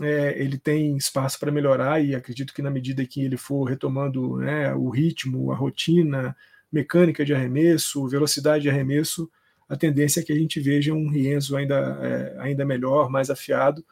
é, 0.00 0.40
ele 0.40 0.58
tem 0.58 0.96
espaço 0.96 1.38
para 1.38 1.50
melhorar 1.50 2.02
e 2.02 2.14
acredito 2.14 2.54
que 2.54 2.62
na 2.62 2.70
medida 2.70 3.04
que 3.04 3.22
ele 3.22 3.36
for 3.36 3.64
retomando 3.64 4.36
né, 4.36 4.74
o 4.74 4.88
ritmo, 4.88 5.50
a 5.52 5.56
rotina, 5.56 6.36
mecânica 6.70 7.24
de 7.24 7.34
arremesso, 7.34 8.06
velocidade 8.08 8.62
de 8.62 8.70
arremesso, 8.70 9.30
a 9.68 9.76
tendência 9.76 10.20
é 10.20 10.22
que 10.22 10.32
a 10.32 10.36
gente 10.36 10.60
veja 10.60 10.94
um 10.94 11.08
Rienzo 11.08 11.56
ainda, 11.56 11.98
é, 12.02 12.36
ainda 12.38 12.64
melhor, 12.64 13.10
mais 13.10 13.28
afiado, 13.30 13.84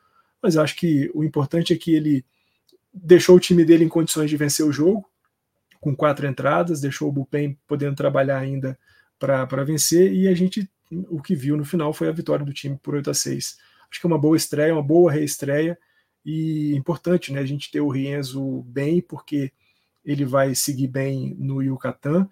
mas 0.43 0.57
acho 0.57 0.77
que 0.77 1.11
o 1.15 1.25
importante 1.25 1.73
é 1.73 1.77
que 1.77 1.95
ele 1.95 2.25
deixou 2.93 3.37
o 3.37 3.41
time 3.41 3.65
dele 3.65 3.85
em 3.85 3.89
condições 3.89 4.31
de 4.31 4.37
vencer 4.37 4.65
o 4.65 4.73
jogo, 4.73 5.09
com 5.81 5.95
quatro 5.95 6.27
entradas, 6.27 6.81
deixou 6.81 7.09
o 7.09 7.13
Bullpen 7.13 7.59
podendo 7.67 7.95
trabalhar 7.95 8.39
ainda 8.39 8.79
para 9.19 9.65
vencer, 9.65 10.13
e 10.13 10.29
a 10.29 10.35
gente, 10.35 10.69
o 10.91 11.21
que 11.21 11.35
viu 11.35 11.57
no 11.57 11.65
final 11.65 11.93
foi 11.93 12.09
a 12.09 12.13
vitória 12.13 12.45
do 12.45 12.53
time 12.53 12.79
por 12.83 12.95
8 12.95 13.11
a 13.11 13.15
6. 13.15 13.59
Acho 13.91 14.01
que 14.01 14.07
é 14.07 14.09
uma 14.09 14.19
boa 14.19 14.37
estreia, 14.37 14.73
uma 14.73 14.83
boa 14.83 15.13
reestreia, 15.13 15.79
e 16.27 16.75
importante 16.75 17.33
né, 17.33 17.39
a 17.39 17.47
gente 17.47 17.71
ter 17.71 17.81
o 17.81 17.89
Rienzo 17.89 18.63
bem, 18.67 19.01
porque 19.01 19.53
ele 20.05 20.25
vai 20.25 20.57
seguir 20.57 20.89
bem 20.89 21.37
no 21.39 21.63
Yucatán. 21.63 22.29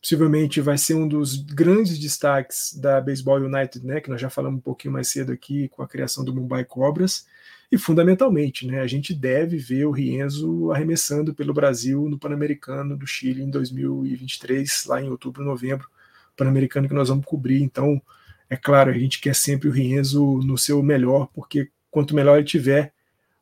Possivelmente 0.00 0.62
vai 0.62 0.78
ser 0.78 0.94
um 0.94 1.06
dos 1.06 1.36
grandes 1.36 1.98
destaques 1.98 2.72
da 2.80 3.02
Baseball 3.02 3.42
United, 3.42 3.84
né, 3.84 4.00
que 4.00 4.08
nós 4.08 4.18
já 4.18 4.30
falamos 4.30 4.60
um 4.60 4.62
pouquinho 4.62 4.94
mais 4.94 5.08
cedo 5.08 5.30
aqui 5.30 5.68
com 5.68 5.82
a 5.82 5.88
criação 5.88 6.24
do 6.24 6.34
Mumbai 6.34 6.64
Cobras. 6.64 7.26
E 7.70 7.76
fundamentalmente, 7.76 8.66
né, 8.66 8.80
a 8.80 8.86
gente 8.86 9.12
deve 9.12 9.58
ver 9.58 9.84
o 9.84 9.90
Rienzo 9.90 10.72
arremessando 10.72 11.34
pelo 11.34 11.52
Brasil 11.52 12.08
no 12.08 12.18
Pan-Americano 12.18 12.96
do 12.96 13.06
Chile 13.06 13.42
em 13.42 13.50
2023, 13.50 14.86
lá 14.86 15.02
em 15.02 15.10
outubro, 15.10 15.44
novembro, 15.44 15.86
Pan-Americano 16.34 16.88
que 16.88 16.94
nós 16.94 17.10
vamos 17.10 17.26
cobrir. 17.26 17.62
Então, 17.62 18.00
é 18.48 18.56
claro, 18.56 18.90
a 18.90 18.98
gente 18.98 19.20
quer 19.20 19.34
sempre 19.34 19.68
o 19.68 19.72
Rienzo 19.72 20.38
no 20.38 20.56
seu 20.56 20.82
melhor, 20.82 21.28
porque 21.34 21.68
quanto 21.90 22.14
melhor 22.14 22.38
ele 22.38 22.46
tiver, 22.46 22.94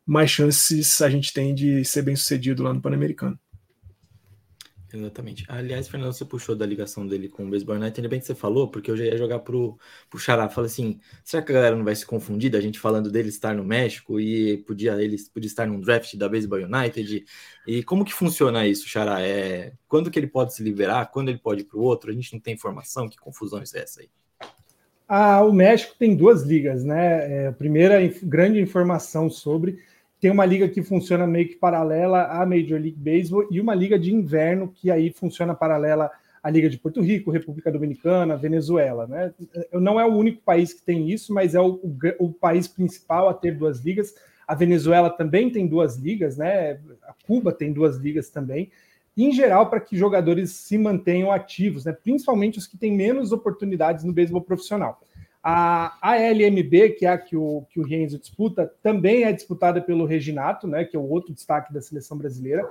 mais 0.05 0.29
chances 0.29 1.01
a 1.01 1.09
gente 1.09 1.33
tem 1.33 1.53
de 1.53 1.83
ser 1.85 2.01
bem 2.01 2.15
sucedido 2.15 2.63
lá 2.63 2.73
no 2.73 2.81
Pan-Americano. 2.81 3.39
Exatamente. 4.95 5.43
Aliás, 5.47 5.87
Fernando, 5.87 6.13
você 6.13 6.23
puxou 6.23 6.55
da 6.55 6.67
ligação 6.67 7.07
dele 7.07 7.27
com 7.27 7.47
o 7.47 7.49
Baseball 7.49 7.79
Night, 7.79 7.99
ainda 7.99 8.07
bem 8.07 8.19
que 8.19 8.27
você 8.27 8.35
falou, 8.35 8.69
porque 8.69 8.91
eu 8.91 8.95
já 8.95 9.05
ia 9.05 9.17
jogar 9.17 9.39
pro, 9.39 9.75
pro 10.07 10.19
Xará. 10.19 10.47
Falei 10.49 10.69
assim, 10.69 10.99
será 11.23 11.41
que 11.41 11.51
a 11.51 11.55
galera 11.55 11.75
não 11.75 11.83
vai 11.83 11.95
se 11.95 12.05
confundir 12.05 12.51
da 12.51 12.61
gente 12.61 12.79
falando 12.79 13.09
dele 13.09 13.29
estar 13.29 13.55
no 13.55 13.63
México 13.63 14.19
e 14.19 14.57
podia 14.59 15.01
ele 15.01 15.17
podia 15.33 15.47
estar 15.47 15.65
num 15.65 15.81
draft 15.81 16.15
da 16.15 16.29
Baseball 16.29 16.61
United? 16.61 17.25
E 17.65 17.83
como 17.83 18.05
que 18.05 18.13
funciona 18.13 18.67
isso, 18.67 18.87
Xará? 18.87 19.19
É, 19.21 19.73
quando 19.87 20.11
que 20.11 20.19
ele 20.19 20.27
pode 20.27 20.53
se 20.53 20.61
liberar? 20.61 21.09
Quando 21.11 21.29
ele 21.29 21.39
pode 21.39 21.61
ir 21.61 21.65
pro 21.65 21.81
outro? 21.81 22.11
A 22.11 22.13
gente 22.13 22.31
não 22.31 22.39
tem 22.39 22.53
informação? 22.53 23.09
Que 23.09 23.17
confusão 23.17 23.59
é 23.59 23.63
essa 23.63 24.01
aí? 24.01 24.09
Ah, 25.07 25.43
o 25.43 25.51
México 25.51 25.95
tem 25.97 26.15
duas 26.15 26.43
ligas, 26.43 26.83
né? 26.83 27.43
É, 27.43 27.47
a 27.47 27.51
primeira 27.51 27.99
grande 28.23 28.59
informação 28.59 29.29
sobre 29.29 29.77
tem 30.19 30.31
uma 30.31 30.45
liga 30.45 30.69
que 30.69 30.81
funciona 30.81 31.27
meio 31.27 31.49
que 31.49 31.55
paralela 31.55 32.23
à 32.23 32.45
Major 32.45 32.79
League 32.79 32.97
Baseball 32.97 33.45
e 33.51 33.59
uma 33.59 33.75
liga 33.75 33.99
de 33.99 34.13
inverno 34.13 34.71
que 34.73 34.89
aí 34.89 35.11
funciona 35.11 35.53
paralela 35.53 36.09
à 36.41 36.49
Liga 36.49 36.69
de 36.69 36.77
Porto 36.77 37.01
Rico, 37.01 37.29
República 37.29 37.69
Dominicana, 37.69 38.37
Venezuela. 38.37 39.05
Né? 39.05 39.33
Não 39.73 39.99
é 39.99 40.05
o 40.05 40.13
único 40.13 40.41
país 40.41 40.73
que 40.73 40.81
tem 40.81 41.09
isso, 41.09 41.33
mas 41.33 41.55
é 41.55 41.59
o, 41.59 41.73
o, 41.75 41.95
o 42.19 42.31
país 42.31 42.69
principal 42.69 43.27
a 43.27 43.33
ter 43.33 43.57
duas 43.57 43.81
ligas. 43.81 44.13
A 44.47 44.55
Venezuela 44.55 45.09
também 45.09 45.49
tem 45.49 45.67
duas 45.67 45.97
ligas, 45.97 46.37
né? 46.37 46.79
A 47.03 47.13
Cuba 47.25 47.51
tem 47.51 47.71
duas 47.71 47.97
ligas 47.97 48.29
também. 48.29 48.71
Em 49.15 49.31
geral, 49.31 49.69
para 49.69 49.79
que 49.79 49.95
jogadores 49.95 50.51
se 50.51 50.77
mantenham 50.77 51.31
ativos, 51.31 51.85
né? 51.85 51.91
principalmente 51.91 52.57
os 52.57 52.67
que 52.67 52.77
têm 52.77 52.91
menos 52.91 53.31
oportunidades 53.31 54.03
no 54.03 54.13
beisebol 54.13 54.41
profissional. 54.41 54.99
A 55.45 55.97
ALMB, 56.01 56.95
que 56.97 57.05
é 57.05 57.09
a 57.09 57.17
que 57.17 57.35
o, 57.35 57.65
que 57.69 57.77
o 57.79 57.83
Rienzo 57.83 58.17
disputa, 58.17 58.71
também 58.81 59.25
é 59.25 59.31
disputada 59.33 59.81
pelo 59.81 60.05
Reginato, 60.05 60.69
né, 60.69 60.85
que 60.85 60.95
é 60.95 60.99
o 60.99 61.09
outro 61.09 61.33
destaque 61.33 61.73
da 61.73 61.81
seleção 61.81 62.17
brasileira. 62.17 62.65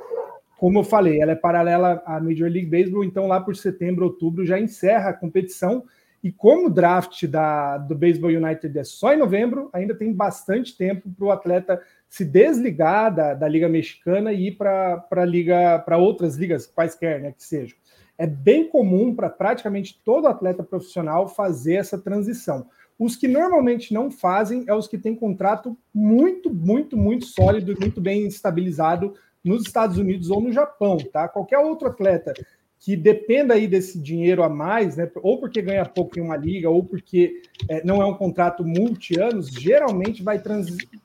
Como 0.57 0.79
eu 0.79 0.85
falei, 0.85 1.21
ela 1.21 1.33
é 1.33 1.37
paralela 1.37 2.03
à 2.07 2.19
Major 2.19 2.49
League 2.49 2.71
Baseball, 2.71 3.05
então 3.05 3.27
lá 3.27 3.39
por 3.39 3.55
setembro, 3.57 4.07
outubro 4.07 4.47
já 4.47 4.59
encerra 4.59 5.11
a 5.11 5.13
competição. 5.13 5.85
E 6.25 6.33
como 6.33 6.69
o 6.69 6.71
draft 6.71 7.27
da, 7.27 7.77
do 7.77 7.95
Baseball 7.95 8.31
United 8.31 8.79
é 8.79 8.85
só 8.85 9.13
em 9.13 9.19
novembro, 9.19 9.69
ainda 9.73 9.95
tem 9.95 10.11
bastante 10.11 10.75
tempo 10.75 11.11
para 11.11 11.25
o 11.27 11.31
atleta 11.31 11.83
se 12.13 12.27
desligar 12.27 13.15
da, 13.15 13.33
da 13.33 13.49
Liga 13.49 13.71
Mexicana 13.71 14.35
e 14.35 14.49
ir 14.49 14.57
para 14.59 15.25
liga 15.25 15.79
para 15.79 15.97
outras 15.97 16.37
ligas, 16.37 16.67
quaisquer 16.67 17.23
né, 17.23 17.33
que 17.33 17.43
sejam 17.43 17.75
é 18.19 18.27
bem 18.27 18.69
comum 18.69 19.15
para 19.15 19.31
praticamente 19.31 19.99
todo 20.05 20.29
atleta 20.29 20.63
profissional 20.63 21.27
fazer 21.27 21.77
essa 21.77 21.99
transição. 21.99 22.67
Os 22.99 23.17
que 23.17 23.27
normalmente 23.27 23.95
não 23.95 24.11
fazem 24.11 24.65
é 24.69 24.75
os 24.75 24.87
que 24.87 24.99
têm 24.99 25.17
contrato 25.17 25.75
muito, 25.93 26.53
muito, 26.53 26.97
muito 26.97 27.25
sólido, 27.25 27.75
muito 27.81 27.99
bem 27.99 28.27
estabilizado 28.27 29.15
nos 29.43 29.63
Estados 29.67 29.97
Unidos 29.97 30.29
ou 30.29 30.41
no 30.43 30.53
Japão, 30.53 30.99
tá? 31.13 31.27
Qualquer 31.27 31.59
outro 31.59 31.89
atleta 31.89 32.35
que 32.83 32.97
dependa 32.97 33.55
aí 33.55 33.69
desse 33.69 33.97
dinheiro 33.97 34.43
a 34.43 34.49
mais, 34.49 34.97
né? 34.97 35.09
Ou 35.23 35.39
porque 35.39 35.63
ganha 35.63 35.85
pouco 35.85 36.19
em 36.19 36.23
uma 36.23 36.37
liga, 36.37 36.69
ou 36.69 36.83
porque 36.83 37.41
é, 37.69 37.85
não 37.85 38.03
é 38.03 38.05
um 38.05 38.15
contrato 38.15 38.65
multi-anos, 38.65 39.51
geralmente 39.51 40.21
vai 40.21 40.43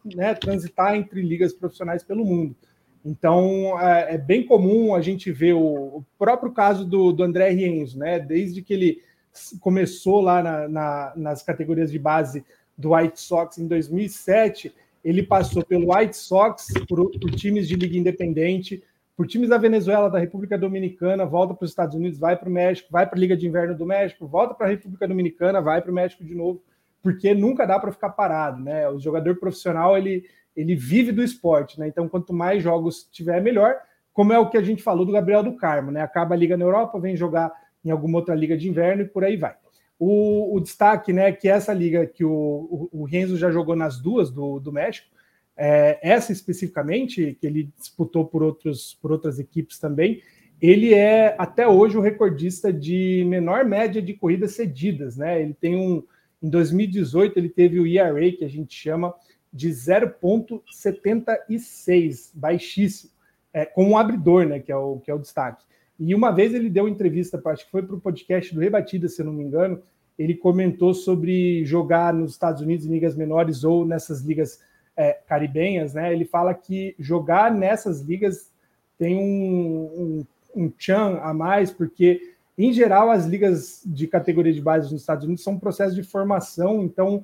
né, 0.04 0.34
transitar 0.34 0.96
entre 0.96 1.22
ligas 1.22 1.54
profissionais 1.54 2.04
pelo 2.04 2.26
mundo. 2.26 2.56
Então 3.06 3.80
é, 3.80 4.16
é 4.16 4.18
bem 4.18 4.44
comum 4.44 4.96
a 4.96 5.02
gente 5.02 5.32
ver 5.32 5.54
o, 5.54 5.98
o 5.98 6.06
próprio 6.18 6.52
caso 6.52 6.84
do, 6.84 7.12
do 7.12 7.24
André 7.24 7.52
Rienzo, 7.52 8.00
né? 8.00 8.20
Desde 8.20 8.64
que 8.64 8.74
ele 8.74 9.02
começou 9.60 10.20
lá 10.20 10.42
na, 10.42 10.68
na, 10.68 11.14
nas 11.16 11.44
categorias 11.44 11.92
de 11.92 12.00
base 12.00 12.44
do 12.76 12.96
White 12.96 13.22
Sox 13.22 13.60
em 13.60 13.68
2007, 13.68 14.74
ele 15.06 15.22
passou 15.22 15.64
pelo 15.64 15.94
White 15.94 16.18
Sox, 16.18 16.74
por, 16.90 17.12
por 17.12 17.32
times 17.36 17.68
de 17.68 17.76
liga 17.76 17.96
independente, 17.96 18.82
por 19.18 19.26
times 19.26 19.49
da 19.49 19.57
Venezuela, 19.57 20.11
da 20.11 20.20
República 20.20 20.55
Dominicana, 20.55 21.26
volta 21.26 21.55
para 21.55 21.65
os 21.65 21.72
Estados 21.72 21.95
Unidos, 21.95 22.20
vai 22.20 22.38
para 22.38 22.47
o 22.47 22.51
México, 22.51 22.88
vai 22.91 23.03
para 23.07 23.18
a 23.18 23.20
Liga 23.20 23.36
de 23.36 23.47
Inverno 23.47 23.76
do 23.76 23.84
México, 23.84 24.28
volta 24.28 24.53
para 24.53 24.68
a 24.68 24.70
República 24.70 25.07
Dominicana, 25.07 25.59
vai 25.59 25.82
para 25.82 25.89
o 25.89 25.93
México 25.93 26.24
de 26.24 26.36
novo, 26.36 26.61
porque 27.01 27.34
nunca 27.34 27.65
dá 27.65 27.80
para 27.80 27.91
ficar 27.91 28.11
parado, 28.11 28.61
né? 28.63 28.88
O 28.88 28.99
jogador 28.99 29.36
profissional 29.38 29.97
ele, 29.97 30.24
ele 30.55 30.76
vive 30.76 31.11
do 31.11 31.24
esporte, 31.24 31.80
né? 31.80 31.88
Então, 31.88 32.07
quanto 32.07 32.32
mais 32.32 32.61
jogos 32.61 33.09
tiver, 33.11 33.41
melhor. 33.41 33.76
Como 34.13 34.32
é 34.32 34.38
o 34.38 34.51
que 34.51 34.57
a 34.57 34.61
gente 34.61 34.84
falou 34.84 35.03
do 35.03 35.11
Gabriel 35.11 35.41
do 35.41 35.57
Carmo, 35.57 35.89
né? 35.89 36.01
Acaba 36.01 36.36
a 36.36 36.38
Liga 36.38 36.55
na 36.55 36.65
Europa, 36.65 36.99
vem 36.99 37.18
jogar 37.18 37.51
em 37.84 37.89
alguma 37.89 38.20
outra 38.20 38.36
liga 38.36 38.55
de 38.55 38.70
inverno 38.70 39.01
e 39.01 39.07
por 39.07 39.24
aí 39.24 39.36
vai. 39.36 39.55
O, 39.97 40.55
o 40.55 40.59
destaque, 40.59 41.11
né, 41.11 41.32
que 41.32 41.49
essa 41.49 41.74
liga 41.74 42.05
que 42.05 42.24
o, 42.24 42.32
o, 42.91 43.01
o 43.01 43.03
Renzo 43.03 43.36
já 43.36 43.49
jogou 43.49 43.76
nas 43.76 43.99
duas 43.99 44.30
do, 44.30 44.59
do 44.59 44.72
México, 44.72 45.07
é, 45.58 45.99
essa 46.01 46.32
especificamente, 46.32 47.38
que 47.39 47.47
ele 47.47 47.70
disputou 47.78 48.26
por, 48.26 48.41
outros, 48.43 48.97
por 49.01 49.12
outras 49.12 49.39
equipes 49.39 49.80
também, 49.80 50.22
ele 50.62 50.93
é 50.93 51.36
até 51.38 51.68
hoje 51.68 51.97
o 51.97 52.01
recordista 52.01 52.72
de 52.72 53.26
menor 53.28 53.66
média 53.66 54.01
de 54.01 54.14
corridas 54.14 54.51
cedidas, 54.51 55.18
né? 55.18 55.41
Ele 55.41 55.53
tem 55.53 55.76
um. 55.76 56.01
Em 56.41 56.49
2018, 56.49 57.38
ele 57.38 57.49
teve 57.49 57.78
o 57.80 57.86
ERA, 57.88 58.32
que 58.32 58.45
a 58.45 58.47
gente 58.47 58.74
chama 58.76 59.14
de 59.51 59.70
0,76, 59.70 62.32
baixíssimo, 62.36 63.12
é, 63.51 63.66
como 63.66 63.89
um 63.89 63.97
abridor, 63.97 64.45
né? 64.45 64.60
Que 64.60 64.72
é 64.72 64.76
o, 64.76 64.99
que 64.99 65.10
é 65.10 65.14
o 65.14 65.20
destaque. 65.20 65.66
E 65.99 66.14
uma 66.14 66.30
vez 66.32 66.53
ele 66.53 66.70
deu 66.70 66.88
entrevista, 66.88 67.41
acho 67.45 67.66
que 67.66 67.72
foi 67.72 67.82
para 67.82 67.95
o 67.95 67.99
podcast 67.99 68.53
do 68.53 68.62
Rebatida, 68.62 69.10
se 69.10 69.20
eu 69.20 69.26
não 69.26 69.34
me 69.34 69.43
engano, 69.43 69.82
ele 70.18 70.36
comentou 70.36 70.93
sobre 70.93 71.66
jogar 71.66 72.14
nos 72.14 72.34
Estados 72.34 72.62
Unidos 72.62 72.86
em 72.86 72.91
ligas 72.91 73.16
menores 73.16 73.64
ou 73.64 73.84
nessas 73.86 74.22
ligas 74.22 74.60
é, 74.98 75.14
caribenhas, 75.28 75.93
né? 75.93 76.12
Ele 76.12 76.26
fala 76.26 76.54
que 76.54 76.95
jogar 76.98 77.52
nessas 77.54 78.02
ligas 78.02 78.52
tem 78.98 79.16
um, 79.16 80.26
um, 80.56 80.64
um 80.64 80.70
tchan 80.70 81.20
a 81.22 81.34
mais, 81.34 81.72
porque, 81.72 82.34
em 82.58 82.74
geral, 82.74 83.12
as 83.12 83.26
ligas 83.26 83.84
de 83.86 84.08
categoria 84.08 84.52
de 84.52 84.62
base 84.62 84.91
nos 84.91 85.02
Estados 85.02 85.24
Unidos 85.24 85.43
são 85.43 85.54
um 85.54 85.60
processo 85.60 85.93
de 85.93 86.02
formação, 86.02 86.84
então 86.84 87.24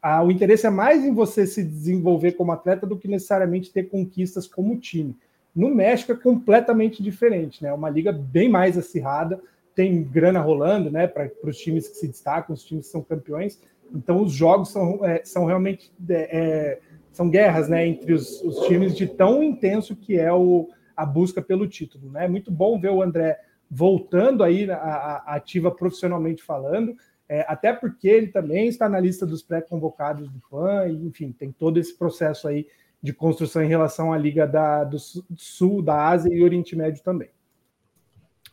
a, 0.00 0.22
o 0.22 0.30
interesse 0.30 0.66
é 0.66 0.70
mais 0.70 1.04
em 1.04 1.12
você 1.12 1.46
se 1.46 1.62
desenvolver 1.62 2.32
como 2.32 2.52
atleta 2.52 2.86
do 2.86 2.96
que 2.96 3.06
necessariamente 3.06 3.72
ter 3.72 3.84
conquistas 3.84 4.46
como 4.46 4.78
time. 4.78 5.14
No 5.54 5.72
México 5.72 6.12
é 6.12 6.16
completamente 6.16 7.02
diferente, 7.02 7.62
né? 7.62 7.68
É 7.68 7.72
uma 7.72 7.90
liga 7.90 8.12
bem 8.12 8.48
mais 8.48 8.76
acirrada, 8.78 9.40
tem 9.74 10.02
grana 10.02 10.40
rolando, 10.40 10.90
né? 10.90 11.06
Para 11.06 11.30
os 11.44 11.58
times 11.58 11.88
que 11.88 11.96
se 11.96 12.08
destacam, 12.08 12.54
os 12.54 12.64
times 12.64 12.86
que 12.86 12.92
são 12.92 13.02
campeões. 13.02 13.60
Então 13.94 14.22
os 14.22 14.32
jogos 14.32 14.70
são, 14.70 15.04
é, 15.04 15.22
são 15.24 15.44
realmente 15.44 15.92
é, 16.08 16.14
é, 16.14 16.80
são 17.14 17.30
guerras, 17.30 17.68
né? 17.68 17.86
Entre 17.86 18.12
os, 18.12 18.42
os, 18.42 18.66
times 18.66 18.94
de 18.94 19.06
tão 19.06 19.42
intenso 19.42 19.94
que 19.94 20.18
é 20.18 20.32
o, 20.32 20.68
a 20.96 21.06
busca 21.06 21.40
pelo 21.40 21.66
título, 21.66 22.10
né? 22.10 22.26
Muito 22.26 22.50
bom 22.50 22.78
ver 22.78 22.90
o 22.90 23.00
André 23.00 23.40
voltando 23.70 24.42
aí 24.42 24.70
a, 24.70 24.76
a 24.76 25.34
ativa 25.36 25.70
profissionalmente 25.70 26.42
falando. 26.42 26.94
É, 27.28 27.40
até 27.48 27.72
porque 27.72 28.08
ele 28.08 28.26
também 28.26 28.68
está 28.68 28.88
na 28.88 29.00
lista 29.00 29.24
dos 29.24 29.42
pré-convocados 29.42 30.28
do 30.28 30.42
PAN, 30.50 30.88
e, 30.88 31.06
enfim, 31.06 31.32
tem 31.32 31.50
todo 31.50 31.78
esse 31.78 31.96
processo 31.96 32.46
aí 32.46 32.66
de 33.00 33.12
construção 33.12 33.62
em 33.62 33.68
relação 33.68 34.12
à 34.12 34.18
Liga 34.18 34.46
da, 34.46 34.82
do 34.84 34.98
Sul, 34.98 35.80
da 35.80 36.08
Ásia 36.08 36.34
e 36.34 36.42
Oriente 36.42 36.74
Médio 36.74 37.02
também. 37.02 37.30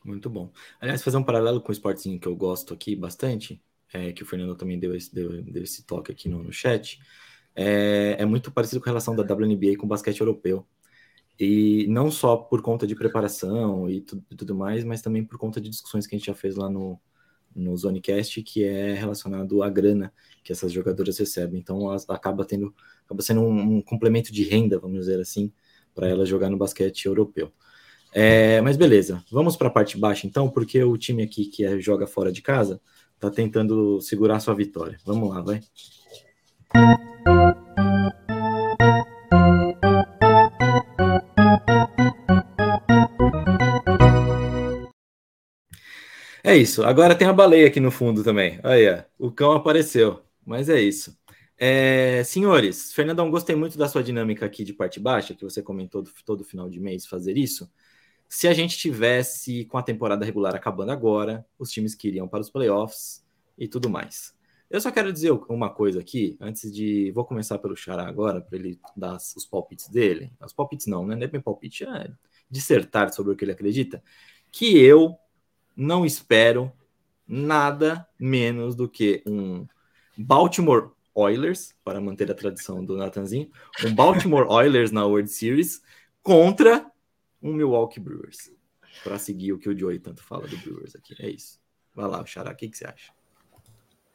Muito 0.06 0.30
bom. 0.30 0.52
Aliás, 0.80 1.04
fazer 1.04 1.18
um 1.18 1.24
paralelo 1.24 1.62
com 1.62 1.70
o 1.70 1.72
esportezinho 1.72 2.20
que 2.20 2.28
eu 2.28 2.36
gosto 2.36 2.74
aqui 2.74 2.96
bastante, 2.96 3.62
é, 3.94 4.12
que 4.12 4.24
o 4.24 4.26
Fernando 4.26 4.56
também 4.56 4.80
deu 4.80 4.96
esse, 4.96 5.14
deu, 5.14 5.42
deu 5.42 5.64
esse 5.64 5.84
toque 5.84 6.12
aqui 6.12 6.30
no, 6.30 6.44
no 6.44 6.52
chat, 6.52 7.00
é, 7.56 8.16
é, 8.20 8.26
muito 8.26 8.52
parecido 8.52 8.82
com 8.82 8.90
a 8.90 8.92
relação 8.92 9.16
da 9.16 9.24
WNBA 9.24 9.78
com 9.78 9.86
o 9.86 9.90
basquete 9.90 10.20
europeu. 10.22 10.66
E 11.40 11.88
não 11.88 12.12
só 12.12 12.38
por 12.38 12.62
conta 12.62 12.86
de 12.86 12.96
preparação 12.96 13.90
e 13.90 14.02
tudo, 14.02 14.24
tudo 14.38 14.56
mais, 14.56 14.84
mas 14.84 15.02
também 15.02 15.24
por 15.24 15.38
conta 15.38 15.60
de 15.60 15.70
discussões 15.70 16.06
que 16.06 16.16
a 16.16 16.18
gente 16.18 16.28
já 16.28 16.36
fez 16.36 16.56
lá 16.56 16.70
no, 16.70 17.00
no 17.56 17.76
Zonecast, 17.76 18.42
que 18.44 18.64
é 18.64 18.94
relacionado 18.94 19.64
à 19.64 19.70
grana 19.70 20.14
que 20.44 20.52
essas 20.52 20.72
jogadoras 20.72 21.18
recebem. 21.18 21.60
Então, 21.60 21.90
acaba 22.10 22.46
tendo, 22.46 22.74
acaba 23.06 23.22
sendo 23.22 23.42
um, 23.42 23.78
um 23.78 23.82
complemento 23.82 24.32
de 24.32 24.44
renda, 24.44 24.80
vamos 24.80 25.00
dizer 25.00 25.20
assim, 25.20 25.52
para 25.94 26.08
ela 26.08 26.26
jogar 26.26 26.50
no 26.50 26.58
basquete 26.58 27.06
europeu. 27.06 27.52
É, 28.14 28.60
mas 28.62 28.76
beleza, 28.76 29.24
vamos 29.32 29.56
para 29.56 29.70
a 29.70 29.72
parte 29.72 29.98
baixa 29.98 30.28
então, 30.28 30.50
porque 30.50 30.84
o 30.84 30.98
time 30.98 31.24
aqui 31.24 31.46
que 31.46 31.64
é, 31.64 31.80
joga 31.80 32.06
fora 32.06 32.30
de 32.30 32.42
casa 32.42 32.82
está 33.16 33.30
tentando 33.30 34.02
segurar 34.02 34.40
sua 34.40 34.54
vitória. 34.54 34.98
Vamos 35.06 35.30
lá, 35.30 35.42
vai. 35.42 35.62
É 46.44 46.58
isso. 46.58 46.84
Agora 46.84 47.16
tem 47.16 47.28
a 47.28 47.34
baleia 47.34 47.68
aqui 47.68 47.80
no 47.80 47.92
fundo 47.92 48.24
também. 48.24 48.60
Aí, 48.64 48.86
o 49.18 49.32
cão 49.32 49.54
apareceu. 49.54 50.22
Mas 50.46 50.68
é 50.68 50.82
isso. 50.82 51.18
É, 51.58 52.24
senhores, 52.26 52.92
Fernandão, 52.92 53.30
gostei 53.32 53.56
muito 53.56 53.78
da 53.78 53.88
sua 53.88 54.04
dinâmica 54.04 54.46
aqui 54.46 54.64
de 54.64 54.74
parte 54.74 55.00
baixa, 55.00 55.36
que 55.36 55.44
você 55.44 55.62
comentou 55.62 56.02
do, 56.02 56.12
todo 56.26 56.44
final 56.44 56.70
de 56.70 56.80
mês 56.80 57.06
fazer 57.06 57.38
isso. 57.38 57.72
Se 58.28 58.48
a 58.48 58.54
gente 58.54 58.78
tivesse 58.78 59.66
com 59.66 59.78
a 59.78 59.84
temporada 59.84 60.26
regular 60.26 60.56
acabando 60.56 60.92
agora, 60.92 61.46
os 61.60 61.72
times 61.72 61.96
que 61.96 62.08
iriam 62.08 62.28
para 62.28 62.42
os 62.42 62.50
playoffs 62.50 63.24
e 63.58 63.68
tudo 63.68 63.90
mais. 63.90 64.34
Eu 64.72 64.80
só 64.80 64.90
quero 64.90 65.12
dizer 65.12 65.32
uma 65.50 65.70
coisa 65.70 66.00
aqui, 66.00 66.38
antes 66.40 66.72
de. 66.74 67.12
Vou 67.12 67.26
começar 67.26 67.58
pelo 67.58 67.76
Xará 67.76 68.08
agora, 68.08 68.40
para 68.40 68.58
ele 68.58 68.80
dar 68.96 69.18
os 69.18 69.46
palpites 69.46 69.90
dele. 69.90 70.32
Os 70.40 70.54
palpites 70.54 70.88
não, 70.88 71.06
né? 71.06 71.14
Não 71.14 71.24
é 71.24 71.28
bem 71.28 71.42
palpite, 71.42 71.84
é 71.84 72.10
dissertar 72.50 73.12
sobre 73.12 73.34
o 73.34 73.36
que 73.36 73.44
ele 73.44 73.52
acredita. 73.52 74.02
Que 74.50 74.80
eu 74.80 75.18
não 75.76 76.06
espero 76.06 76.72
nada 77.28 78.08
menos 78.18 78.74
do 78.74 78.88
que 78.88 79.22
um 79.28 79.68
Baltimore 80.18 80.92
Oilers, 81.14 81.76
para 81.84 82.00
manter 82.00 82.32
a 82.32 82.36
tradição 82.36 82.84
do 82.86 82.96
Natanzinho, 82.96 83.52
um 83.86 83.94
Baltimore 83.94 84.48
Oilers 84.50 84.90
na 84.90 85.06
World 85.06 85.30
Series 85.30 85.82
contra 86.24 86.90
um 87.42 87.52
Milwaukee 87.54 88.00
Brewers. 88.00 88.50
Para 89.04 89.20
seguir 89.20 89.52
o 89.52 89.60
que 89.60 89.68
o 89.68 89.78
Joey 89.78 90.00
tanto 90.00 90.24
fala 90.24 90.48
do 90.48 90.58
Brewers 90.60 90.96
aqui. 90.96 91.14
É 91.20 91.30
isso. 91.30 91.60
Vai 91.94 92.08
lá, 92.08 92.26
Xará, 92.26 92.52
o 92.52 92.56
que, 92.56 92.70
que 92.70 92.78
você 92.78 92.86
acha? 92.86 93.12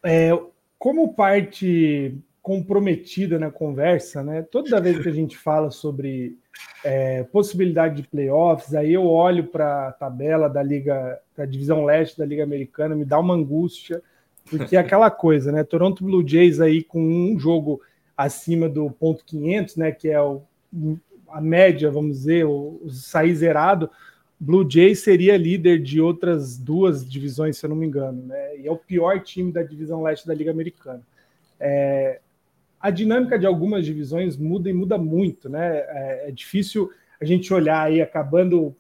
É, 0.07 0.31
como 0.79 1.15
parte 1.15 2.17
comprometida 2.41 3.41
na 3.41 3.51
conversa, 3.51 4.23
né? 4.23 4.41
Toda 4.41 4.81
vez 4.81 5.03
que 5.03 5.09
a 5.09 5.13
gente 5.13 5.37
fala 5.37 5.69
sobre 5.73 6.39
é, 6.85 7.25
possibilidade 7.25 7.97
de 7.97 8.09
playoffs, 8.09 8.73
aí 8.73 8.93
eu 8.93 9.05
olho 9.05 9.49
para 9.49 9.89
a 9.89 9.93
tabela 9.93 10.49
da 10.49 10.63
Liga, 10.63 11.19
da 11.37 11.45
divisão 11.45 11.85
leste 11.85 12.17
da 12.17 12.25
Liga 12.25 12.45
Americana, 12.45 12.95
me 12.95 13.05
dá 13.05 13.19
uma 13.19 13.35
angústia, 13.35 14.01
porque 14.49 14.77
é 14.77 14.79
aquela 14.79 15.11
coisa, 15.11 15.51
né? 15.51 15.65
Toronto 15.65 16.05
Blue 16.05 16.25
Jays 16.25 16.61
aí 16.61 16.85
com 16.85 17.01
um 17.01 17.37
jogo 17.37 17.81
acima 18.17 18.69
do 18.69 18.89
ponto 18.93 19.25
500, 19.25 19.75
né? 19.75 19.91
Que 19.91 20.11
é 20.11 20.23
o, 20.23 20.43
a 21.29 21.41
média, 21.41 21.91
vamos 21.91 22.19
dizer, 22.19 22.47
o, 22.47 22.81
o 22.81 22.91
sair 22.91 23.35
zerado. 23.35 23.91
Blue 24.39 24.69
Jays 24.69 25.01
seria 25.01 25.37
líder 25.37 25.83
de 25.83 26.01
outras 26.01 26.59
duas 26.59 27.09
divisões, 27.09 27.57
se 27.57 27.65
eu 27.65 27.71
não 27.71 27.77
me 27.77 27.87
engano, 27.87 28.23
né? 28.27 28.59
E 28.59 28.67
é 28.67 28.71
o 28.71 28.77
pior 28.77 29.23
time 29.23 29.51
da 29.51 29.63
divisão 29.63 30.03
leste 30.03 30.27
da 30.27 30.35
Liga 30.35 30.51
Americana. 30.51 31.03
É, 31.59 32.21
a 32.79 32.91
dinâmica 32.91 33.39
de 33.39 33.47
algumas 33.47 33.85
divisões 33.85 34.37
muda 34.37 34.69
e 34.69 34.75
muda 34.75 34.99
muito, 34.99 35.49
né? 35.49 35.79
É, 35.79 36.29
é, 36.29 36.31
difícil 36.31 36.91
a 37.21 37.25
gente 37.25 37.53
olhar 37.53 37.83
aí, 37.83 38.03
acabando 38.03 38.75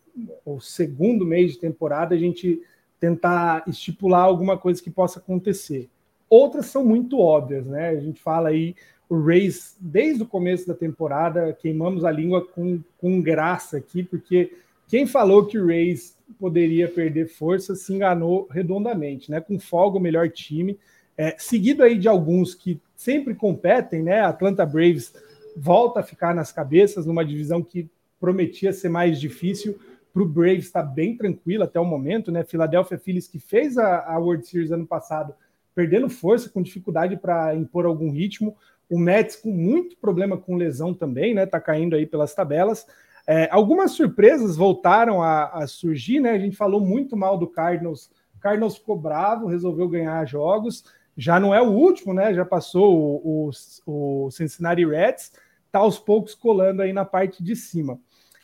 o 0.44 0.60
segundo 0.60 1.24
mês 1.24 1.52
de 1.52 1.58
temporada, 1.58 2.14
a 2.14 2.18
gente 2.18 2.60
tentar 3.00 3.64
estipular 3.66 4.22
alguma 4.22 4.58
coisa 4.58 4.82
que 4.82 4.90
possa 4.90 5.18
acontecer. 5.18 5.88
Outras 6.28 6.66
são 6.66 6.84
muito 6.84 7.18
óbvias, 7.18 7.66
né? 7.66 7.90
A 7.90 8.00
gente 8.00 8.20
fala 8.20 8.50
aí 8.50 8.74
o 9.08 9.18
Rays 9.18 9.76
desde 9.80 10.22
o 10.22 10.26
começo 10.26 10.66
da 10.66 10.74
temporada, 10.74 11.52
queimamos 11.52 12.04
a 12.04 12.10
língua 12.10 12.44
com, 12.44 12.80
com 12.98 13.22
graça 13.22 13.76
aqui, 13.76 14.02
porque 14.02 14.52
quem 14.88 15.06
falou 15.06 15.46
que 15.46 15.58
o 15.58 15.66
Rays 15.66 16.16
poderia 16.38 16.88
perder 16.88 17.28
força 17.28 17.74
se 17.74 17.92
enganou 17.92 18.46
redondamente, 18.50 19.30
né? 19.30 19.40
Com 19.40 19.58
folga, 19.58 19.98
o 19.98 20.00
melhor 20.00 20.28
time 20.30 20.78
é, 21.16 21.34
seguido 21.38 21.82
aí 21.82 21.98
de 21.98 22.08
alguns 22.08 22.54
que 22.54 22.80
sempre 22.94 23.34
competem, 23.34 24.02
né? 24.02 24.20
Atlanta 24.20 24.66
Braves 24.66 25.14
volta 25.56 26.00
a 26.00 26.02
ficar 26.02 26.34
nas 26.34 26.52
cabeças 26.52 27.06
numa 27.06 27.24
divisão 27.24 27.62
que 27.62 27.88
prometia 28.20 28.72
ser 28.72 28.88
mais 28.88 29.18
difícil. 29.18 29.78
Para 30.12 30.22
o 30.22 30.28
Braves 30.28 30.66
está 30.66 30.82
bem 30.82 31.16
tranquilo 31.16 31.64
até 31.64 31.80
o 31.80 31.84
momento, 31.84 32.30
né? 32.30 32.44
Philadelphia 32.44 32.98
Phillies 32.98 33.26
que 33.26 33.38
fez 33.38 33.78
a, 33.78 34.04
a 34.06 34.18
World 34.18 34.46
Series 34.46 34.70
ano 34.70 34.86
passado, 34.86 35.34
perdendo 35.74 36.08
força, 36.08 36.48
com 36.48 36.62
dificuldade 36.62 37.16
para 37.16 37.54
impor 37.54 37.86
algum 37.86 38.10
ritmo. 38.10 38.56
O 38.88 38.98
Mets 38.98 39.36
com 39.36 39.50
muito 39.50 39.96
problema 39.96 40.36
com 40.36 40.56
lesão 40.56 40.94
também, 40.94 41.34
né? 41.34 41.46
Tá 41.46 41.60
caindo 41.60 41.96
aí 41.96 42.06
pelas 42.06 42.34
tabelas. 42.34 42.86
É, 43.26 43.48
algumas 43.50 43.92
surpresas 43.92 44.56
voltaram 44.56 45.20
a, 45.20 45.46
a, 45.46 45.66
surgir, 45.66 46.20
né? 46.20 46.30
A 46.30 46.38
gente 46.38 46.56
falou 46.56 46.80
muito 46.80 47.16
mal 47.16 47.36
do 47.36 47.46
Cardinals. 47.46 48.10
O 48.36 48.38
Cardinals 48.38 48.76
ficou 48.76 48.96
bravo, 48.96 49.48
resolveu 49.48 49.88
ganhar 49.88 50.24
jogos. 50.26 50.84
Já 51.16 51.40
não 51.40 51.54
é 51.54 51.60
o 51.60 51.70
último, 51.70 52.14
né? 52.14 52.32
Já 52.32 52.44
passou 52.44 52.96
o, 52.96 53.50
o, 53.86 54.26
o 54.26 54.30
Cincinnati 54.30 54.84
Reds, 54.84 55.32
tá 55.72 55.80
aos 55.80 55.98
poucos 55.98 56.34
colando 56.34 56.82
aí 56.82 56.92
na 56.92 57.04
parte 57.04 57.42
de 57.42 57.56
cima. 57.56 57.98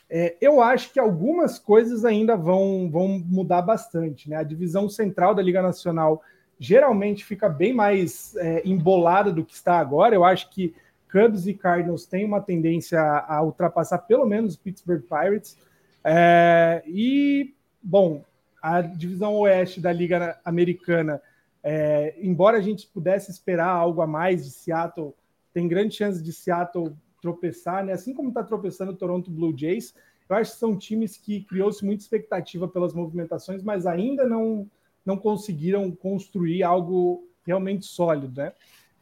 É, 0.09 0.35
eu 0.41 0.61
acho 0.61 0.91
que 0.91 0.99
algumas 0.99 1.57
coisas 1.57 2.03
ainda 2.03 2.35
vão, 2.35 2.89
vão 2.91 3.07
mudar 3.25 3.61
bastante, 3.61 4.29
né? 4.29 4.35
A 4.35 4.43
divisão 4.43 4.89
central 4.89 5.33
da 5.33 5.41
Liga 5.41 5.61
Nacional 5.61 6.21
geralmente 6.59 7.23
fica 7.23 7.47
bem 7.47 7.73
mais 7.73 8.35
é, 8.35 8.61
embolada 8.65 9.31
do 9.31 9.45
que 9.45 9.53
está 9.53 9.79
agora. 9.79 10.13
Eu 10.13 10.25
acho 10.25 10.49
que 10.49 10.75
Cubs 11.13 11.45
e 11.45 11.53
Cardinals 11.53 12.07
têm 12.07 12.25
uma 12.25 12.41
tendência 12.41 12.99
a, 12.99 13.43
ultrapassar 13.43 13.99
pelo 13.99 14.25
menos 14.25 14.55
Pittsburgh 14.55 15.03
Pirates. 15.03 15.55
É, 16.03 16.81
e, 16.87 17.53
bom, 17.83 18.25
a 18.59 18.81
divisão 18.81 19.35
oeste 19.35 19.79
da 19.79 19.93
Liga 19.93 20.39
Americana, 20.43 21.21
é, 21.63 22.15
embora 22.19 22.57
a 22.57 22.61
gente 22.61 22.87
pudesse 22.87 23.29
esperar 23.29 23.67
algo 23.67 24.01
a 24.01 24.07
mais 24.07 24.43
de 24.43 24.49
Seattle, 24.49 25.13
tem 25.53 25.67
grande 25.67 25.95
chance 25.95 26.21
de 26.21 26.33
Seattle 26.33 26.95
tropeçar, 27.21 27.85
né? 27.85 27.93
assim 27.93 28.15
como 28.15 28.29
está 28.29 28.43
tropeçando 28.43 28.91
o 28.91 28.95
Toronto 28.95 29.29
Blue 29.29 29.55
Jays. 29.55 29.93
Eu 30.27 30.35
acho 30.35 30.53
que 30.53 30.57
são 30.57 30.75
times 30.75 31.15
que 31.15 31.43
criou-se 31.43 31.85
muita 31.85 32.01
expectativa 32.01 32.67
pelas 32.67 32.91
movimentações, 32.91 33.61
mas 33.61 33.85
ainda 33.85 34.27
não, 34.27 34.67
não 35.05 35.15
conseguiram 35.15 35.91
construir 35.91 36.63
algo 36.63 37.27
realmente 37.45 37.85
sólido, 37.85 38.41
né? 38.41 38.51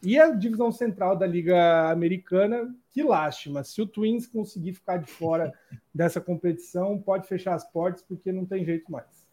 E 0.03 0.19
a 0.19 0.31
divisão 0.31 0.71
central 0.71 1.15
da 1.15 1.27
Liga 1.27 1.91
Americana, 1.91 2.73
que 2.89 3.03
lástima. 3.03 3.63
Se 3.63 3.81
o 3.81 3.85
Twins 3.85 4.25
conseguir 4.25 4.73
ficar 4.73 4.97
de 4.97 5.09
fora 5.09 5.53
dessa 5.93 6.19
competição, 6.19 6.97
pode 6.99 7.27
fechar 7.27 7.53
as 7.53 7.69
portas, 7.69 8.01
porque 8.01 8.31
não 8.31 8.45
tem 8.45 8.65
jeito 8.65 8.91
mais. 8.91 9.27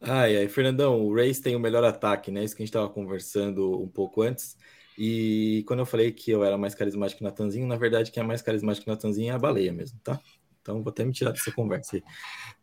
Ai, 0.00 0.36
ai, 0.36 0.48
Fernandão, 0.48 1.04
o 1.04 1.14
Rays 1.14 1.40
tem 1.40 1.56
o 1.56 1.60
melhor 1.60 1.84
ataque, 1.84 2.30
né? 2.30 2.44
Isso 2.44 2.54
que 2.54 2.62
a 2.62 2.64
gente 2.64 2.70
estava 2.70 2.88
conversando 2.88 3.80
um 3.80 3.88
pouco 3.88 4.22
antes. 4.22 4.56
E 4.96 5.64
quando 5.66 5.80
eu 5.80 5.86
falei 5.86 6.10
que 6.10 6.30
eu 6.30 6.44
era 6.44 6.58
mais 6.58 6.74
carismático 6.74 7.18
que 7.18 7.24
Natanzinho, 7.24 7.66
na 7.66 7.76
verdade, 7.76 8.10
quem 8.10 8.22
é 8.22 8.26
mais 8.26 8.42
carismático 8.42 8.84
que 8.84 8.90
Natanzinho 8.90 9.30
é 9.30 9.34
a 9.34 9.38
baleia 9.38 9.72
mesmo, 9.72 9.98
tá? 10.02 10.20
Então 10.68 10.82
vou 10.82 10.90
até 10.90 11.02
me 11.02 11.12
tirar 11.12 11.30
dessa 11.30 11.50
conversa 11.50 11.96
aí. 11.96 12.02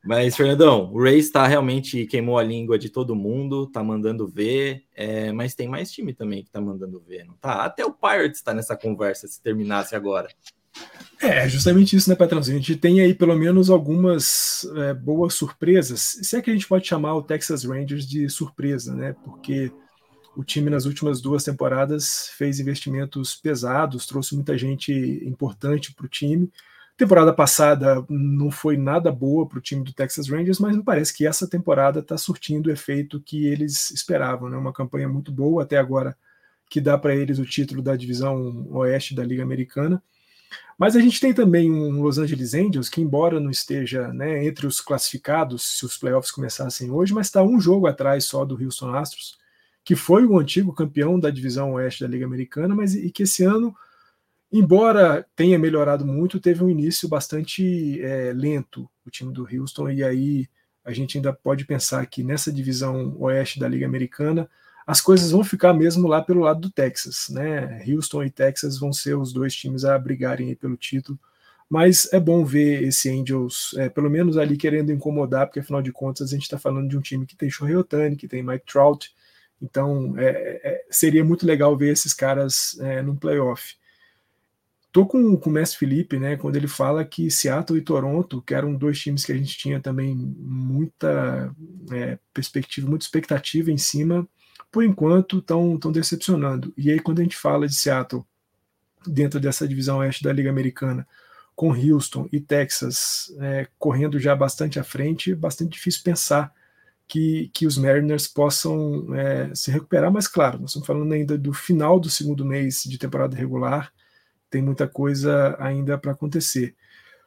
Mas, 0.04 0.36
Fernandão, 0.36 0.94
o 0.94 1.02
Rays 1.02 1.26
está 1.26 1.48
realmente 1.48 2.06
queimou 2.06 2.38
a 2.38 2.44
língua 2.44 2.78
de 2.78 2.88
todo 2.88 3.16
mundo, 3.16 3.66
tá 3.66 3.84
mandando 3.84 4.28
ver, 4.28 4.84
é, 4.96 5.32
mas 5.32 5.56
tem 5.56 5.68
mais 5.68 5.92
time 5.92 6.14
também 6.14 6.44
que 6.44 6.52
tá 6.52 6.62
mandando 6.62 7.02
ver, 7.02 7.26
não 7.26 7.34
tá? 7.34 7.66
Até 7.66 7.84
o 7.84 7.92
Pirates 7.92 8.38
está 8.38 8.54
nessa 8.54 8.78
conversa, 8.78 9.28
se 9.28 9.42
terminasse 9.42 9.96
agora. 9.96 10.30
É, 11.20 11.50
justamente 11.50 11.96
isso, 11.96 12.08
né, 12.08 12.16
Patrãozinho? 12.16 12.58
A 12.58 12.62
gente 12.62 12.76
tem 12.76 13.02
aí 13.02 13.16
pelo 13.16 13.36
menos 13.36 13.72
algumas 13.72 14.68
é, 14.76 14.94
boas 14.94 15.34
surpresas. 15.34 16.20
Se 16.22 16.38
é 16.38 16.42
que 16.44 16.52
a 16.52 16.54
gente 16.54 16.68
pode 16.68 16.86
chamar 16.86 17.16
o 17.16 17.24
Texas 17.24 17.64
Rangers 17.64 18.08
de 18.08 18.30
surpresa, 18.30 18.94
né? 18.94 19.16
Porque 19.24 19.72
o 20.38 20.44
time 20.44 20.70
nas 20.70 20.86
últimas 20.86 21.22
duas 21.22 21.44
temporadas 21.44 22.30
fez 22.38 22.60
investimentos 22.60 23.36
pesados, 23.36 24.06
trouxe 24.06 24.36
muita 24.36 24.56
gente 24.56 24.94
importante 25.26 25.92
para 25.92 26.06
o 26.06 26.10
time 26.10 26.52
Temporada 26.98 27.34
passada 27.34 28.06
não 28.10 28.50
foi 28.50 28.78
nada 28.78 29.12
boa 29.12 29.46
para 29.46 29.58
o 29.58 29.62
time 29.62 29.84
do 29.84 29.92
Texas 29.92 30.30
Rangers, 30.30 30.60
mas 30.60 30.78
me 30.78 30.82
parece 30.82 31.14
que 31.14 31.28
essa 31.28 31.46
temporada 31.46 32.00
está 32.00 32.18
surtindo 32.18 32.70
o 32.70 32.72
efeito 32.72 33.20
que 33.20 33.46
eles 33.48 33.92
esperavam. 33.92 34.50
Né? 34.50 34.56
Uma 34.56 34.72
campanha 34.72 35.10
muito 35.10 35.30
boa 35.30 35.64
até 35.64 35.78
agora, 35.78 36.18
que 36.70 36.80
dá 36.80 36.98
para 36.98 37.14
eles 37.14 37.38
o 37.38 37.46
título 37.46 37.82
da 37.82 37.98
divisão 37.98 38.66
oeste 38.72 39.14
da 39.14 39.26
Liga 39.26 39.44
Americana. 39.44 40.02
Mas 40.78 40.96
a 40.96 41.02
gente 41.02 41.20
tem 41.20 41.34
também 41.34 41.70
um 41.70 42.02
Los 42.02 42.18
Angeles 42.18 42.54
Angels 42.54 42.88
que, 42.88 43.02
embora 43.02 43.42
não 43.42 43.50
esteja 43.50 44.14
né, 44.14 44.46
entre 44.46 44.66
os 44.66 44.80
classificados 44.80 45.78
se 45.78 45.86
os 45.86 45.98
playoffs 45.98 46.32
começassem 46.32 46.92
hoje, 46.92 47.14
mas 47.14 47.28
está 47.28 47.44
um 47.44 47.60
jogo 47.60 47.88
atrás 47.88 48.24
só 48.24 48.46
do 48.46 48.62
Houston 48.62 48.96
Astros, 48.96 49.38
que 49.84 49.96
foi 49.98 50.26
o 50.26 50.40
antigo 50.40 50.74
campeão 50.74 51.20
da 51.20 51.30
divisão 51.30 51.74
oeste 51.74 52.04
da 52.04 52.10
Liga 52.10 52.26
Americana, 52.26 52.74
mas 52.74 52.96
e 52.96 53.10
que 53.12 53.24
esse 53.24 53.44
ano 53.44 53.76
Embora 54.52 55.26
tenha 55.36 55.60
melhorado 55.60 56.06
muito, 56.06 56.40
teve 56.40 56.64
um 56.64 56.70
início 56.70 57.10
bastante 57.10 58.02
é, 58.02 58.32
lento 58.34 58.90
o 59.06 59.10
time 59.10 59.34
do 59.34 59.48
Houston, 59.52 59.90
e 59.90 60.04
aí 60.04 60.48
a 60.84 60.94
gente 60.94 61.18
ainda 61.18 61.34
pode 61.34 61.66
pensar 61.66 62.06
que 62.06 62.24
nessa 62.24 62.52
divisão 62.52 63.16
oeste 63.20 63.60
da 63.60 63.68
Liga 63.68 63.86
Americana 63.86 64.50
as 64.86 65.02
coisas 65.02 65.32
vão 65.32 65.44
ficar 65.44 65.74
mesmo 65.74 66.08
lá 66.08 66.22
pelo 66.22 66.42
lado 66.42 66.62
do 66.62 66.70
Texas, 66.70 67.28
né? 67.30 67.84
Houston 67.88 68.24
e 68.24 68.30
Texas 68.30 68.78
vão 68.78 68.94
ser 68.94 69.18
os 69.18 69.34
dois 69.34 69.56
times 69.56 69.84
a 69.84 69.98
brigarem 69.98 70.54
pelo 70.56 70.78
título, 70.78 71.20
mas 71.68 72.08
é 72.14 72.20
bom 72.20 72.46
ver 72.46 72.84
esse 72.84 73.10
Angels, 73.10 73.74
é, 73.78 73.90
pelo 73.90 74.10
menos 74.10 74.38
ali 74.38 74.56
querendo 74.56 74.92
incomodar, 74.92 75.48
porque 75.48 75.60
afinal 75.60 75.82
de 75.82 75.92
contas 75.92 76.30
a 76.30 76.36
gente 76.36 76.44
está 76.44 76.60
falando 76.60 76.88
de 76.88 76.96
um 76.98 77.02
time 77.02 77.26
que 77.26 77.36
tem 77.36 77.50
Shohei 77.50 77.76
Otani, 77.76 78.16
que 78.16 78.28
tem 78.28 78.44
Mike 78.44 78.66
Trout, 78.68 79.12
então 79.60 80.14
é, 80.20 80.62
é, 80.64 80.86
seria 80.92 81.26
muito 81.26 81.48
legal 81.48 81.76
ver 81.76 81.92
esses 81.92 82.14
caras 82.14 82.78
é, 82.82 83.02
no 83.02 83.16
playoff. 83.16 83.76
Tô 84.96 85.06
com, 85.06 85.36
com 85.36 85.50
o 85.50 85.52
Mestre 85.52 85.80
Felipe, 85.80 86.18
né, 86.18 86.38
quando 86.38 86.56
ele 86.56 86.70
fala 86.70 87.04
que 87.04 87.30
Seattle 87.30 87.78
e 87.78 87.82
Toronto, 87.82 88.42
que 88.42 88.54
eram 88.54 88.74
dois 88.74 88.98
times 88.98 89.26
que 89.26 89.34
a 89.34 89.36
gente 89.36 89.58
tinha 89.58 89.78
também 89.78 90.16
muita 90.16 91.54
é, 91.92 92.18
perspectiva, 92.34 92.88
muita 92.88 93.04
expectativa 93.04 93.70
em 93.70 93.78
cima, 93.78 94.26
por 94.72 94.86
enquanto 94.86 95.40
estão 95.40 95.92
decepcionando. 95.92 96.74
E 96.78 96.90
aí, 96.90 97.02
quando 97.02 97.20
a 97.20 97.24
gente 97.24 97.36
fala 97.36 97.68
de 97.68 97.76
Seattle, 97.76 98.24
dentro 99.06 99.38
dessa 99.38 99.68
divisão 99.68 99.98
oeste 99.98 100.24
da 100.24 100.32
Liga 100.32 100.50
Americana, 100.50 101.06
com 101.54 101.74
Houston 101.74 102.30
e 102.32 102.40
Texas 102.40 103.36
é, 103.42 103.68
correndo 103.78 104.18
já 104.18 104.34
bastante 104.34 104.80
à 104.80 104.84
frente, 104.86 105.36
bastante 105.36 105.74
difícil 105.74 106.04
pensar 106.06 106.54
que, 107.06 107.50
que 107.54 107.68
os 107.68 107.78
Mariners 107.78 108.30
possam 108.30 109.14
é, 109.14 109.54
se 109.54 109.70
recuperar, 109.72 110.10
mas 110.10 110.26
claro, 110.26 110.58
nós 110.58 110.70
estamos 110.70 110.88
falando 110.88 111.12
ainda 111.12 111.38
do 111.38 111.52
final 111.52 112.00
do 112.00 112.10
segundo 112.10 112.46
mês 112.46 112.84
de 112.86 112.98
temporada 112.98 113.36
regular, 113.36 113.92
tem 114.50 114.62
muita 114.62 114.88
coisa 114.88 115.56
ainda 115.60 115.98
para 115.98 116.12
acontecer. 116.12 116.76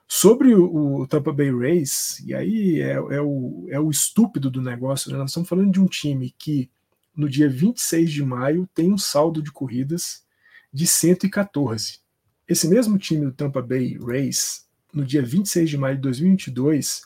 Sobre 0.06 0.54
o, 0.54 1.00
o, 1.00 1.06
Tampa 1.06 1.32
Bay 1.32 1.50
Rays, 1.54 2.20
e 2.20 2.34
aí 2.34 2.80
é, 2.80 2.92
é, 2.92 3.20
o, 3.20 3.66
é 3.68 3.78
o 3.78 3.90
estúpido 3.90 4.50
do 4.50 4.62
negócio, 4.62 5.12
né? 5.12 5.18
nós 5.18 5.30
estamos 5.30 5.48
falando 5.48 5.70
de 5.70 5.80
um 5.80 5.86
time 5.86 6.34
que 6.38 6.70
no 7.14 7.28
dia 7.28 7.48
26 7.48 8.10
de 8.10 8.24
maio 8.24 8.66
tem 8.74 8.90
um 8.92 8.96
saldo 8.96 9.42
de 9.42 9.52
corridas 9.52 10.24
de 10.72 10.86
114. 10.86 12.00
Esse 12.46 12.66
mesmo 12.66 12.96
time 12.96 13.26
do 13.26 13.32
Tampa 13.32 13.60
Bay 13.60 13.98
Rays, 13.98 14.66
no 14.94 15.04
dia 15.04 15.22
26 15.22 15.68
de 15.68 15.76
maio 15.76 15.96
de 15.96 16.02
2022, 16.02 17.02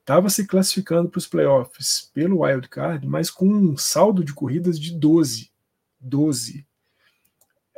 estava 0.00 0.28
se 0.28 0.44
classificando 0.44 1.08
para 1.08 1.18
os 1.18 1.28
playoffs 1.28 2.10
pelo 2.12 2.42
wild 2.42 2.68
card, 2.68 3.06
mas 3.06 3.30
com 3.30 3.46
um 3.46 3.76
saldo 3.76 4.24
de 4.24 4.34
corridas 4.34 4.80
de 4.80 4.92
12. 4.98 5.52
12. 6.00 6.66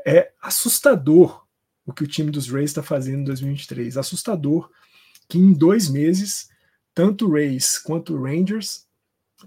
É 0.07 0.33
assustador 0.41 1.44
o 1.87 1.93
que 1.93 2.03
o 2.03 2.07
time 2.07 2.30
dos 2.30 2.49
Rays 2.49 2.70
está 2.70 2.82
fazendo 2.82 3.20
em 3.20 3.24
2023. 3.24 3.97
Assustador 3.97 4.70
que 5.28 5.39
em 5.39 5.53
dois 5.53 5.89
meses, 5.89 6.49
tanto 6.95 7.30
Rays 7.30 7.78
quanto 7.78 8.20
Rangers 8.20 8.87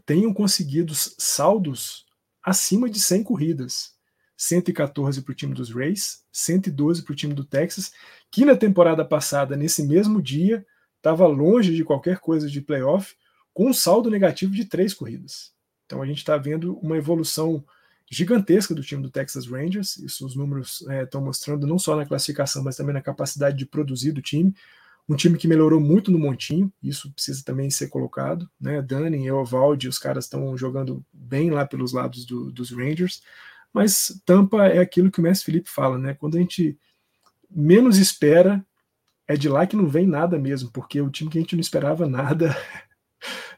tenham 0.06 0.34
conseguido 0.34 0.94
saldos 0.96 2.06
acima 2.44 2.90
de 2.90 3.00
100 3.00 3.24
corridas. 3.24 3.96
114 4.36 5.24
para 5.24 5.32
o 5.32 5.36
time 5.36 5.54
dos 5.54 5.74
Rays, 5.74 6.24
112 6.32 7.04
para 7.04 7.12
o 7.12 7.16
time 7.16 7.34
do 7.34 7.44
Texas, 7.44 7.92
que 8.30 8.46
na 8.46 8.56
temporada 8.56 9.04
passada, 9.04 9.56
nesse 9.56 9.82
mesmo 9.82 10.22
dia, 10.22 10.64
estava 10.98 11.26
longe 11.26 11.76
de 11.76 11.84
qualquer 11.84 12.20
coisa 12.20 12.48
de 12.48 12.62
playoff, 12.62 13.16
com 13.52 13.70
um 13.70 13.74
saldo 13.74 14.12
negativo 14.12 14.54
de 14.54 14.66
três 14.66 14.94
corridas. 14.94 15.52
Então 15.86 16.04
a 16.04 16.06
gente 16.06 16.20
está 16.20 16.38
vendo 16.38 16.78
uma 16.78 16.98
evolução 16.98 17.66
gigantesca 18.10 18.74
do 18.74 18.82
time 18.82 19.02
do 19.02 19.10
Texas 19.10 19.48
Rangers. 19.48 19.98
Isso 19.98 20.26
os 20.26 20.36
números 20.36 20.86
estão 21.04 21.22
é, 21.22 21.24
mostrando 21.24 21.68
não 21.68 21.78
só 21.78 21.96
na 21.96 22.06
classificação, 22.06 22.64
mas 22.64 22.76
também 22.76 22.94
na 22.94 23.02
capacidade 23.02 23.58
de 23.58 23.66
produzir 23.66 24.12
do 24.12 24.22
time. 24.22 24.54
Um 25.10 25.16
time 25.16 25.38
que 25.38 25.48
melhorou 25.48 25.80
muito 25.80 26.12
no 26.12 26.20
montinho, 26.20 26.72
isso 26.84 27.12
precisa 27.14 27.42
também 27.46 27.70
ser 27.70 27.88
colocado. 27.88 28.50
Né? 28.60 28.82
Dani, 28.82 29.26
Eovaldi, 29.26 29.88
os 29.88 29.98
caras 29.98 30.26
estão 30.26 30.58
jogando 30.58 31.06
bem 31.14 31.50
lá 31.50 31.66
pelos 31.66 31.94
lados 31.94 32.26
do, 32.26 32.52
dos 32.52 32.72
Rangers. 32.72 33.22
Mas 33.74 34.22
Tampa 34.26 34.68
é 34.68 34.80
aquilo 34.80 35.12
que 35.12 35.20
o 35.20 35.24
Mestre 35.24 35.46
Felipe 35.46 35.70
fala, 35.70 35.98
né? 35.98 36.14
Quando 36.14 36.36
a 36.36 36.40
gente 36.40 36.78
menos 37.50 37.98
espera, 37.98 38.66
é 39.28 39.36
de 39.36 39.50
lá 39.50 39.68
que 39.68 39.76
não 39.76 39.88
vem 39.88 40.08
nada 40.08 40.40
mesmo, 40.40 40.72
porque 40.72 41.02
o 41.02 41.10
time 41.10 41.30
que 41.30 41.38
a 41.38 41.42
gente 41.42 41.56
não 41.56 41.62
esperava 41.62 42.08
nada 42.08 42.56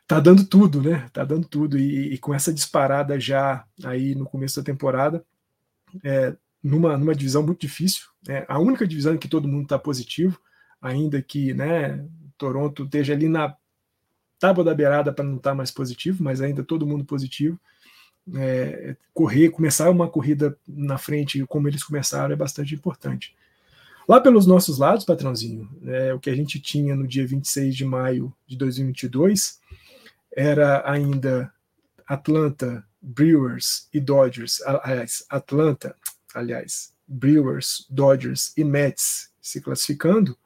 tá 0.10 0.20
dando 0.20 0.44
tudo, 0.44 0.82
né? 0.82 1.08
Tá 1.14 1.24
dando 1.24 1.48
tudo. 1.48 1.78
E, 1.78 2.16
e, 2.16 2.18
com 2.18 2.34
essa 2.34 2.52
disparada 2.52 3.20
já 3.20 3.64
aí 3.84 4.16
no 4.16 4.26
começo 4.26 4.60
da 4.60 4.66
temporada, 4.66 5.24
é, 6.04 6.36
numa, 6.64 6.98
numa 6.98 7.14
divisão 7.14 7.44
muito 7.44 7.62
difícil, 7.62 8.08
né? 8.28 8.44
a 8.48 8.58
única 8.58 8.88
divisão 8.88 9.14
em 9.14 9.20
que 9.20 9.28
todo 9.28 9.48
mundo 9.48 9.64
está 9.64 9.78
positivo, 9.78 10.40
ainda 10.82 11.22
que 11.22 11.54
né, 11.54 12.04
Toronto 12.40 12.86
esteja 12.86 13.14
ali 13.14 13.30
na 13.30 13.56
tábua 14.40 14.64
da 14.64 14.74
beirada 14.74 15.14
para 15.14 15.24
não 15.24 15.36
estar 15.36 15.52
tá 15.52 15.56
mais 15.56 15.70
positivo, 15.70 16.24
mas 16.24 16.42
ainda 16.42 16.64
todo 16.64 16.88
mundo 16.88 17.06
positivo. 17.06 17.60
É, 18.36 18.96
correr, 19.14 19.52
começar 19.52 19.92
uma 19.92 20.10
corrida 20.10 20.58
na 20.68 20.98
frente 20.98 21.46
como 21.46 21.68
eles 21.68 21.84
começaram 21.84 22.34
é 22.34 22.36
bastante 22.36 22.74
importante. 22.74 23.36
Lá 24.08 24.20
pelos 24.20 24.48
nossos 24.48 24.80
lados, 24.80 25.06
patrãozinho, 25.06 25.70
é, 25.86 26.16
o 26.16 26.20
que 26.20 26.32
a 26.32 26.36
gente 26.36 26.60
tinha 26.60 26.96
no 26.96 27.08
dia 27.08 27.28
26 27.28 27.76
de 27.76 27.86
maio 27.86 28.34
de 28.48 28.58
2022 28.58 29.60
era 30.40 30.90
ainda 30.90 31.54
Atlanta, 32.08 32.82
Brewers 33.02 33.90
e 33.94 34.00
Dodgers, 34.00 34.62
aliás, 34.62 35.26
Atlanta, 35.30 35.94
aliás, 36.34 36.94
Brewers, 37.06 37.86
Dodgers 37.90 38.54
e 38.56 38.64
Mets 38.64 39.34
se 39.42 39.60
classificando, 39.60 40.38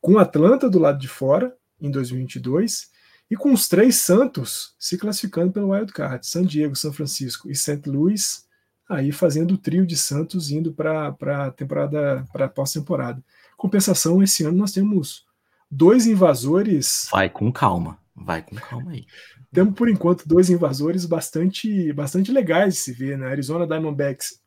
com 0.00 0.18
Atlanta 0.18 0.68
do 0.68 0.80
lado 0.80 0.98
de 0.98 1.06
fora 1.06 1.56
em 1.80 1.88
2022 1.88 2.90
e 3.30 3.36
com 3.36 3.52
os 3.52 3.68
três 3.68 3.94
Santos 3.94 4.74
se 4.76 4.98
classificando 4.98 5.52
pelo 5.52 5.70
Wild 5.70 5.92
Card, 5.92 6.26
San 6.26 6.44
Diego, 6.44 6.74
São 6.74 6.92
Francisco 6.92 7.48
e 7.48 7.54
St. 7.54 7.82
Louis, 7.86 8.44
aí 8.88 9.12
fazendo 9.12 9.54
o 9.54 9.58
trio 9.58 9.86
de 9.86 9.96
Santos 9.96 10.50
indo 10.50 10.72
para 10.72 11.14
a 11.46 11.50
temporada, 11.52 12.26
para 12.32 12.48
pós-temporada. 12.48 13.22
Compensação, 13.56 14.20
esse 14.20 14.42
ano 14.42 14.58
nós 14.58 14.72
temos 14.72 15.24
dois 15.70 16.08
invasores. 16.08 17.06
Vai 17.12 17.30
com 17.30 17.52
calma, 17.52 18.00
vai 18.24 18.42
com 18.42 18.56
calma 18.56 18.92
aí. 18.92 19.06
Temos, 19.52 19.74
por 19.74 19.88
enquanto, 19.88 20.28
dois 20.28 20.50
invasores 20.50 21.04
bastante, 21.04 21.92
bastante 21.92 22.32
legais 22.32 22.74
de 22.74 22.80
se 22.80 22.92
ver, 22.92 23.18
né? 23.18 23.26
Arizona 23.26 23.66
Diamondbacks, 23.66 24.40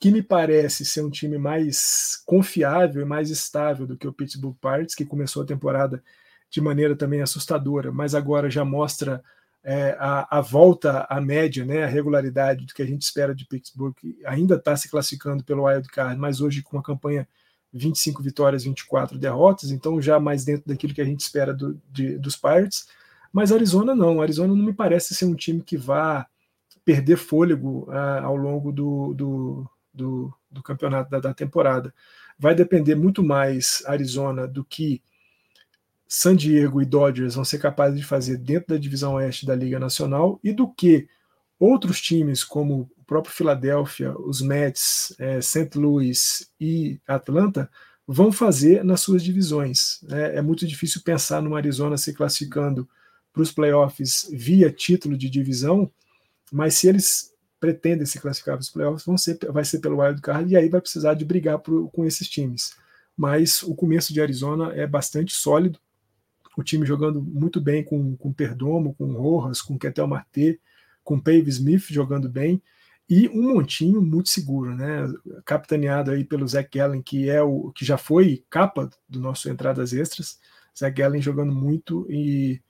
que 0.00 0.10
me 0.10 0.22
parece 0.22 0.84
ser 0.84 1.02
um 1.02 1.10
time 1.10 1.38
mais 1.38 2.22
confiável 2.26 3.02
e 3.02 3.04
mais 3.06 3.30
estável 3.30 3.86
do 3.86 3.96
que 3.96 4.06
o 4.06 4.12
Pittsburgh 4.12 4.56
Pirates, 4.60 4.94
que 4.94 5.04
começou 5.04 5.42
a 5.42 5.46
temporada 5.46 6.02
de 6.50 6.60
maneira 6.60 6.94
também 6.94 7.20
assustadora, 7.20 7.90
mas 7.90 8.14
agora 8.14 8.50
já 8.50 8.64
mostra 8.64 9.22
é, 9.64 9.96
a, 9.98 10.38
a, 10.38 10.40
volta 10.40 11.06
à 11.08 11.20
média, 11.20 11.64
né, 11.64 11.84
a 11.84 11.88
regularidade 11.88 12.66
do 12.66 12.74
que 12.74 12.82
a 12.82 12.86
gente 12.86 13.02
espera 13.02 13.34
de 13.34 13.46
Pittsburgh, 13.46 13.96
ainda 14.26 14.56
está 14.56 14.76
se 14.76 14.90
classificando 14.90 15.42
pelo 15.42 15.64
wild 15.64 15.88
card, 15.88 16.20
mas 16.20 16.40
hoje 16.40 16.62
com 16.62 16.76
uma 16.76 16.82
campanha 16.82 17.26
25 17.74 18.22
vitórias, 18.22 18.64
24 18.64 19.18
derrotas, 19.18 19.72
então 19.72 20.00
já 20.00 20.20
mais 20.20 20.44
dentro 20.44 20.68
daquilo 20.68 20.94
que 20.94 21.00
a 21.00 21.04
gente 21.04 21.20
espera 21.20 21.52
do, 21.52 21.78
de, 21.90 22.16
dos 22.16 22.36
Pirates. 22.36 22.86
Mas 23.32 23.50
Arizona 23.50 23.94
não, 23.94 24.22
Arizona 24.22 24.54
não 24.54 24.64
me 24.64 24.72
parece 24.72 25.12
ser 25.12 25.24
um 25.24 25.34
time 25.34 25.60
que 25.60 25.76
vá 25.76 26.26
perder 26.84 27.16
fôlego 27.16 27.88
uh, 27.88 28.24
ao 28.24 28.36
longo 28.36 28.70
do, 28.70 29.12
do, 29.14 29.70
do, 29.92 30.32
do 30.48 30.62
campeonato 30.62 31.10
da, 31.10 31.18
da 31.18 31.34
temporada. 31.34 31.92
Vai 32.38 32.54
depender 32.54 32.94
muito 32.94 33.24
mais 33.24 33.82
Arizona 33.86 34.46
do 34.46 34.64
que 34.64 35.02
San 36.06 36.36
Diego 36.36 36.80
e 36.80 36.84
Dodgers 36.84 37.34
vão 37.34 37.44
ser 37.44 37.58
capazes 37.58 37.98
de 37.98 38.06
fazer 38.06 38.36
dentro 38.36 38.74
da 38.74 38.80
divisão 38.80 39.14
oeste 39.14 39.44
da 39.44 39.54
Liga 39.56 39.80
Nacional 39.80 40.38
e 40.44 40.52
do 40.52 40.68
que 40.68 41.08
outros 41.58 42.00
times 42.00 42.44
como 42.44 42.88
o 43.04 43.06
próprio 43.06 43.34
Philadelphia, 43.34 44.16
os 44.18 44.40
Mets, 44.40 45.14
é, 45.18 45.38
St. 45.40 45.76
Louis 45.76 46.50
e 46.58 46.98
Atlanta 47.06 47.70
vão 48.06 48.32
fazer 48.32 48.82
nas 48.82 49.02
suas 49.02 49.22
divisões. 49.22 50.02
É, 50.10 50.38
é 50.38 50.42
muito 50.42 50.66
difícil 50.66 51.02
pensar 51.04 51.42
no 51.42 51.54
Arizona 51.54 51.98
se 51.98 52.14
classificando 52.14 52.88
para 53.30 53.42
os 53.42 53.52
playoffs 53.52 54.28
via 54.32 54.72
título 54.72 55.18
de 55.18 55.28
divisão, 55.28 55.90
mas 56.50 56.74
se 56.74 56.88
eles 56.88 57.32
pretendem 57.60 58.06
se 58.06 58.18
classificar 58.18 58.56
para 58.56 58.62
os 58.62 58.70
playoffs, 58.70 59.04
vão 59.04 59.18
ser, 59.18 59.38
vai 59.50 59.64
ser 59.64 59.80
pelo 59.80 60.00
wild 60.00 60.20
card 60.22 60.52
e 60.52 60.56
aí 60.56 60.68
vai 60.68 60.80
precisar 60.80 61.14
de 61.14 61.24
brigar 61.24 61.58
por, 61.58 61.90
com 61.90 62.06
esses 62.06 62.28
times. 62.28 62.74
Mas 63.16 63.62
o 63.62 63.74
começo 63.74 64.12
de 64.12 64.20
Arizona 64.20 64.72
é 64.74 64.86
bastante 64.86 65.34
sólido 65.34 65.78
o 66.56 66.62
time 66.62 66.86
jogando 66.86 67.20
muito 67.20 67.60
bem 67.60 67.82
com, 67.82 68.16
com 68.16 68.32
Perdomo, 68.32 68.94
com 68.94 69.12
Rojas, 69.12 69.60
com 69.60 69.78
Ketel 69.78 70.06
Marte, 70.06 70.60
com 71.02 71.20
Pave 71.20 71.48
Smith 71.48 71.86
jogando 71.90 72.28
bem, 72.28 72.62
e 73.08 73.28
um 73.28 73.54
montinho 73.54 74.00
muito 74.00 74.28
seguro, 74.30 74.74
né? 74.74 75.06
Capitaneado 75.44 76.10
aí 76.10 76.24
pelo 76.24 76.46
Zach 76.48 76.68
Gallen, 76.72 77.02
que 77.02 77.28
é 77.28 77.42
o 77.42 77.70
que 77.72 77.84
já 77.84 77.98
foi 77.98 78.44
capa 78.48 78.88
do 79.08 79.20
nosso 79.20 79.48
Entradas 79.50 79.92
Extras. 79.92 80.38
Zach 80.76 80.94
Gallen 80.94 81.20
jogando 81.20 81.54
muito 81.54 82.06
e 82.10 82.60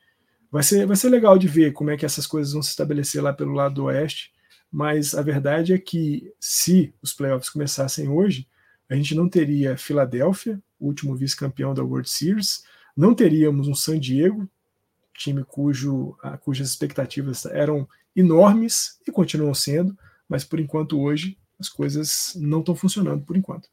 vai 0.50 0.62
ser, 0.62 0.86
vai 0.86 0.96
ser 0.96 1.08
legal 1.08 1.38
de 1.38 1.46
ver 1.46 1.72
como 1.72 1.90
é 1.90 1.96
que 1.96 2.04
essas 2.04 2.26
coisas 2.26 2.52
vão 2.52 2.62
se 2.62 2.70
estabelecer 2.70 3.22
lá 3.22 3.32
pelo 3.32 3.52
lado 3.52 3.76
do 3.76 3.84
oeste. 3.84 4.32
Mas 4.70 5.14
a 5.14 5.22
verdade 5.22 5.72
é 5.72 5.78
que 5.78 6.32
se 6.40 6.92
os 7.00 7.12
playoffs 7.12 7.48
começassem 7.48 8.08
hoje, 8.08 8.48
a 8.90 8.96
gente 8.96 9.14
não 9.14 9.28
teria 9.28 9.76
Filadélfia, 9.76 10.60
último 10.80 11.14
vice-campeão 11.14 11.72
da 11.72 11.82
World 11.82 12.10
Series, 12.10 12.64
não 12.96 13.14
teríamos 13.14 13.68
um 13.68 13.74
San 13.74 13.98
Diego, 13.98 14.48
time 15.16 15.44
cujo, 15.44 16.16
cujas 16.40 16.68
expectativas 16.68 17.46
eram 17.46 17.88
enormes 18.14 18.98
e 19.06 19.12
continuam 19.12 19.54
sendo, 19.54 19.96
mas 20.28 20.44
por 20.44 20.60
enquanto 20.60 21.00
hoje 21.00 21.38
as 21.58 21.68
coisas 21.68 22.32
não 22.36 22.60
estão 22.60 22.74
funcionando 22.74 23.24
por 23.24 23.36
enquanto. 23.36 23.68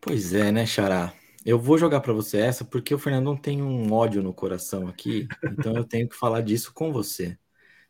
Pois 0.00 0.34
é, 0.34 0.52
né, 0.52 0.66
Xará? 0.66 1.12
Eu 1.44 1.58
vou 1.58 1.76
jogar 1.76 2.00
para 2.00 2.12
você 2.12 2.38
essa 2.38 2.64
porque 2.64 2.94
o 2.94 2.98
Fernandão 2.98 3.36
tem 3.36 3.62
um 3.62 3.92
ódio 3.92 4.22
no 4.22 4.32
coração 4.32 4.88
aqui, 4.88 5.28
então 5.44 5.76
eu 5.76 5.84
tenho 5.84 6.08
que 6.08 6.16
falar 6.16 6.40
disso 6.40 6.72
com 6.72 6.92
você. 6.92 7.38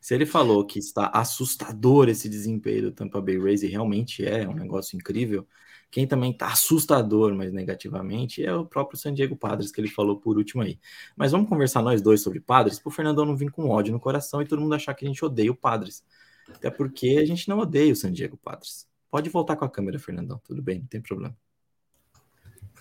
Se 0.01 0.15
ele 0.15 0.27
falou 0.27 0.67
que 0.67 0.79
está 0.79 1.07
assustador 1.07 2.09
esse 2.09 2.29
desempenho 2.29 2.83
do 2.83 2.93
Tampa 2.93 3.21
Bay 3.21 3.39
Rays 3.39 3.63
e 3.63 3.69
realmente 3.69 4.27
é 4.27 4.47
um 4.47 4.55
negócio 4.55 4.97
incrível, 4.97 5.47
quem 5.91 6.07
também 6.07 6.33
está 6.33 6.49
assustador, 6.49 7.33
mas 7.35 7.53
negativamente, 7.53 8.45
é 8.45 8.53
o 8.53 8.67
próprio 8.67 8.99
San 8.99 9.15
Diego 9.15 9.37
Padres, 9.37 9.71
que 9.71 9.81
ele 9.81 9.89
falou 9.89 10.19
por 10.19 10.37
último 10.37 10.63
aí. 10.63 10.79
Mas 11.17 11.31
vamos 11.33 11.49
conversar 11.49 11.83
nós 11.83 12.03
dois 12.03 12.21
sobre 12.21 12.41
Padres, 12.41 12.81
para 12.81 12.89
o 12.89 12.93
Fernandão 12.93 13.25
não 13.25 13.37
vir 13.37 13.51
com 13.51 13.69
ódio 13.69 13.93
no 13.93 14.01
coração 14.01 14.43
e 14.43 14.47
todo 14.47 14.61
mundo 14.61 14.75
achar 14.75 14.93
que 14.93 15.05
a 15.05 15.09
gente 15.09 15.25
odeia 15.25 15.53
o 15.53 15.55
Padres. 15.55 16.05
Até 16.53 16.71
porque 16.71 17.19
a 17.21 17.25
gente 17.25 17.49
não 17.49 17.59
odeia 17.59 17.93
o 17.93 17.97
San 17.97 18.13
Diego 18.13 18.37
Padres. 18.37 18.87
Pode 19.11 19.31
voltar 19.31 19.57
com 19.57 19.65
a 19.65 19.71
câmera, 19.71 19.99
Fernandão, 19.99 20.41
tudo 20.45 20.63
bem, 20.63 20.81
não 20.81 20.87
tem 20.87 21.01
problema. 21.01 21.37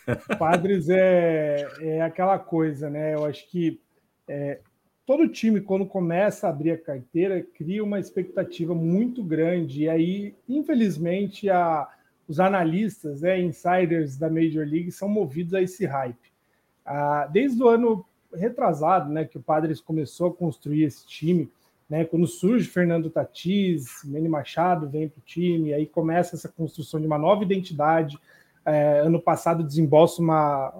Padres 0.37 0.89
é, 0.89 1.67
é 1.79 2.01
aquela 2.01 2.37
coisa, 2.39 2.89
né? 2.89 3.13
Eu 3.13 3.25
acho 3.25 3.47
que 3.49 3.79
é, 4.27 4.59
todo 5.05 5.29
time, 5.29 5.61
quando 5.61 5.85
começa 5.85 6.47
a 6.47 6.49
abrir 6.49 6.71
a 6.71 6.77
carteira, 6.77 7.41
cria 7.41 7.83
uma 7.83 7.99
expectativa 7.99 8.73
muito 8.73 9.23
grande. 9.23 9.83
E 9.83 9.89
aí, 9.89 10.35
infelizmente, 10.47 11.49
a 11.49 11.87
os 12.27 12.39
analistas, 12.39 13.21
né, 13.21 13.39
insiders 13.39 14.17
da 14.17 14.29
Major 14.29 14.65
League 14.65 14.91
são 14.91 15.09
movidos 15.09 15.53
a 15.53 15.61
esse 15.61 15.85
hype. 15.85 16.31
Ah, 16.85 17.27
desde 17.31 17.61
o 17.61 17.67
ano 17.67 18.05
retrasado, 18.33 19.11
né, 19.11 19.25
que 19.25 19.37
o 19.37 19.41
Padres 19.41 19.79
começou 19.79 20.27
a 20.27 20.33
construir 20.33 20.83
esse 20.83 21.05
time, 21.05 21.49
né, 21.93 22.05
quando 22.05 22.25
surge 22.25 22.67
Fernando 22.67 23.07
Tatis, 23.07 23.85
Manny 24.03 24.27
Machado 24.27 24.89
vem 24.89 25.07
para 25.07 25.19
o 25.19 25.23
time, 25.23 25.75
aí 25.75 25.85
começa 25.85 26.35
essa 26.35 26.49
construção 26.49 26.99
de 26.99 27.05
uma 27.05 27.19
nova 27.19 27.43
identidade. 27.43 28.17
É, 28.65 29.01
ano 29.01 29.21
passado 29.21 29.63
desembolsa 29.63 30.19
uma, 30.19 30.73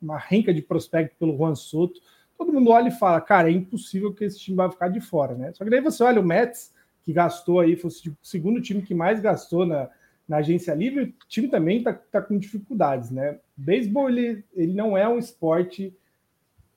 uma 0.00 0.16
renca 0.16 0.54
de 0.54 0.62
prospecto 0.62 1.16
pelo 1.18 1.36
Juan 1.36 1.56
Soto. 1.56 2.00
Todo 2.38 2.52
mundo 2.52 2.70
olha 2.70 2.86
e 2.86 2.92
fala, 2.92 3.20
cara, 3.20 3.50
é 3.50 3.52
impossível 3.52 4.14
que 4.14 4.22
esse 4.22 4.38
time 4.38 4.56
vai 4.56 4.70
ficar 4.70 4.86
de 4.86 5.00
fora, 5.00 5.34
né? 5.34 5.52
Só 5.54 5.64
que 5.64 5.70
daí 5.70 5.80
você 5.80 6.04
olha 6.04 6.20
o 6.20 6.24
Mets, 6.24 6.72
que 7.02 7.12
gastou 7.12 7.58
aí, 7.58 7.74
foi 7.74 7.90
o 7.90 8.16
segundo 8.22 8.62
time 8.62 8.80
que 8.80 8.94
mais 8.94 9.18
gastou 9.18 9.66
na, 9.66 9.90
na 10.28 10.36
agência 10.36 10.72
livre, 10.72 11.02
o 11.02 11.28
time 11.28 11.48
também 11.48 11.78
está 11.78 11.92
tá 11.92 12.22
com 12.22 12.38
dificuldades, 12.38 13.10
né? 13.10 13.40
Beisebol, 13.56 14.08
ele, 14.08 14.44
ele 14.54 14.72
não 14.72 14.96
é 14.96 15.08
um 15.08 15.18
esporte, 15.18 15.92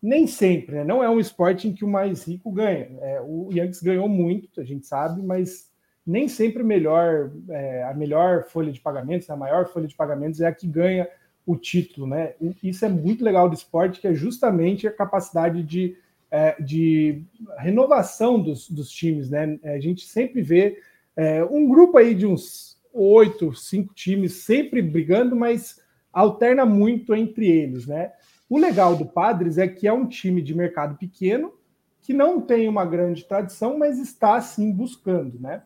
nem 0.04 0.28
sempre, 0.28 0.76
né? 0.76 0.84
Não 0.84 1.02
é 1.02 1.10
um 1.10 1.18
esporte 1.18 1.66
em 1.66 1.74
que 1.74 1.86
o 1.86 1.88
mais 1.88 2.28
rico 2.28 2.52
ganha. 2.52 2.90
É, 3.00 3.22
o 3.22 3.50
Yankees 3.54 3.82
ganhou 3.82 4.10
muito, 4.10 4.60
a 4.60 4.64
gente 4.66 4.86
sabe, 4.86 5.22
mas 5.22 5.72
nem 6.06 6.28
sempre 6.28 6.62
melhor, 6.62 7.32
é, 7.48 7.84
a 7.84 7.94
melhor 7.94 8.44
folha 8.44 8.70
de 8.70 8.82
pagamentos, 8.82 9.30
a 9.30 9.38
maior 9.38 9.66
folha 9.70 9.88
de 9.88 9.96
pagamentos 9.96 10.42
é 10.42 10.48
a 10.48 10.54
que 10.54 10.68
ganha 10.68 11.08
o 11.46 11.56
título, 11.56 12.06
né? 12.06 12.34
Isso 12.62 12.84
é 12.84 12.90
muito 12.90 13.24
legal 13.24 13.48
do 13.48 13.56
esporte, 13.56 14.02
que 14.02 14.08
é 14.08 14.14
justamente 14.14 14.86
a 14.86 14.92
capacidade 14.92 15.64
de, 15.64 15.96
é, 16.30 16.62
de 16.62 17.24
renovação 17.58 18.38
dos, 18.42 18.70
dos 18.70 18.92
times, 18.92 19.30
né? 19.30 19.58
A 19.64 19.80
gente 19.80 20.06
sempre 20.06 20.42
vê 20.42 20.82
é, 21.16 21.46
um 21.46 21.66
grupo 21.66 21.98
aí 21.98 22.14
de 22.14 22.26
uns 22.26 22.78
oito, 22.92 23.54
cinco 23.56 23.94
times 23.94 24.34
sempre 24.44 24.82
brigando, 24.82 25.34
mas 25.34 25.82
alterna 26.12 26.66
muito 26.66 27.16
entre 27.16 27.48
eles, 27.50 27.88
né? 27.88 28.12
O 28.54 28.60
legal 28.60 28.96
do 28.96 29.04
Padres 29.04 29.58
é 29.58 29.68
que 29.68 29.88
é 29.88 29.92
um 29.92 30.06
time 30.06 30.40
de 30.40 30.54
mercado 30.54 30.96
pequeno 30.96 31.52
que 32.00 32.14
não 32.14 32.40
tem 32.40 32.70
uma 32.70 32.86
grande 32.86 33.26
tradição, 33.26 33.80
mas 33.80 33.98
está 33.98 34.40
sim 34.42 34.72
buscando, 34.72 35.40
né? 35.40 35.64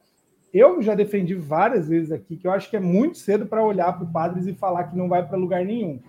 Eu 0.54 0.82
já 0.82 0.96
defendi 0.96 1.36
várias 1.36 1.90
vezes 1.90 2.14
aqui 2.14 2.38
que 2.38 2.48
eu 2.48 2.52
acho 2.52 2.70
que 2.70 2.78
é 2.78 2.80
muito 2.80 3.18
cedo 3.18 3.46
para 3.46 3.62
olhar 3.62 3.92
para 3.92 4.06
o 4.06 4.10
Padres 4.10 4.48
e 4.48 4.54
falar 4.54 4.86
que 4.86 4.96
não 4.96 5.10
vai 5.10 5.28
para 5.28 5.38
lugar 5.38 5.66
nenhum. 5.66 6.00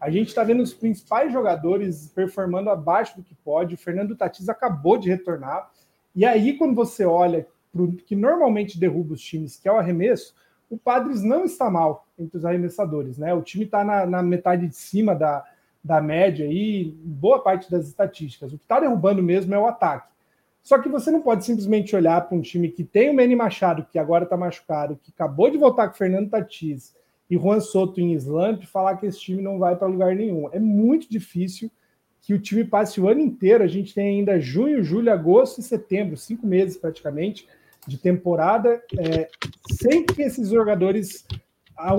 A 0.00 0.10
gente 0.10 0.28
está 0.28 0.44
vendo 0.44 0.62
os 0.62 0.72
principais 0.72 1.32
jogadores 1.32 2.06
performando 2.14 2.70
abaixo 2.70 3.16
do 3.16 3.24
que 3.24 3.34
pode. 3.34 3.74
O 3.74 3.78
Fernando 3.78 4.14
Tatis 4.14 4.48
acabou 4.48 4.96
de 4.96 5.08
retornar. 5.08 5.68
E 6.14 6.24
aí, 6.24 6.56
quando 6.56 6.76
você 6.76 7.04
olha 7.04 7.48
para 7.72 7.82
o 7.82 7.96
que 7.96 8.14
normalmente 8.14 8.78
derruba 8.78 9.14
os 9.14 9.20
times, 9.20 9.56
que 9.56 9.68
é 9.68 9.72
o 9.72 9.76
arremesso, 9.78 10.36
o 10.70 10.78
Padres 10.78 11.20
não 11.20 11.44
está 11.44 11.68
mal 11.68 12.06
entre 12.16 12.36
os 12.36 12.44
arremessadores, 12.44 13.18
né? 13.18 13.34
O 13.34 13.42
time 13.42 13.64
está 13.64 13.82
na, 13.82 14.06
na, 14.06 14.22
metade 14.22 14.68
de 14.68 14.76
cima 14.76 15.16
da, 15.16 15.44
da 15.88 16.02
média 16.02 16.46
aí, 16.46 16.94
boa 17.02 17.42
parte 17.42 17.70
das 17.70 17.88
estatísticas. 17.88 18.52
O 18.52 18.58
que 18.58 18.64
está 18.64 18.78
derrubando 18.78 19.22
mesmo 19.22 19.54
é 19.54 19.58
o 19.58 19.66
ataque. 19.66 20.12
Só 20.62 20.78
que 20.78 20.88
você 20.88 21.10
não 21.10 21.22
pode 21.22 21.46
simplesmente 21.46 21.96
olhar 21.96 22.20
para 22.28 22.36
um 22.36 22.42
time 22.42 22.68
que 22.68 22.84
tem 22.84 23.08
o 23.08 23.14
Manny 23.14 23.34
Machado, 23.34 23.86
que 23.90 23.98
agora 23.98 24.24
está 24.24 24.36
machucado, 24.36 25.00
que 25.02 25.10
acabou 25.10 25.50
de 25.50 25.56
voltar 25.56 25.88
com 25.88 25.94
o 25.94 25.96
Fernando 25.96 26.28
Tatis 26.28 26.94
e 27.30 27.38
Juan 27.38 27.60
Soto 27.60 28.02
em 28.02 28.12
slump, 28.12 28.64
falar 28.66 28.98
que 28.98 29.06
esse 29.06 29.18
time 29.18 29.40
não 29.40 29.58
vai 29.58 29.76
para 29.76 29.88
lugar 29.88 30.14
nenhum. 30.14 30.50
É 30.52 30.58
muito 30.58 31.10
difícil 31.10 31.70
que 32.20 32.34
o 32.34 32.38
time 32.38 32.64
passe 32.64 33.00
o 33.00 33.08
ano 33.08 33.20
inteiro. 33.20 33.64
A 33.64 33.66
gente 33.66 33.94
tem 33.94 34.18
ainda 34.18 34.38
junho, 34.38 34.84
julho, 34.84 35.10
agosto 35.10 35.58
e 35.58 35.62
setembro, 35.62 36.18
cinco 36.18 36.46
meses 36.46 36.76
praticamente 36.76 37.48
de 37.86 37.96
temporada, 37.96 38.82
é, 38.98 39.30
sem 39.72 40.04
que 40.04 40.20
esses 40.20 40.50
jogadores, 40.50 41.26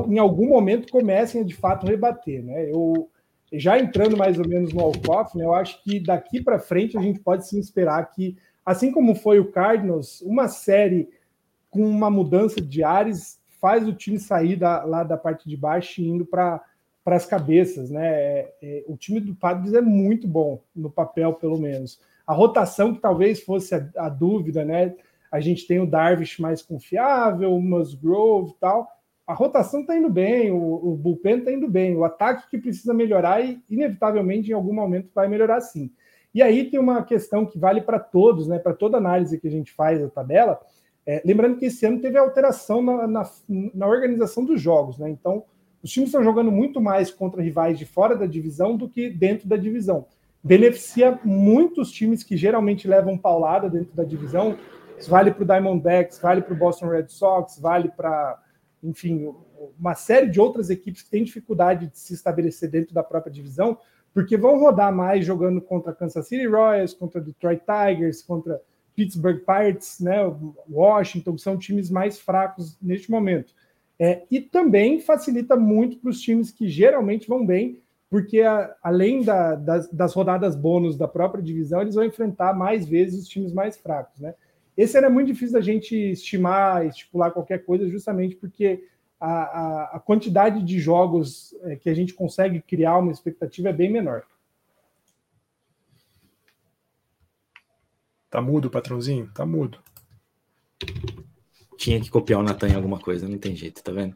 em 0.07 0.19
algum 0.19 0.47
momento, 0.47 0.91
comecem 0.91 1.41
a 1.41 1.43
de 1.43 1.55
fato 1.55 1.87
rebater. 1.87 2.43
Né? 2.43 2.69
Eu, 2.69 3.09
já 3.53 3.79
entrando 3.79 4.17
mais 4.17 4.37
ou 4.37 4.47
menos 4.47 4.73
no 4.73 4.81
Alcoff, 4.81 5.37
né, 5.37 5.43
eu 5.43 5.53
acho 5.53 5.83
que 5.83 5.99
daqui 5.99 6.41
para 6.41 6.59
frente 6.59 6.97
a 6.97 7.01
gente 7.01 7.19
pode 7.19 7.47
sim 7.47 7.59
esperar 7.59 8.09
que, 8.11 8.37
assim 8.65 8.91
como 8.91 9.15
foi 9.15 9.39
o 9.39 9.51
Cardinals, 9.51 10.21
uma 10.21 10.47
série 10.47 11.09
com 11.69 11.83
uma 11.83 12.09
mudança 12.09 12.61
de 12.61 12.83
ares 12.83 13.39
faz 13.59 13.87
o 13.87 13.93
time 13.93 14.19
sair 14.19 14.55
da, 14.55 14.83
lá 14.83 15.03
da 15.03 15.17
parte 15.17 15.47
de 15.47 15.57
baixo 15.57 16.01
e 16.01 16.07
indo 16.07 16.25
para 16.25 16.61
para 17.03 17.15
as 17.15 17.25
cabeças, 17.25 17.89
né? 17.89 18.07
É, 18.07 18.53
é, 18.61 18.83
o 18.87 18.95
time 18.95 19.19
do 19.19 19.33
Padres 19.33 19.73
é 19.73 19.81
muito 19.81 20.27
bom 20.27 20.61
no 20.75 20.91
papel, 20.91 21.33
pelo 21.33 21.57
menos. 21.57 21.99
A 22.27 22.33
rotação 22.33 22.93
que 22.93 23.01
talvez 23.01 23.41
fosse 23.41 23.73
a, 23.73 23.89
a 23.97 24.09
dúvida, 24.09 24.63
né? 24.63 24.93
A 25.31 25.39
gente 25.39 25.65
tem 25.65 25.79
o 25.79 25.87
Darvish 25.87 26.37
mais 26.37 26.61
confiável, 26.61 27.55
o 27.55 27.61
Musgrove 27.61 28.51
e 28.51 28.59
tal. 28.59 28.87
A 29.29 29.33
rotação 29.35 29.81
está 29.81 29.95
indo 29.95 30.09
bem, 30.09 30.49
o, 30.49 30.57
o 30.57 30.95
bullpen 30.95 31.37
está 31.37 31.51
indo 31.51 31.69
bem, 31.69 31.95
o 31.95 32.03
ataque 32.03 32.49
que 32.49 32.57
precisa 32.57 32.95
melhorar 32.95 33.45
e, 33.45 33.61
inevitavelmente, 33.69 34.49
em 34.49 34.55
algum 34.55 34.73
momento, 34.73 35.11
vai 35.13 35.27
melhorar 35.27 35.61
sim. 35.61 35.91
E 36.33 36.41
aí 36.41 36.67
tem 36.67 36.79
uma 36.79 37.03
questão 37.03 37.45
que 37.45 37.59
vale 37.59 37.79
para 37.79 37.99
todos, 37.99 38.47
né? 38.47 38.57
Para 38.57 38.73
toda 38.73 38.97
análise 38.97 39.39
que 39.39 39.47
a 39.47 39.51
gente 39.51 39.71
faz 39.71 40.01
da 40.01 40.09
tabela. 40.09 40.59
É, 41.05 41.21
lembrando 41.23 41.57
que 41.57 41.65
esse 41.65 41.85
ano 41.85 42.01
teve 42.01 42.17
alteração 42.17 42.81
na, 42.81 43.05
na, 43.05 43.29
na 43.75 43.87
organização 43.87 44.43
dos 44.43 44.59
jogos, 44.59 44.97
né? 44.97 45.07
Então, 45.11 45.43
os 45.83 45.91
times 45.91 46.09
estão 46.09 46.23
jogando 46.23 46.51
muito 46.51 46.81
mais 46.81 47.11
contra 47.11 47.39
rivais 47.39 47.77
de 47.77 47.85
fora 47.85 48.15
da 48.15 48.25
divisão 48.25 48.75
do 48.75 48.89
que 48.89 49.11
dentro 49.11 49.47
da 49.47 49.57
divisão. 49.57 50.07
Beneficia 50.43 51.19
muitos 51.23 51.91
times 51.91 52.23
que 52.23 52.35
geralmente 52.35 52.87
levam 52.87 53.15
paulada 53.15 53.69
dentro 53.69 53.95
da 53.95 54.03
divisão, 54.03 54.57
isso 54.97 55.11
vale 55.11 55.29
para 55.29 55.43
o 55.43 55.45
Diamondbacks, 55.45 56.19
vale 56.19 56.41
para 56.41 56.53
o 56.53 56.57
Boston 56.57 56.87
Red 56.87 57.09
Sox, 57.09 57.59
vale 57.59 57.89
para, 57.89 58.39
enfim, 58.83 59.33
uma 59.77 59.95
série 59.95 60.29
de 60.29 60.39
outras 60.39 60.69
equipes 60.69 61.01
que 61.01 61.09
têm 61.09 61.23
dificuldade 61.23 61.87
de 61.87 61.97
se 61.97 62.13
estabelecer 62.13 62.69
dentro 62.69 62.93
da 62.93 63.03
própria 63.03 63.31
divisão, 63.31 63.77
porque 64.13 64.37
vão 64.37 64.59
rodar 64.59 64.93
mais 64.93 65.25
jogando 65.25 65.61
contra 65.61 65.93
Kansas 65.93 66.27
City 66.27 66.47
Royals, 66.47 66.93
contra 66.93 67.21
Detroit 67.21 67.61
Tigers, 67.61 68.21
contra 68.21 68.61
Pittsburgh 68.95 69.39
Pirates, 69.45 69.99
né, 69.99 70.17
Washington, 70.69 71.37
são 71.37 71.57
times 71.57 71.89
mais 71.89 72.19
fracos 72.19 72.77
neste 72.81 73.09
momento. 73.09 73.53
É, 73.97 74.23
e 74.31 74.39
também 74.39 74.99
facilita 74.99 75.55
muito 75.55 75.97
para 75.97 76.09
os 76.09 76.21
times 76.21 76.51
que 76.51 76.67
geralmente 76.69 77.27
vão 77.27 77.45
bem, 77.45 77.81
porque 78.09 78.41
a, 78.41 78.75
além 78.81 79.23
da, 79.23 79.55
das, 79.55 79.89
das, 79.89 80.13
rodadas 80.13 80.55
bônus 80.55 80.97
da 80.97 81.07
própria 81.07 81.43
divisão, 81.43 81.81
eles 81.81 81.95
vão 81.95 82.05
enfrentar 82.05 82.53
mais 82.53 82.87
vezes 82.87 83.23
os 83.23 83.27
times 83.27 83.53
mais 83.53 83.77
fracos, 83.77 84.19
né? 84.19 84.33
Esse 84.79 84.95
era 84.95 85.09
muito 85.09 85.27
difícil 85.27 85.55
da 85.55 85.61
gente 85.61 85.93
estimar, 85.93 86.85
estipular 86.85 87.33
qualquer 87.33 87.65
coisa, 87.65 87.89
justamente 87.89 88.37
porque 88.37 88.87
a, 89.19 89.27
a, 89.27 89.83
a 89.97 89.99
quantidade 89.99 90.63
de 90.63 90.79
jogos 90.79 91.53
é, 91.63 91.75
que 91.75 91.89
a 91.89 91.93
gente 91.93 92.13
consegue 92.13 92.61
criar 92.61 92.97
uma 92.97 93.11
expectativa 93.11 93.67
é 93.67 93.73
bem 93.73 93.91
menor. 93.91 94.23
Tá 98.29 98.41
mudo, 98.41 98.69
patrãozinho? 98.69 99.29
Tá 99.33 99.45
mudo. 99.45 99.79
Tinha 101.77 101.99
que 101.99 102.09
copiar 102.09 102.39
o 102.39 102.43
Natan 102.43 102.69
em 102.69 102.75
alguma 102.75 102.99
coisa, 102.99 103.27
não 103.27 103.37
tem 103.37 103.57
jeito, 103.57 103.83
tá 103.83 103.91
vendo? 103.91 104.15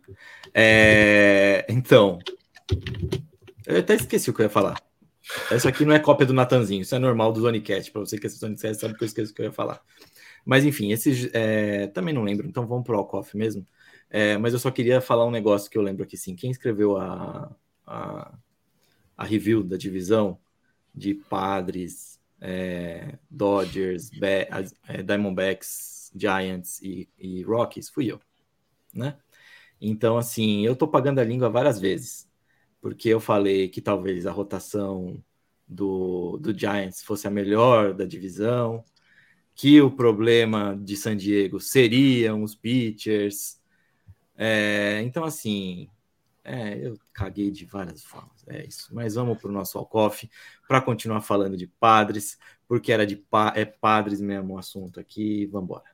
É... 0.54 1.66
Então, 1.68 2.20
eu 3.68 3.80
até 3.80 3.96
esqueci 3.96 4.30
o 4.30 4.34
que 4.34 4.40
eu 4.40 4.46
ia 4.46 4.50
falar. 4.50 4.82
Isso 5.52 5.68
aqui 5.68 5.84
não 5.84 5.94
é 5.94 6.00
cópia 6.00 6.26
do 6.26 6.34
Natanzinho, 6.34 6.84
isso 6.84 6.96
é 6.96 7.00
normal 7.00 7.34
do 7.34 7.42
Zonicast. 7.42 7.92
Para 7.92 8.00
você 8.00 8.18
que 8.18 8.28
é 8.28 8.30
Zonicast, 8.30 8.80
sabe 8.80 8.98
que 8.98 9.04
eu 9.04 9.08
esqueço 9.08 9.34
o 9.34 9.36
que 9.36 9.42
eu 9.42 9.48
ia 9.48 9.52
falar. 9.52 9.82
Mas 10.46 10.66
enfim, 10.66 10.92
esses 10.92 11.30
é, 11.34 11.88
também 11.88 12.14
não 12.14 12.24
lembro, 12.24 12.48
então 12.48 12.68
vamos 12.68 12.84
pro 12.84 12.98
Alcoff 12.98 13.36
mesmo. 13.38 13.66
É, 14.10 14.38
mas 14.38 14.54
eu 14.54 14.60
só 14.60 14.70
queria 14.70 15.02
falar 15.02 15.26
um 15.26 15.32
negócio 15.32 15.70
que 15.70 15.78
eu 15.78 15.82
lembro 15.82 16.04
aqui, 16.04 16.18
sim. 16.18 16.36
Quem 16.36 16.52
escreveu 16.52 16.98
a, 16.98 17.56
a, 17.86 18.38
a 19.18 19.26
review 19.26 19.64
da 19.64 19.78
divisão 19.78 20.40
de 20.94 21.16
Padres, 21.16 22.20
é, 22.40 23.18
Dodgers, 23.30 24.10
Be 24.10 24.48
Diamondbacks, 25.04 26.12
Giants 26.16 26.82
e, 26.82 27.10
e, 27.18 27.42
Rockies 27.42 27.90
fui 27.90 28.12
eu, 28.12 28.20
né? 28.94 29.18
Então, 29.82 30.18
assim, 30.18 30.66
eu 30.66 30.76
tô 30.76 30.88
pagando 30.88 31.20
a 31.20 31.24
língua 31.24 31.50
várias 31.50 31.80
vezes, 31.80 32.30
porque 32.82 33.10
eu 33.10 33.20
falei 33.20 33.70
que 33.70 33.82
talvez 33.82 34.26
a 34.26 34.32
rotação 34.32 35.24
do, 35.68 36.38
do 36.38 36.58
Giants 36.58 37.04
fosse 37.04 37.28
a 37.28 37.32
melhor 37.32 37.94
da 37.94 38.06
divisão, 38.06 38.84
que 39.56 39.82
o 39.82 39.92
problema 39.92 40.78
de 40.82 40.96
San 40.96 41.16
Diego 41.16 41.60
seriam 41.60 42.44
os 42.44 42.56
pitchers. 42.56 43.60
É, 44.36 45.02
então, 45.04 45.24
assim, 45.24 45.88
é, 46.44 46.78
eu 46.86 46.98
caguei 47.14 47.50
de 47.52 47.66
várias 47.66 48.04
formas, 48.04 48.46
é 48.48 48.66
isso. 48.66 48.94
Mas 48.94 49.16
vamos 49.16 49.38
para 49.38 49.50
o 49.50 49.54
nosso 49.54 49.78
Alcoff 49.78 50.30
para 50.68 50.82
continuar 50.82 51.22
falando 51.22 51.56
de 51.56 51.68
padres, 51.68 52.38
porque 52.68 52.92
era 52.92 53.06
de 53.06 53.16
pa 53.16 53.54
é 53.56 53.66
padres 53.66 54.20
mesmo 54.20 54.56
o 54.56 54.58
assunto 54.58 55.00
aqui. 55.00 55.46
Vamos 55.48 55.66
embora. 55.66 55.93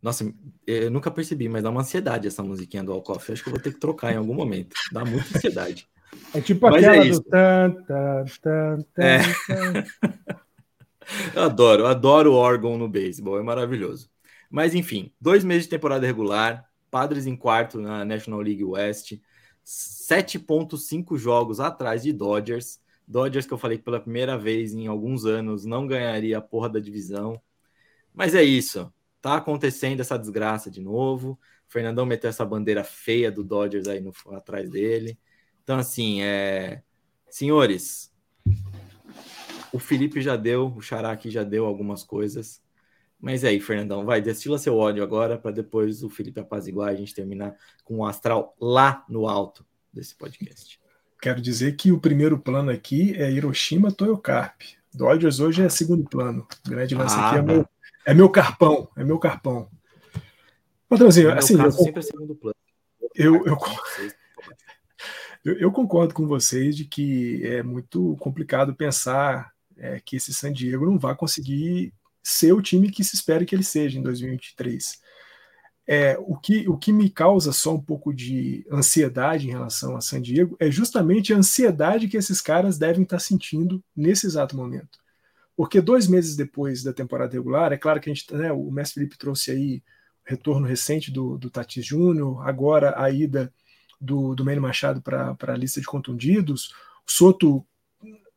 Nossa, 0.00 0.32
eu 0.66 0.90
nunca 0.90 1.10
percebi, 1.10 1.48
mas 1.48 1.62
dá 1.62 1.70
uma 1.70 1.80
ansiedade 1.80 2.28
essa 2.28 2.42
musiquinha 2.42 2.84
do 2.84 2.92
Alcoff. 2.92 3.32
Acho 3.32 3.42
que 3.42 3.48
eu 3.48 3.52
vou 3.52 3.60
ter 3.60 3.72
que 3.72 3.80
trocar 3.80 4.12
em 4.12 4.16
algum 4.16 4.34
momento. 4.34 4.74
Dá 4.92 5.04
muita 5.04 5.36
ansiedade. 5.36 5.88
É 6.32 6.40
tipo 6.40 6.70
mas 6.70 6.82
aquela 6.82 7.04
é 7.04 7.10
do 7.10 7.22
tan, 7.22 7.70
tan, 7.86 8.24
tan, 8.40 8.78
tan, 8.94 9.02
é. 9.02 9.18
eu 11.36 11.42
adoro, 11.42 11.82
eu 11.82 11.86
adoro 11.86 12.32
o 12.32 12.34
órgão 12.34 12.78
no 12.78 12.88
beisebol, 12.88 13.38
é 13.38 13.42
maravilhoso. 13.42 14.08
Mas 14.50 14.74
enfim, 14.74 15.12
dois 15.20 15.44
meses 15.44 15.64
de 15.64 15.70
temporada 15.70 16.06
regular, 16.06 16.66
Padres 16.90 17.26
em 17.26 17.36
quarto 17.36 17.78
na 17.78 18.06
National 18.06 18.40
League 18.40 18.64
West, 18.64 19.20
7.5 19.64 21.18
jogos 21.18 21.60
atrás 21.60 22.02
de 22.02 22.12
Dodgers. 22.12 22.80
Dodgers 23.06 23.46
que 23.46 23.52
eu 23.52 23.58
falei 23.58 23.76
que 23.76 23.84
pela 23.84 24.00
primeira 24.00 24.38
vez 24.38 24.72
em 24.72 24.86
alguns 24.86 25.26
anos 25.26 25.66
não 25.66 25.86
ganharia 25.86 26.38
a 26.38 26.42
porra 26.42 26.70
da 26.70 26.80
divisão. 26.80 27.38
Mas 28.14 28.34
é 28.34 28.42
isso. 28.42 28.90
Tá 29.20 29.36
acontecendo 29.36 30.00
essa 30.00 30.18
desgraça 30.18 30.70
de 30.70 30.80
novo. 30.80 31.38
O 31.68 31.72
Fernandão 31.72 32.06
meteu 32.06 32.30
essa 32.30 32.44
bandeira 32.44 32.84
feia 32.84 33.30
do 33.30 33.42
Dodgers 33.42 33.88
aí 33.88 34.00
no, 34.00 34.12
atrás 34.32 34.70
dele. 34.70 35.18
Então, 35.62 35.78
assim, 35.78 36.22
é... 36.22 36.82
senhores, 37.28 38.12
o 39.72 39.78
Felipe 39.78 40.20
já 40.20 40.36
deu, 40.36 40.72
o 40.74 40.80
Xará 40.80 41.12
aqui 41.12 41.30
já 41.30 41.44
deu 41.44 41.66
algumas 41.66 42.02
coisas. 42.02 42.62
Mas 43.20 43.42
é 43.42 43.48
aí, 43.48 43.60
Fernandão, 43.60 44.04
vai, 44.04 44.22
destila 44.22 44.58
seu 44.58 44.76
ódio 44.76 45.02
agora 45.02 45.36
para 45.36 45.50
depois 45.50 46.02
o 46.02 46.08
Felipe 46.08 46.40
apaziguar 46.40 46.92
e 46.92 46.94
a 46.94 46.98
gente 46.98 47.14
terminar 47.14 47.54
com 47.84 47.98
o 47.98 48.06
astral 48.06 48.54
lá 48.60 49.04
no 49.08 49.28
alto 49.28 49.66
desse 49.92 50.14
podcast. 50.14 50.80
Quero 51.20 51.40
dizer 51.40 51.74
que 51.74 51.90
o 51.90 52.00
primeiro 52.00 52.38
plano 52.38 52.70
aqui 52.70 53.12
é 53.16 53.30
Hiroshima 53.30 53.90
Toyocarp. 53.90 54.60
Dodgers 54.94 55.40
hoje 55.40 55.62
é 55.62 55.68
segundo 55.68 56.08
plano. 56.08 56.46
O 56.64 56.70
grande 56.70 56.94
lance 56.94 57.16
ah, 57.16 57.28
aqui 57.28 57.38
é 57.38 57.42
meu 57.42 57.68
é 58.08 58.14
meu 58.14 58.30
carpão, 58.30 58.88
é 58.96 59.04
meu 59.04 59.18
carpão. 59.18 59.68
Patrãozinho, 60.88 61.30
assim, 61.30 61.60
eu, 61.60 61.70
sempre 61.70 61.98
é 61.98 62.02
segundo 62.02 62.34
plano. 62.34 62.56
Eu, 63.14 63.44
eu, 63.44 63.58
eu, 65.44 65.58
eu, 65.58 65.70
concordo 65.70 66.14
com 66.14 66.26
vocês 66.26 66.74
de 66.74 66.86
que 66.86 67.46
é 67.46 67.62
muito 67.62 68.16
complicado 68.18 68.74
pensar 68.74 69.52
é, 69.76 70.00
que 70.00 70.16
esse 70.16 70.32
San 70.32 70.50
Diego 70.50 70.86
não 70.86 70.98
vai 70.98 71.14
conseguir 71.14 71.92
ser 72.22 72.54
o 72.54 72.62
time 72.62 72.90
que 72.90 73.04
se 73.04 73.14
espera 73.14 73.44
que 73.44 73.54
ele 73.54 73.62
seja 73.62 73.98
em 73.98 74.02
2023. 74.02 75.02
É, 75.86 76.16
o, 76.18 76.34
que, 76.34 76.66
o 76.66 76.78
que 76.78 76.94
me 76.94 77.10
causa 77.10 77.52
só 77.52 77.74
um 77.74 77.80
pouco 77.80 78.14
de 78.14 78.66
ansiedade 78.72 79.48
em 79.48 79.52
relação 79.52 79.94
a 79.94 80.00
San 80.00 80.22
Diego 80.22 80.56
é 80.58 80.70
justamente 80.70 81.34
a 81.34 81.36
ansiedade 81.36 82.08
que 82.08 82.16
esses 82.16 82.40
caras 82.40 82.78
devem 82.78 83.02
estar 83.02 83.18
sentindo 83.18 83.84
nesse 83.94 84.26
exato 84.26 84.56
momento 84.56 84.98
Porque 85.58 85.80
dois 85.80 86.06
meses 86.06 86.36
depois 86.36 86.84
da 86.84 86.92
temporada 86.92 87.32
regular, 87.32 87.72
é 87.72 87.76
claro 87.76 88.00
que 88.00 88.08
a 88.08 88.14
gente, 88.14 88.32
né, 88.32 88.52
o 88.52 88.70
Mestre 88.70 89.00
Felipe 89.00 89.18
trouxe 89.18 89.50
aí 89.50 89.82
retorno 90.24 90.64
recente 90.64 91.10
do, 91.10 91.36
do 91.36 91.50
Tatis 91.50 91.84
Júnior, 91.84 92.48
agora 92.48 92.94
a 92.96 93.10
ida 93.10 93.52
do, 94.00 94.36
do 94.36 94.44
Machado 94.60 95.02
para 95.02 95.36
a 95.36 95.56
lista 95.56 95.80
de 95.80 95.86
contundidos, 95.88 96.68
o 97.04 97.10
Soto 97.10 97.66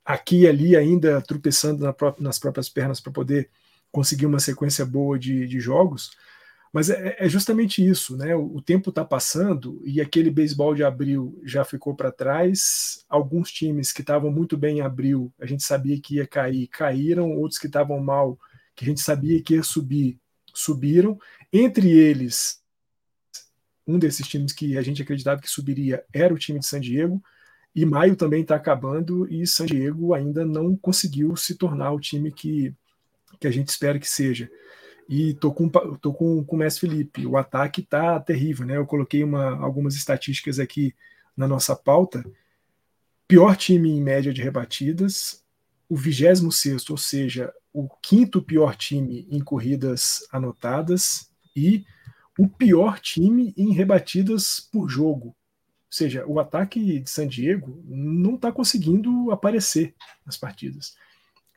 aqui 0.03 0.39
e 0.39 0.47
ali 0.47 0.76
ainda 0.76 1.22
tropeçando 1.22 1.84
na 1.84 1.93
nas 2.19 2.39
próprias 2.39 2.67
pernas 2.67 2.99
para 2.99 3.13
poder 3.13 3.51
conseguir 3.91 4.26
uma 4.26 4.39
sequência 4.39 4.84
boa 4.84 5.19
de, 5.19 5.45
de 5.45 5.59
jogos. 5.59 6.09
Mas 6.74 6.89
é, 6.89 7.17
é, 7.19 7.28
justamente 7.28 7.86
isso, 7.86 8.15
né? 8.15 8.34
O, 8.36 8.55
o 8.55 8.61
tempo 8.61 8.89
está 8.89 9.03
passando 9.03 9.82
e 9.84 9.99
aquele 9.99 10.32
beisebol 10.32 10.74
de 10.74 10.84
abril 10.84 11.39
já 11.43 11.65
ficou 11.65 11.95
para 11.95 12.11
trás. 12.11 13.03
Alguns 13.09 13.51
times 13.51 13.91
que 13.91 14.01
estavam 14.01 14.32
muito 14.32 14.57
bem 14.57 14.78
em 14.78 14.82
abril, 14.82 15.34
a 15.39 15.45
gente 15.45 15.63
sabia 15.63 15.99
que 15.99 16.15
ia 16.15 16.28
cair, 16.28 16.67
caíram. 16.67 17.32
Outros 17.32 17.59
que 17.59 17.67
estavam 17.67 17.99
mal, 17.99 18.39
que 18.76 18.86
a 18.86 18.88
gente 18.88 19.01
sabia 19.01 19.41
que 19.43 19.55
ia 19.55 19.63
subir, 19.63 20.17
subiram. 20.53 21.19
Entre 21.51 21.91
eles, 21.91 22.61
um 23.86 23.99
desses 23.99 24.26
times 24.28 24.53
que 24.53 24.78
a 24.78 24.82
gente 24.82 25.01
acreditava 25.01 25.41
que 25.41 25.49
subiria 25.49 26.05
era 26.13 26.34
o 26.34 26.38
time 26.38 26.59
de 26.59 26.65
San 26.65 26.80
Diego. 26.80 27.22
E 27.76 27.86
maio 27.86 28.15
também 28.15 28.41
está 28.41 28.55
acabando 28.55 29.28
e 29.30 29.45
San 29.47 29.65
Diego 29.65 30.13
ainda 30.13 30.45
não 30.45 30.76
conseguiu 30.76 31.36
se 31.36 31.55
tornar 31.55 31.91
o 31.91 31.99
time 31.99 32.32
que, 32.32 32.74
que 33.39 33.47
a 33.47 33.51
gente 33.51 33.69
espera 33.69 33.99
que 33.99 34.07
seja. 34.07 34.49
E 35.12 35.34
tô 35.34 35.51
com, 35.51 35.68
tô 35.68 36.14
com, 36.14 36.41
com 36.41 36.55
o 36.55 36.59
Messi 36.59 36.80
Felipe. 36.80 37.28
O 37.28 37.36
ataque 37.36 37.82
tá 37.82 38.18
terrível, 38.18 38.66
né? 38.66 38.78
Eu 38.78 38.86
coloquei 38.86 39.26
uma, 39.26 39.57
algumas 39.62 39.93
estatísticas 39.93 40.57
aqui 40.57 40.95
na 41.36 41.49
nossa 41.49 41.76
pauta. 41.76 42.24
Pior 43.28 43.57
time 43.57 43.89
em 43.91 44.01
média 44.01 44.34
de 44.34 44.41
rebatidas, 44.41 45.43
o 45.89 45.97
26, 45.97 46.89
ou 46.89 46.97
seja, 46.97 47.53
o 47.74 47.89
quinto 48.01 48.41
pior 48.41 48.74
time 48.74 49.28
em 49.30 49.41
corridas 49.41 50.26
anotadas 50.32 51.30
e 51.53 51.84
o 52.39 52.47
pior 52.47 52.97
time 52.97 53.53
em 53.57 53.74
rebatidas 53.74 54.62
por 54.72 54.88
jogo. 54.88 55.28
Ou 55.28 55.36
seja, 55.89 56.26
o 56.26 56.39
ataque 56.39 57.01
de 57.01 57.09
San 57.09 57.28
Diego 57.28 57.84
não 57.86 58.36
está 58.36 58.49
conseguindo 58.49 59.30
aparecer 59.30 59.93
nas 60.26 60.38
partidas. 60.38 60.95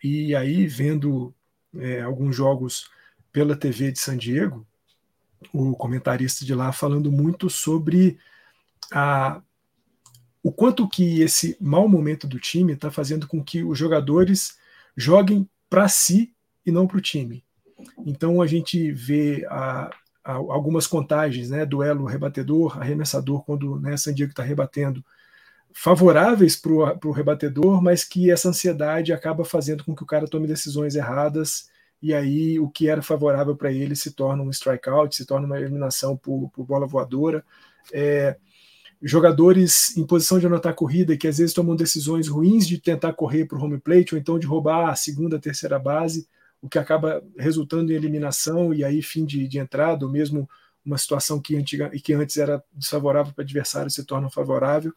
E 0.02 0.34
aí, 0.34 0.66
vendo 0.66 1.32
é, 1.76 2.00
alguns 2.00 2.34
jogos 2.34 2.92
pela 3.34 3.56
TV 3.56 3.90
de 3.90 3.98
San 3.98 4.16
Diego, 4.16 4.64
o 5.52 5.74
comentarista 5.74 6.44
de 6.44 6.54
lá 6.54 6.70
falando 6.70 7.10
muito 7.10 7.50
sobre 7.50 8.16
a, 8.92 9.42
o 10.40 10.52
quanto 10.52 10.88
que 10.88 11.20
esse 11.20 11.56
mau 11.60 11.88
momento 11.88 12.28
do 12.28 12.38
time 12.38 12.74
está 12.74 12.92
fazendo 12.92 13.26
com 13.26 13.42
que 13.42 13.64
os 13.64 13.76
jogadores 13.76 14.56
joguem 14.96 15.50
para 15.68 15.88
si 15.88 16.32
e 16.64 16.70
não 16.70 16.86
para 16.86 16.98
o 16.98 17.00
time. 17.00 17.44
Então 18.06 18.40
a 18.40 18.46
gente 18.46 18.92
vê 18.92 19.44
a, 19.50 19.90
a, 20.24 20.32
algumas 20.34 20.86
contagens, 20.86 21.50
né, 21.50 21.66
duelo 21.66 22.04
rebatedor, 22.04 22.78
arremessador, 22.78 23.42
quando 23.44 23.80
né, 23.80 23.96
San 23.96 24.14
Diego 24.14 24.30
está 24.30 24.44
rebatendo, 24.44 25.04
favoráveis 25.72 26.54
para 26.54 26.70
o 27.04 27.10
rebatedor, 27.10 27.82
mas 27.82 28.04
que 28.04 28.30
essa 28.30 28.48
ansiedade 28.48 29.12
acaba 29.12 29.44
fazendo 29.44 29.82
com 29.82 29.92
que 29.92 30.04
o 30.04 30.06
cara 30.06 30.28
tome 30.28 30.46
decisões 30.46 30.94
erradas 30.94 31.73
e 32.02 32.12
aí 32.12 32.58
o 32.60 32.68
que 32.68 32.88
era 32.88 33.02
favorável 33.02 33.56
para 33.56 33.72
ele 33.72 33.96
se 33.96 34.12
torna 34.12 34.42
um 34.42 34.50
strikeout, 34.50 35.14
se 35.14 35.24
torna 35.24 35.46
uma 35.46 35.58
eliminação 35.58 36.16
por, 36.16 36.50
por 36.50 36.64
bola 36.64 36.86
voadora. 36.86 37.44
É, 37.92 38.36
jogadores 39.02 39.96
em 39.96 40.06
posição 40.06 40.38
de 40.38 40.46
anotar 40.46 40.74
corrida 40.74 41.16
que 41.16 41.28
às 41.28 41.38
vezes 41.38 41.54
tomam 41.54 41.76
decisões 41.76 42.28
ruins 42.28 42.66
de 42.66 42.78
tentar 42.78 43.12
correr 43.12 43.44
para 43.44 43.58
o 43.58 43.62
home 43.62 43.78
plate 43.78 44.14
ou 44.14 44.20
então 44.20 44.38
de 44.38 44.46
roubar 44.46 44.88
a 44.88 44.94
segunda, 44.94 45.38
terceira 45.38 45.78
base, 45.78 46.26
o 46.60 46.68
que 46.68 46.78
acaba 46.78 47.22
resultando 47.38 47.92
em 47.92 47.94
eliminação 47.94 48.72
e 48.72 48.82
aí 48.82 49.02
fim 49.02 49.24
de, 49.24 49.46
de 49.46 49.58
entrada, 49.58 50.06
ou 50.06 50.10
mesmo 50.10 50.48
uma 50.84 50.98
situação 50.98 51.40
que, 51.40 51.56
antiga, 51.56 51.90
que 51.90 52.12
antes 52.12 52.36
era 52.36 52.62
desfavorável 52.72 53.32
para 53.32 53.44
adversário 53.44 53.90
se 53.90 54.04
torna 54.04 54.30
favorável. 54.30 54.92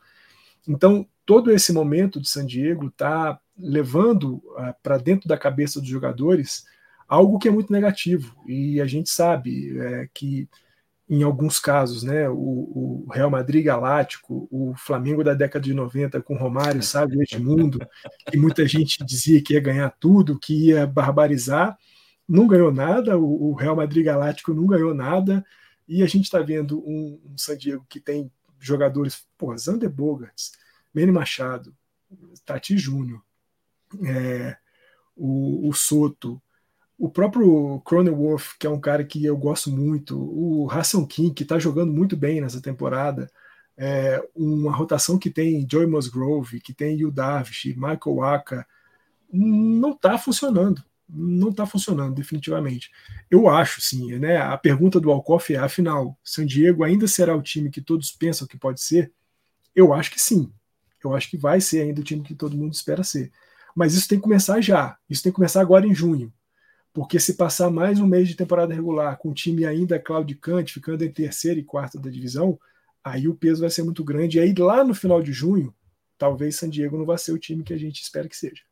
Então, 0.67 1.07
todo 1.25 1.51
esse 1.51 1.71
momento 1.71 2.19
de 2.19 2.29
San 2.29 2.45
Diego 2.45 2.87
está 2.87 3.39
levando 3.57 4.35
uh, 4.35 4.73
para 4.83 4.97
dentro 4.97 5.27
da 5.27 5.37
cabeça 5.37 5.79
dos 5.79 5.89
jogadores 5.89 6.65
algo 7.07 7.39
que 7.39 7.47
é 7.47 7.51
muito 7.51 7.71
negativo. 7.71 8.35
E 8.45 8.81
a 8.81 8.85
gente 8.85 9.09
sabe 9.09 9.79
é, 9.79 10.09
que, 10.13 10.49
em 11.09 11.23
alguns 11.23 11.59
casos, 11.59 12.03
né, 12.03 12.29
o, 12.29 12.35
o, 12.35 13.07
Real 13.11 13.29
Madrid 13.29 13.63
Galáctico, 13.63 14.47
o 14.51 14.73
Flamengo 14.75 15.23
da 15.23 15.33
década 15.33 15.63
de 15.63 15.73
90 15.73 16.21
com 16.21 16.35
Romário, 16.35 16.83
sabe, 16.83 17.17
Edmundo, 17.21 17.79
que 18.29 18.37
muita 18.37 18.67
gente 18.67 19.03
dizia 19.05 19.41
que 19.41 19.53
ia 19.53 19.61
ganhar 19.61 19.89
tudo, 19.99 20.39
que 20.39 20.67
ia 20.67 20.85
barbarizar, 20.85 21.77
não 22.27 22.45
ganhou 22.45 22.71
nada, 22.71 23.17
o, 23.17 23.51
o 23.51 23.53
Real 23.53 23.75
Madrid 23.75 24.05
Galáctico 24.05 24.53
não 24.53 24.67
ganhou 24.67 24.93
nada, 24.93 25.45
e 25.87 26.03
a 26.03 26.07
gente 26.07 26.25
está 26.25 26.39
vendo 26.39 26.79
um, 26.85 27.21
um, 27.25 27.37
San 27.37 27.57
Diego 27.57 27.85
que 27.87 28.01
tem 28.01 28.29
jogadores, 28.59 29.25
pô, 29.37 29.57
Zander 29.57 29.89
Bogarts, 29.89 30.51
Manny 30.93 31.11
Machado, 31.11 31.73
Tati 32.45 32.77
Júnior, 32.77 33.21
é, 34.05 34.57
o, 35.15 35.69
o 35.69 35.73
Soto, 35.73 36.41
o 36.97 37.09
próprio 37.09 37.79
Cronenworth, 37.81 38.57
que 38.59 38.65
é 38.65 38.69
um 38.69 38.79
cara 38.79 39.03
que 39.03 39.23
eu 39.23 39.37
gosto 39.37 39.69
muito, 39.69 40.17
o 40.17 40.67
Hassan 40.71 41.05
King, 41.05 41.33
que 41.33 41.43
está 41.43 41.59
jogando 41.59 41.93
muito 41.93 42.17
bem 42.17 42.41
nessa 42.41 42.61
temporada, 42.61 43.29
é, 43.77 44.21
uma 44.35 44.75
rotação 44.75 45.19
que 45.19 45.29
tem 45.29 45.65
Joey 45.69 45.85
Musgrove, 45.85 46.59
que 46.59 46.73
tem 46.73 46.97
Yu 46.97 47.11
Darvish, 47.11 47.65
Michael 47.75 48.15
Waka, 48.15 48.67
não 49.31 49.91
está 49.91 50.17
funcionando. 50.17 50.83
Não 51.09 51.49
está 51.49 51.65
funcionando, 51.65 52.15
definitivamente. 52.15 52.91
Eu 53.31 53.47
acho, 53.47 53.79
sim. 53.79 54.17
Né, 54.17 54.37
a 54.37 54.57
pergunta 54.57 54.99
do 54.99 55.09
Alcoff 55.09 55.53
é: 55.53 55.57
afinal, 55.57 56.17
San 56.21 56.45
Diego 56.45 56.83
ainda 56.83 57.07
será 57.07 57.33
o 57.35 57.41
time 57.41 57.69
que 57.69 57.79
todos 57.79 58.11
pensam 58.11 58.47
que 58.47 58.57
pode 58.57 58.81
ser? 58.81 59.13
Eu 59.73 59.93
acho 59.93 60.11
que 60.11 60.19
sim. 60.19 60.51
Eu 61.01 61.15
acho 61.15 61.29
que 61.29 61.37
vai 61.37 61.61
ser 61.61 61.81
ainda 61.81 62.01
o 62.01 62.03
time 62.03 62.23
que 62.23 62.35
todo 62.35 62.57
mundo 62.57 62.73
espera 62.73 63.03
ser. 63.03 63.31
Mas 63.73 63.93
isso 63.93 64.07
tem 64.07 64.17
que 64.17 64.23
começar 64.23 64.59
já. 64.59 64.97
Isso 65.09 65.23
tem 65.23 65.31
que 65.31 65.35
começar 65.37 65.61
agora 65.61 65.87
em 65.87 65.95
junho 65.95 66.33
porque 66.97 67.19
se 67.19 67.35
passar 67.35 67.69
mais 67.69 67.99
um 67.99 68.07
mês 68.07 68.27
de 68.27 68.35
temporada 68.35 68.73
regular 68.73 69.19
com 69.19 69.29
o 69.29 69.33
time 69.33 69.67
ainda 69.67 69.99
claudicante, 69.99 70.73
ficando 70.73 71.05
em 71.05 71.11
terceira 71.11 71.59
e 71.59 71.63
quarta 71.63 71.99
da 71.99 72.09
divisão, 72.09 72.59
aí 73.03 73.27
o 73.27 73.35
peso 73.35 73.61
vai 73.61 73.69
ser 73.69 73.83
muito 73.83 74.03
grande. 74.03 74.39
E 74.39 74.41
aí 74.41 74.51
lá 74.57 74.83
no 74.83 74.95
final 74.95 75.21
de 75.21 75.31
junho, 75.31 75.71
talvez 76.17 76.55
San 76.55 76.71
Diego 76.71 76.97
não 76.97 77.05
vá 77.05 77.15
ser 77.15 77.33
o 77.33 77.37
time 77.37 77.63
que 77.63 77.71
a 77.71 77.77
gente 77.77 78.01
espera 78.01 78.27
que 78.27 78.35
seja. 78.35 78.63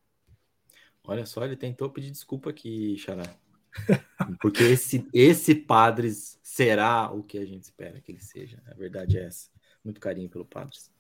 Olha 1.04 1.24
só, 1.24 1.46
ele 1.46 1.56
tentou 1.56 1.88
pedir 1.88 2.10
desculpa 2.10 2.50
aqui, 2.50 2.98
Xará. 2.98 3.32
Porque 4.42 4.64
esse, 4.64 5.08
esse 5.14 5.54
Padres 5.54 6.40
será 6.42 7.12
o 7.12 7.22
que 7.22 7.38
a 7.38 7.46
gente 7.46 7.62
espera 7.62 8.02
que 8.02 8.12
ele 8.12 8.22
seja. 8.22 8.58
A 8.66 8.74
verdade 8.74 9.20
é 9.20 9.26
essa. 9.26 9.52
Muito 9.84 10.02
carinho 10.02 10.30
pelo 10.30 10.46
Padres. 10.46 10.92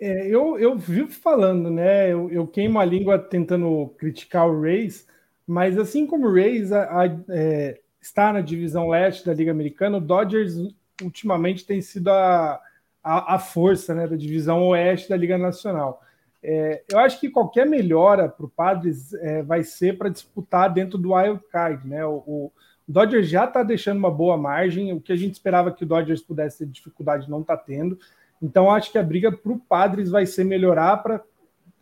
É, 0.00 0.26
eu, 0.26 0.58
eu 0.58 0.76
vivo 0.76 1.12
falando, 1.12 1.70
né? 1.70 2.12
Eu, 2.12 2.28
eu 2.28 2.44
queimo 2.44 2.80
a 2.80 2.84
língua 2.84 3.20
tentando 3.20 3.94
criticar 3.96 4.48
o 4.48 4.62
Rays, 4.62 5.06
mas 5.46 5.78
assim 5.78 6.06
como 6.06 6.28
o 6.28 6.34
Rays 6.34 6.72
a, 6.72 7.02
a, 7.02 7.06
é, 7.30 7.80
está 8.00 8.32
na 8.32 8.40
divisão 8.40 8.88
leste 8.88 9.24
da 9.24 9.34
Liga 9.34 9.50
Americana, 9.50 9.98
o 9.98 10.00
Dodgers 10.00 10.54
ultimamente 11.02 11.64
tem 11.66 11.80
sido 11.80 12.08
a, 12.08 12.60
a, 13.02 13.34
a 13.34 13.38
força 13.38 13.94
né, 13.94 14.06
da 14.06 14.16
divisão 14.16 14.62
oeste 14.68 15.08
da 15.08 15.16
Liga 15.16 15.36
Nacional. 15.36 16.00
É, 16.42 16.82
eu 16.90 16.98
acho 16.98 17.20
que 17.20 17.30
qualquer 17.30 17.66
melhora 17.66 18.28
para 18.28 18.46
o 18.46 18.50
Padres 18.50 19.14
é, 19.14 19.42
vai 19.42 19.62
ser 19.62 19.96
para 19.96 20.08
disputar 20.08 20.72
dentro 20.72 20.98
do 20.98 21.14
wild 21.14 21.40
card. 21.50 21.86
Né? 21.86 22.04
O, 22.04 22.22
o 22.26 22.52
Dodgers 22.86 23.28
já 23.28 23.44
está 23.44 23.62
deixando 23.62 23.98
uma 23.98 24.10
boa 24.10 24.36
margem, 24.36 24.92
o 24.92 25.00
que 25.00 25.12
a 25.12 25.16
gente 25.16 25.34
esperava 25.34 25.70
que 25.70 25.84
o 25.84 25.86
Dodgers 25.86 26.20
pudesse 26.20 26.58
ter 26.58 26.66
dificuldade 26.66 27.30
não 27.30 27.42
está 27.42 27.56
tendo. 27.56 27.98
Então, 28.40 28.70
acho 28.72 28.90
que 28.90 28.98
a 28.98 29.02
briga 29.02 29.30
para 29.30 29.52
o 29.52 29.58
Padres 29.58 30.10
vai 30.10 30.26
ser 30.26 30.42
melhorar 30.42 30.96
para 30.96 31.22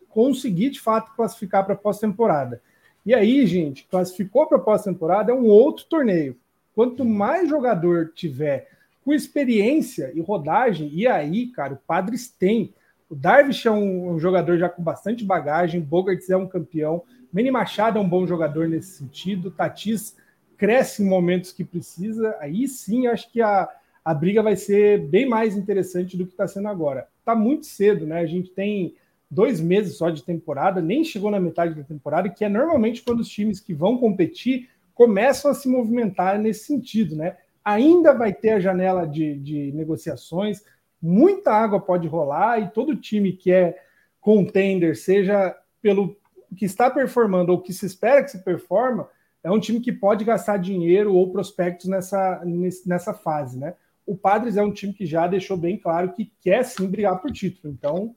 conseguir 0.07 0.69
de 0.69 0.79
fato 0.79 1.15
classificar 1.15 1.65
para 1.65 1.73
a 1.73 1.77
pós-temporada. 1.77 2.61
E 3.05 3.13
aí, 3.13 3.45
gente, 3.47 3.87
classificou 3.89 4.45
para 4.45 4.57
a 4.57 4.61
pós-temporada, 4.61 5.31
é 5.31 5.35
um 5.35 5.45
outro 5.45 5.85
torneio. 5.85 6.37
Quanto 6.75 7.03
mais 7.03 7.49
jogador 7.49 8.11
tiver 8.13 8.69
com 9.03 9.13
experiência 9.13 10.11
e 10.13 10.21
rodagem, 10.21 10.89
e 10.93 11.07
aí, 11.07 11.47
cara, 11.47 11.73
o 11.73 11.77
Padres 11.77 12.29
tem. 12.29 12.73
O 13.09 13.15
Darvish 13.15 13.65
é 13.65 13.71
um, 13.71 14.11
um 14.11 14.19
jogador 14.19 14.57
já 14.57 14.69
com 14.69 14.83
bastante 14.83 15.25
bagagem, 15.25 15.81
Bogarts 15.81 16.29
é 16.29 16.37
um 16.37 16.47
campeão, 16.47 17.03
Manny 17.33 17.49
Machado 17.49 17.97
é 17.97 18.01
um 18.01 18.07
bom 18.07 18.27
jogador 18.27 18.67
nesse 18.67 18.97
sentido, 18.97 19.51
Tatis 19.51 20.15
cresce 20.57 21.01
em 21.01 21.07
momentos 21.07 21.51
que 21.51 21.63
precisa, 21.63 22.37
aí 22.39 22.67
sim 22.67 23.07
acho 23.07 23.31
que 23.31 23.41
a, 23.41 23.67
a 24.05 24.13
briga 24.13 24.43
vai 24.43 24.55
ser 24.55 24.99
bem 25.07 25.27
mais 25.27 25.57
interessante 25.57 26.15
do 26.15 26.25
que 26.25 26.33
está 26.33 26.47
sendo 26.47 26.67
agora. 26.67 27.07
Está 27.19 27.33
muito 27.33 27.65
cedo, 27.65 28.05
né? 28.05 28.19
A 28.19 28.25
gente 28.27 28.51
tem 28.51 28.93
dois 29.31 29.61
meses 29.61 29.95
só 29.95 30.09
de 30.09 30.23
temporada, 30.23 30.81
nem 30.81 31.05
chegou 31.05 31.31
na 31.31 31.39
metade 31.39 31.73
da 31.73 31.83
temporada, 31.83 32.29
que 32.29 32.43
é 32.43 32.49
normalmente 32.49 33.01
quando 33.01 33.21
os 33.21 33.29
times 33.29 33.61
que 33.61 33.73
vão 33.73 33.97
competir 33.97 34.69
começam 34.93 35.49
a 35.49 35.53
se 35.53 35.69
movimentar 35.69 36.37
nesse 36.37 36.65
sentido, 36.65 37.15
né? 37.15 37.37
Ainda 37.63 38.13
vai 38.13 38.33
ter 38.33 38.49
a 38.49 38.59
janela 38.59 39.07
de, 39.07 39.35
de 39.37 39.71
negociações, 39.71 40.61
muita 41.01 41.53
água 41.53 41.79
pode 41.79 42.07
rolar 42.07 42.59
e 42.59 42.71
todo 42.71 42.95
time 42.95 43.31
que 43.31 43.51
é 43.51 43.81
contender, 44.19 44.97
seja 44.97 45.55
pelo 45.81 46.17
que 46.57 46.65
está 46.65 46.89
performando 46.89 47.53
ou 47.53 47.61
que 47.61 47.71
se 47.71 47.85
espera 47.85 48.21
que 48.21 48.31
se 48.31 48.43
performa 48.43 49.07
é 49.43 49.49
um 49.49 49.59
time 49.59 49.79
que 49.79 49.91
pode 49.91 50.23
gastar 50.23 50.57
dinheiro 50.57 51.15
ou 51.15 51.31
prospectos 51.31 51.87
nessa, 51.87 52.43
nessa 52.85 53.13
fase, 53.13 53.57
né? 53.57 53.73
O 54.05 54.15
Padres 54.15 54.57
é 54.57 54.61
um 54.61 54.71
time 54.71 54.93
que 54.93 55.05
já 55.05 55.25
deixou 55.25 55.57
bem 55.57 55.77
claro 55.77 56.11
que 56.11 56.31
quer 56.41 56.63
sim 56.63 56.87
brigar 56.87 57.19
por 57.21 57.31
título. 57.31 57.73
Então, 57.73 58.15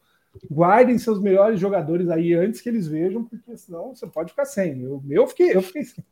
guardem 0.51 0.99
seus 0.99 1.21
melhores 1.21 1.61
jogadores 1.61 2.09
aí 2.09 2.35
antes 2.35 2.61
que 2.61 2.69
eles 2.69 2.87
vejam, 2.87 3.25
porque 3.25 3.57
senão 3.57 3.95
você 3.95 4.07
pode 4.07 4.31
ficar 4.31 4.45
sem. 4.45 4.83
Eu, 4.83 5.03
eu 5.09 5.27
fiquei, 5.27 5.55
eu 5.55 5.63
fiquei 5.63 5.85
sem. 5.85 6.05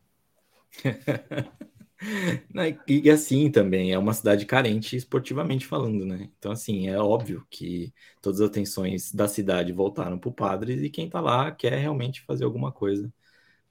e, 2.86 3.10
assim 3.10 3.50
também, 3.50 3.92
é 3.92 3.98
uma 3.98 4.14
cidade 4.14 4.46
carente 4.46 4.96
esportivamente 4.96 5.66
falando, 5.66 6.04
né? 6.04 6.30
Então, 6.38 6.52
assim, 6.52 6.88
é 6.88 6.98
óbvio 6.98 7.46
que 7.50 7.92
todas 8.20 8.40
as 8.40 8.48
atenções 8.48 9.12
da 9.12 9.28
cidade 9.28 9.72
voltaram 9.72 10.18
para 10.18 10.30
o 10.30 10.34
Padres 10.34 10.82
e 10.82 10.90
quem 10.90 11.08
tá 11.08 11.20
lá 11.20 11.50
quer 11.52 11.78
realmente 11.78 12.22
fazer 12.22 12.44
alguma 12.44 12.72
coisa 12.72 13.12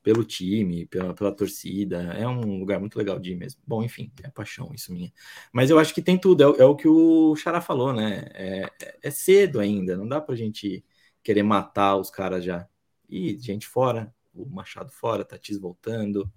pelo 0.04 0.24
time, 0.24 0.86
pela, 0.86 1.14
pela 1.14 1.32
torcida. 1.32 2.02
É 2.14 2.28
um 2.28 2.60
lugar 2.60 2.80
muito 2.80 2.98
legal 2.98 3.20
de 3.20 3.32
ir 3.32 3.36
mesmo. 3.36 3.62
Bom, 3.66 3.84
enfim, 3.84 4.12
é 4.24 4.30
paixão 4.30 4.72
isso 4.74 4.94
minha. 4.94 5.12
Mas 5.52 5.70
eu 5.70 5.80
acho 5.80 5.94
que 5.94 6.02
tem 6.02 6.18
tudo, 6.18 6.56
é, 6.56 6.62
é 6.62 6.66
o 6.66 6.76
que 6.76 6.88
o 6.88 7.36
Xará 7.36 7.62
falou, 7.62 7.94
né? 7.94 8.26
É, 8.34 8.70
é, 9.04 9.12
cedo 9.12 9.60
ainda, 9.60 9.96
não 9.96 10.08
dá 10.08 10.20
pra 10.20 10.36
gente 10.36 10.84
querer 11.24 11.44
matar 11.44 11.96
os 11.98 12.10
caras 12.10 12.44
já. 12.44 12.68
E 13.10 13.38
gente 13.40 13.68
fora, 13.68 14.14
o 14.34 14.46
Machado 14.46 14.92
fora, 14.92 15.26
Tatis 15.26 15.58
voltando. 15.58 16.32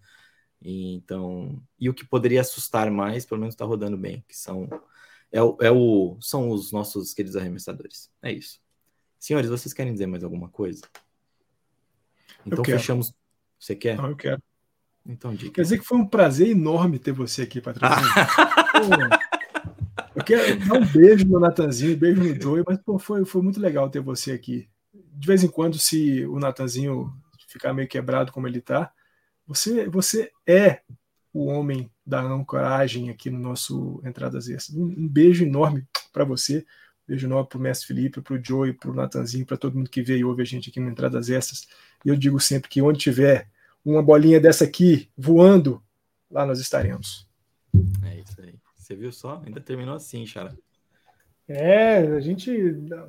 E, 0.61 0.95
então, 0.95 1.63
e 1.79 1.89
o 1.89 1.95
que 1.95 2.05
poderia 2.07 2.41
assustar 2.41 2.91
mais, 2.91 3.27
pelo 3.27 3.41
menos 3.41 3.55
tá 3.55 3.65
rodando 3.65 3.97
bem, 3.97 4.25
que 4.29 4.37
são 4.37 4.69
é 5.31 5.43
o, 5.43 5.57
é 5.61 5.71
o 5.71 6.17
são 6.21 6.49
os 6.51 6.71
nossos 6.71 7.13
queridos 7.13 7.37
arremessadores. 7.37 8.11
É 8.23 8.33
isso. 8.33 8.63
Senhores, 9.19 9.51
vocês 9.51 9.73
querem 9.73 9.93
dizer 9.93 10.07
mais 10.07 10.23
alguma 10.23 10.49
coisa? 10.49 10.83
Então 12.47 12.65
fechamos 12.65 13.15
você 13.65 13.75
quer? 13.75 13.97
Não, 13.97 14.09
eu 14.09 14.17
quero. 14.17 14.43
Então, 15.07 15.35
diga. 15.35 15.53
Quer 15.53 15.63
dizer 15.63 15.79
que 15.79 15.85
foi 15.85 15.99
um 15.99 16.07
prazer 16.07 16.49
enorme 16.49 16.99
ter 16.99 17.13
você 17.13 17.43
aqui, 17.43 17.61
patrocínio. 17.61 18.09
eu 20.15 20.25
quero 20.25 20.59
dar 20.67 20.75
um 20.75 20.87
beijo 20.87 21.27
no 21.27 21.41
Natanzinho, 21.41 21.95
um 21.95 21.99
beijo 21.99 22.23
no 22.23 22.41
Joey, 22.41 22.65
mas 22.67 22.79
pô, 22.79 22.99
foi, 22.99 23.25
foi 23.25 23.43
muito 23.43 23.61
legal 23.61 23.89
ter 23.89 24.01
você 24.01 24.33
aqui. 24.33 24.69
De 24.93 25.27
vez 25.27 25.43
em 25.43 25.49
quando, 25.49 25.79
se 25.79 26.27
o 26.27 26.39
Natanzinho 26.39 27.11
ficar 27.49 27.73
meio 27.73 27.89
quebrado 27.89 28.33
como 28.33 28.47
ele 28.47 28.61
tá, 28.61 28.93
você, 29.47 29.89
você 29.89 30.31
é 30.47 30.81
o 31.33 31.47
homem 31.47 31.91
da 32.05 32.21
ancoragem 32.21 33.11
aqui 33.11 33.31
no 33.31 33.39
nosso 33.39 34.03
Entradas 34.05 34.49
Extras. 34.49 34.77
Um, 34.77 34.87
um 34.87 35.09
beijo 35.09 35.45
enorme 35.45 35.87
para 36.13 36.25
você. 36.25 36.59
Um 36.59 37.09
beijo 37.09 37.27
enorme 37.27 37.49
para 37.49 37.59
o 37.59 37.61
Mestre 37.61 37.87
Felipe, 37.87 38.21
para 38.21 38.35
o 38.35 38.43
Joey, 38.43 38.73
para 38.75 38.91
o 38.91 38.95
Natanzinho, 38.95 39.47
para 39.47 39.57
todo 39.57 39.77
mundo 39.77 39.91
que 39.91 40.03
veio 40.03 40.21
e 40.21 40.25
ouve 40.25 40.43
a 40.43 40.47
gente 40.47 40.71
aqui 40.71 40.81
no 40.81 40.91
Entradas 40.91 41.31
Extras. 41.31 41.67
E 42.05 42.09
eu 42.09 42.17
digo 42.17 42.39
sempre 42.39 42.69
que 42.69 42.83
onde 42.83 42.99
tiver 42.99 43.49
uma 43.85 44.03
bolinha 44.03 44.41
dessa 44.41 44.65
aqui 44.65 45.09
voando, 45.17 45.83
lá 46.31 46.47
nós 46.47 46.59
estaremos. 46.61 47.29
É 48.05 48.21
isso 48.21 48.41
aí. 48.41 48.55
Você 48.77 48.95
viu 48.95 49.13
só? 49.13 49.43
Ainda 49.45 49.61
terminou 49.61 49.95
assim, 49.95 50.27
Xara. 50.27 50.57
É, 51.47 51.99
a 51.99 52.21
gente 52.21 52.51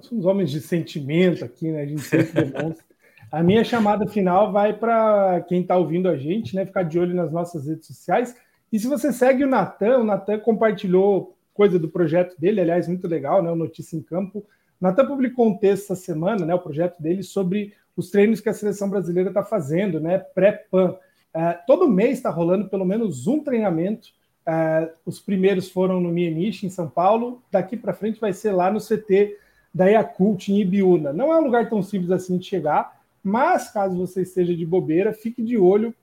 somos 0.01 0.25
homens 0.25 0.51
de 0.51 0.59
sentimento 0.59 1.45
aqui, 1.45 1.71
né? 1.71 1.83
A 1.83 1.85
gente 1.85 2.01
sempre 2.01 2.43
demonstra. 2.43 2.83
A 3.31 3.41
minha 3.41 3.63
chamada 3.63 4.07
final 4.07 4.51
vai 4.51 4.73
para 4.77 5.41
quem 5.47 5.61
está 5.61 5.77
ouvindo 5.77 6.07
a 6.07 6.17
gente, 6.17 6.55
né? 6.55 6.65
Ficar 6.65 6.83
de 6.83 6.99
olho 6.99 7.15
nas 7.15 7.31
nossas 7.31 7.67
redes 7.67 7.87
sociais. 7.87 8.35
E 8.71 8.79
se 8.79 8.87
você 8.87 9.11
segue 9.11 9.43
o 9.43 9.47
Natan, 9.47 9.99
o 9.99 10.03
Natan 10.03 10.39
compartilhou 10.39 11.37
coisa 11.53 11.79
do 11.79 11.89
projeto 11.89 12.39
dele, 12.39 12.59
aliás, 12.59 12.87
muito 12.87 13.07
legal, 13.07 13.41
né? 13.41 13.49
O 13.49 13.55
Notícia 13.55 13.95
em 13.95 14.01
Campo. 14.01 14.39
O 14.39 14.45
Natan 14.81 15.07
publicou 15.07 15.47
um 15.47 15.57
texto 15.57 15.85
essa 15.85 15.95
semana, 15.95 16.45
né? 16.45 16.53
O 16.53 16.59
projeto 16.59 17.01
dele 17.01 17.23
sobre 17.23 17.73
os 17.95 18.09
treinos 18.09 18.41
que 18.41 18.49
a 18.49 18.53
seleção 18.53 18.89
brasileira 18.89 19.29
está 19.29 19.43
fazendo, 19.43 19.99
né? 19.99 20.19
Pré-PAN. 20.19 20.91
Uh, 21.33 21.65
todo 21.67 21.87
mês 21.87 22.17
está 22.17 22.29
rolando 22.29 22.69
pelo 22.69 22.85
menos 22.85 23.27
um 23.27 23.39
treinamento. 23.39 24.09
Uh, 24.47 24.91
os 25.05 25.19
primeiros 25.19 25.69
foram 25.69 25.99
no 25.99 26.09
Mieniche, 26.09 26.65
em 26.65 26.69
São 26.69 26.89
Paulo. 26.89 27.41
Daqui 27.51 27.75
para 27.75 27.93
frente 27.93 28.19
vai 28.19 28.33
ser 28.33 28.51
lá 28.51 28.71
no 28.71 28.79
CT 28.79 29.37
da 29.73 29.87
Yakult, 29.87 30.49
em 30.49 30.61
Ibiúna. 30.61 31.11
Não 31.11 31.33
é 31.33 31.39
um 31.39 31.43
lugar 31.43 31.69
tão 31.69 31.83
simples 31.83 32.11
assim 32.11 32.37
de 32.37 32.45
chegar, 32.45 33.01
mas 33.23 33.71
caso 33.71 33.97
você 33.97 34.21
esteja 34.21 34.55
de 34.55 34.65
bobeira, 34.65 35.11
fique 35.13 35.41
de 35.41 35.57
olho, 35.57 35.93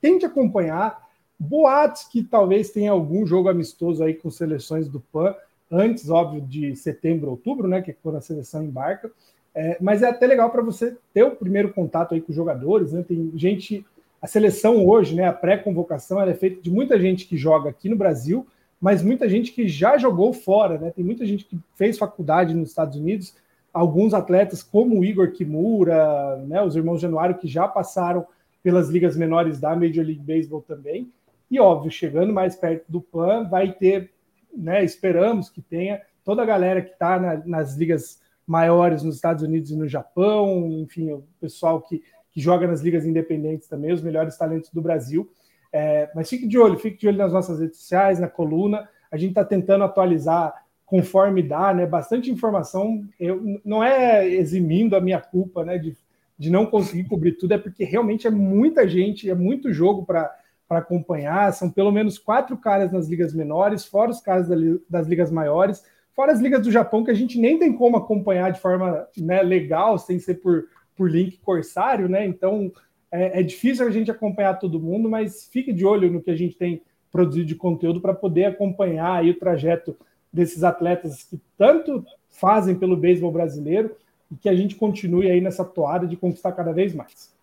tente 0.00 0.26
acompanhar. 0.26 1.00
Boatos 1.38 2.04
que 2.04 2.22
talvez 2.22 2.70
tenha 2.70 2.92
algum 2.92 3.26
jogo 3.26 3.48
amistoso 3.48 4.04
aí 4.04 4.14
com 4.14 4.30
seleções 4.30 4.88
do 4.88 5.00
PAN, 5.00 5.34
antes, 5.70 6.10
óbvio, 6.10 6.42
de 6.42 6.76
setembro, 6.76 7.30
outubro, 7.30 7.66
né? 7.66 7.80
Que 7.80 7.92
é 7.92 7.96
quando 8.02 8.16
a 8.16 8.20
seleção 8.20 8.62
embarca. 8.62 9.10
É, 9.54 9.76
mas 9.80 10.02
é 10.02 10.08
até 10.08 10.26
legal 10.26 10.50
para 10.50 10.62
você 10.62 10.96
ter 11.12 11.24
o 11.24 11.36
primeiro 11.36 11.72
contato 11.72 12.14
aí 12.14 12.20
com 12.20 12.30
os 12.30 12.36
jogadores, 12.36 12.92
né? 12.92 13.04
Tem 13.06 13.30
gente, 13.34 13.84
a 14.20 14.26
seleção 14.26 14.86
hoje, 14.86 15.14
né? 15.14 15.24
A 15.24 15.32
pré-convocação 15.32 16.20
é 16.20 16.34
feita 16.34 16.62
de 16.62 16.70
muita 16.70 16.98
gente 16.98 17.26
que 17.26 17.36
joga 17.36 17.68
aqui 17.68 17.88
no 17.88 17.96
Brasil, 17.96 18.46
mas 18.80 19.02
muita 19.02 19.28
gente 19.28 19.52
que 19.52 19.68
já 19.68 19.98
jogou 19.98 20.32
fora, 20.32 20.78
né? 20.78 20.90
Tem 20.90 21.04
muita 21.04 21.26
gente 21.26 21.44
que 21.44 21.58
fez 21.74 21.98
faculdade 21.98 22.54
nos 22.54 22.70
Estados 22.70 22.98
Unidos, 22.98 23.34
alguns 23.72 24.14
atletas 24.14 24.62
como 24.62 24.98
o 24.98 25.04
Igor 25.04 25.32
Kimura, 25.32 26.38
né? 26.46 26.62
Os 26.62 26.74
irmãos 26.74 27.00
Januário 27.00 27.36
que 27.36 27.46
já 27.46 27.68
passaram 27.68 28.26
pelas 28.62 28.88
ligas 28.88 29.16
menores 29.16 29.60
da 29.60 29.76
Major 29.76 30.04
League 30.04 30.22
Baseball 30.22 30.62
também. 30.62 31.12
E 31.50 31.60
óbvio, 31.60 31.90
chegando 31.90 32.32
mais 32.32 32.56
perto 32.56 32.84
do 32.88 33.02
PAN, 33.02 33.46
vai 33.48 33.72
ter, 33.72 34.10
né? 34.56 34.82
Esperamos 34.82 35.50
que 35.50 35.60
tenha 35.60 36.00
toda 36.24 36.40
a 36.42 36.46
galera 36.46 36.80
que 36.80 36.92
está 36.92 37.20
na, 37.20 37.42
nas 37.44 37.76
ligas 37.76 38.21
maiores 38.46 39.02
nos 39.02 39.16
Estados 39.16 39.42
Unidos 39.42 39.70
e 39.70 39.76
no 39.76 39.88
Japão, 39.88 40.68
enfim, 40.80 41.10
o 41.12 41.24
pessoal 41.40 41.80
que, 41.80 42.02
que 42.30 42.40
joga 42.40 42.66
nas 42.66 42.80
ligas 42.80 43.06
independentes 43.06 43.68
também, 43.68 43.92
os 43.92 44.02
melhores 44.02 44.36
talentos 44.36 44.70
do 44.70 44.80
Brasil. 44.80 45.30
É, 45.72 46.10
mas 46.14 46.28
fique 46.28 46.46
de 46.46 46.58
olho, 46.58 46.78
fique 46.78 46.98
de 46.98 47.08
olho 47.08 47.16
nas 47.16 47.32
nossas 47.32 47.60
redes 47.60 47.78
sociais, 47.78 48.18
na 48.18 48.28
coluna. 48.28 48.88
A 49.10 49.16
gente 49.16 49.30
está 49.30 49.44
tentando 49.44 49.84
atualizar 49.84 50.54
conforme 50.84 51.42
dá, 51.42 51.72
né? 51.72 51.86
Bastante 51.86 52.30
informação. 52.30 53.02
Eu, 53.18 53.42
não 53.64 53.82
é 53.82 54.28
eximindo 54.28 54.94
a 54.94 55.00
minha 55.00 55.20
culpa, 55.20 55.64
né? 55.64 55.78
De, 55.78 55.96
de 56.38 56.50
não 56.50 56.66
conseguir 56.66 57.04
cobrir 57.04 57.32
tudo, 57.32 57.52
é 57.52 57.58
porque 57.58 57.84
realmente 57.84 58.26
é 58.26 58.30
muita 58.30 58.86
gente, 58.86 59.30
é 59.30 59.34
muito 59.34 59.72
jogo 59.72 60.04
para 60.04 60.30
acompanhar. 60.68 61.50
São 61.54 61.70
pelo 61.70 61.90
menos 61.90 62.18
quatro 62.18 62.58
caras 62.58 62.92
nas 62.92 63.08
ligas 63.08 63.32
menores, 63.32 63.86
fora 63.86 64.10
os 64.10 64.20
caras 64.20 64.48
das 64.88 65.06
ligas 65.06 65.30
maiores. 65.30 65.82
Fora 66.14 66.32
as 66.32 66.40
ligas 66.40 66.62
do 66.62 66.70
Japão, 66.70 67.04
que 67.04 67.10
a 67.10 67.14
gente 67.14 67.38
nem 67.38 67.58
tem 67.58 67.72
como 67.72 67.96
acompanhar 67.96 68.52
de 68.52 68.60
forma 68.60 69.06
né, 69.16 69.42
legal, 69.42 69.98
sem 69.98 70.18
ser 70.18 70.34
por, 70.34 70.66
por 70.96 71.10
link 71.10 71.38
corsário, 71.38 72.08
né? 72.08 72.26
Então 72.26 72.72
é, 73.10 73.40
é, 73.40 73.42
difícil 73.42 73.86
a 73.86 73.90
gente 73.90 74.10
acompanhar 74.10 74.58
todo 74.58 74.80
mundo, 74.80 75.08
mas 75.08 75.48
fique 75.52 75.72
de 75.72 75.84
olho 75.84 76.10
no 76.10 76.22
que 76.22 76.30
a 76.30 76.36
gente 76.36 76.56
tem 76.56 76.82
produzido 77.10 77.46
de 77.46 77.54
conteúdo 77.54 78.00
para 78.00 78.14
poder 78.14 78.46
acompanhar 78.46 79.20
aí 79.20 79.30
o 79.30 79.38
trajeto 79.38 79.96
desses 80.32 80.64
atletas 80.64 81.24
que 81.24 81.38
tanto 81.58 82.04
fazem 82.30 82.74
pelo 82.74 82.96
beisebol 82.96 83.30
brasileiro 83.30 83.94
e 84.30 84.36
que 84.36 84.48
a 84.48 84.54
gente 84.54 84.76
continue 84.76 85.30
aí 85.30 85.40
nessa 85.40 85.62
toada 85.62 86.06
de 86.06 86.16
conquistar 86.16 86.52
cada 86.52 86.72
vez 86.72 86.94
mais. 86.94 87.34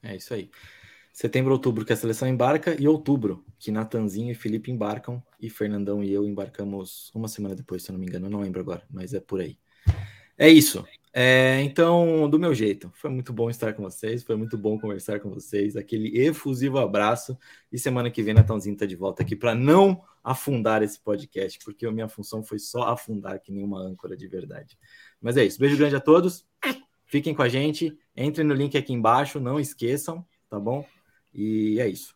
É 0.00 0.14
isso 0.14 0.32
aí. 0.32 0.48
Setembro, 1.16 1.54
outubro 1.54 1.82
que 1.82 1.94
a 1.94 1.96
seleção 1.96 2.28
embarca 2.28 2.76
e 2.78 2.86
outubro 2.86 3.42
que 3.58 3.70
Natanzinho 3.70 4.32
e 4.32 4.34
Felipe 4.34 4.70
embarcam 4.70 5.22
e 5.40 5.48
Fernandão 5.48 6.04
e 6.04 6.12
eu 6.12 6.28
embarcamos 6.28 7.10
uma 7.14 7.26
semana 7.26 7.54
depois, 7.54 7.82
se 7.82 7.90
eu 7.90 7.94
não 7.94 8.00
me 8.00 8.06
engano, 8.06 8.26
eu 8.26 8.30
não 8.30 8.42
lembro 8.42 8.60
agora, 8.60 8.82
mas 8.90 9.14
é 9.14 9.18
por 9.20 9.40
aí. 9.40 9.58
É 10.36 10.46
isso. 10.46 10.86
É, 11.14 11.62
então, 11.62 12.28
do 12.28 12.38
meu 12.38 12.54
jeito, 12.54 12.92
foi 12.92 13.08
muito 13.08 13.32
bom 13.32 13.48
estar 13.48 13.72
com 13.72 13.82
vocês, 13.82 14.22
foi 14.22 14.36
muito 14.36 14.58
bom 14.58 14.78
conversar 14.78 15.18
com 15.18 15.30
vocês, 15.30 15.74
aquele 15.74 16.20
efusivo 16.20 16.76
abraço 16.78 17.34
e 17.72 17.78
semana 17.78 18.10
que 18.10 18.22
vem 18.22 18.34
Natanzinho 18.34 18.74
está 18.74 18.84
de 18.84 18.94
volta 18.94 19.22
aqui 19.22 19.34
para 19.34 19.54
não 19.54 20.02
afundar 20.22 20.82
esse 20.82 21.00
podcast, 21.00 21.58
porque 21.64 21.86
a 21.86 21.92
minha 21.92 22.10
função 22.10 22.42
foi 22.42 22.58
só 22.58 22.82
afundar 22.88 23.40
que 23.40 23.50
nenhuma 23.50 23.80
âncora 23.80 24.14
de 24.14 24.28
verdade. 24.28 24.76
Mas 25.18 25.38
é 25.38 25.46
isso. 25.46 25.58
Beijo 25.58 25.78
grande 25.78 25.96
a 25.96 26.00
todos. 26.00 26.44
Fiquem 27.06 27.34
com 27.34 27.40
a 27.40 27.48
gente. 27.48 27.96
Entrem 28.14 28.46
no 28.46 28.52
link 28.52 28.76
aqui 28.76 28.92
embaixo, 28.92 29.40
não 29.40 29.58
esqueçam, 29.58 30.22
tá 30.50 30.60
bom? 30.60 30.86
E 31.36 31.78
é 31.80 31.88
isso. 31.88 32.15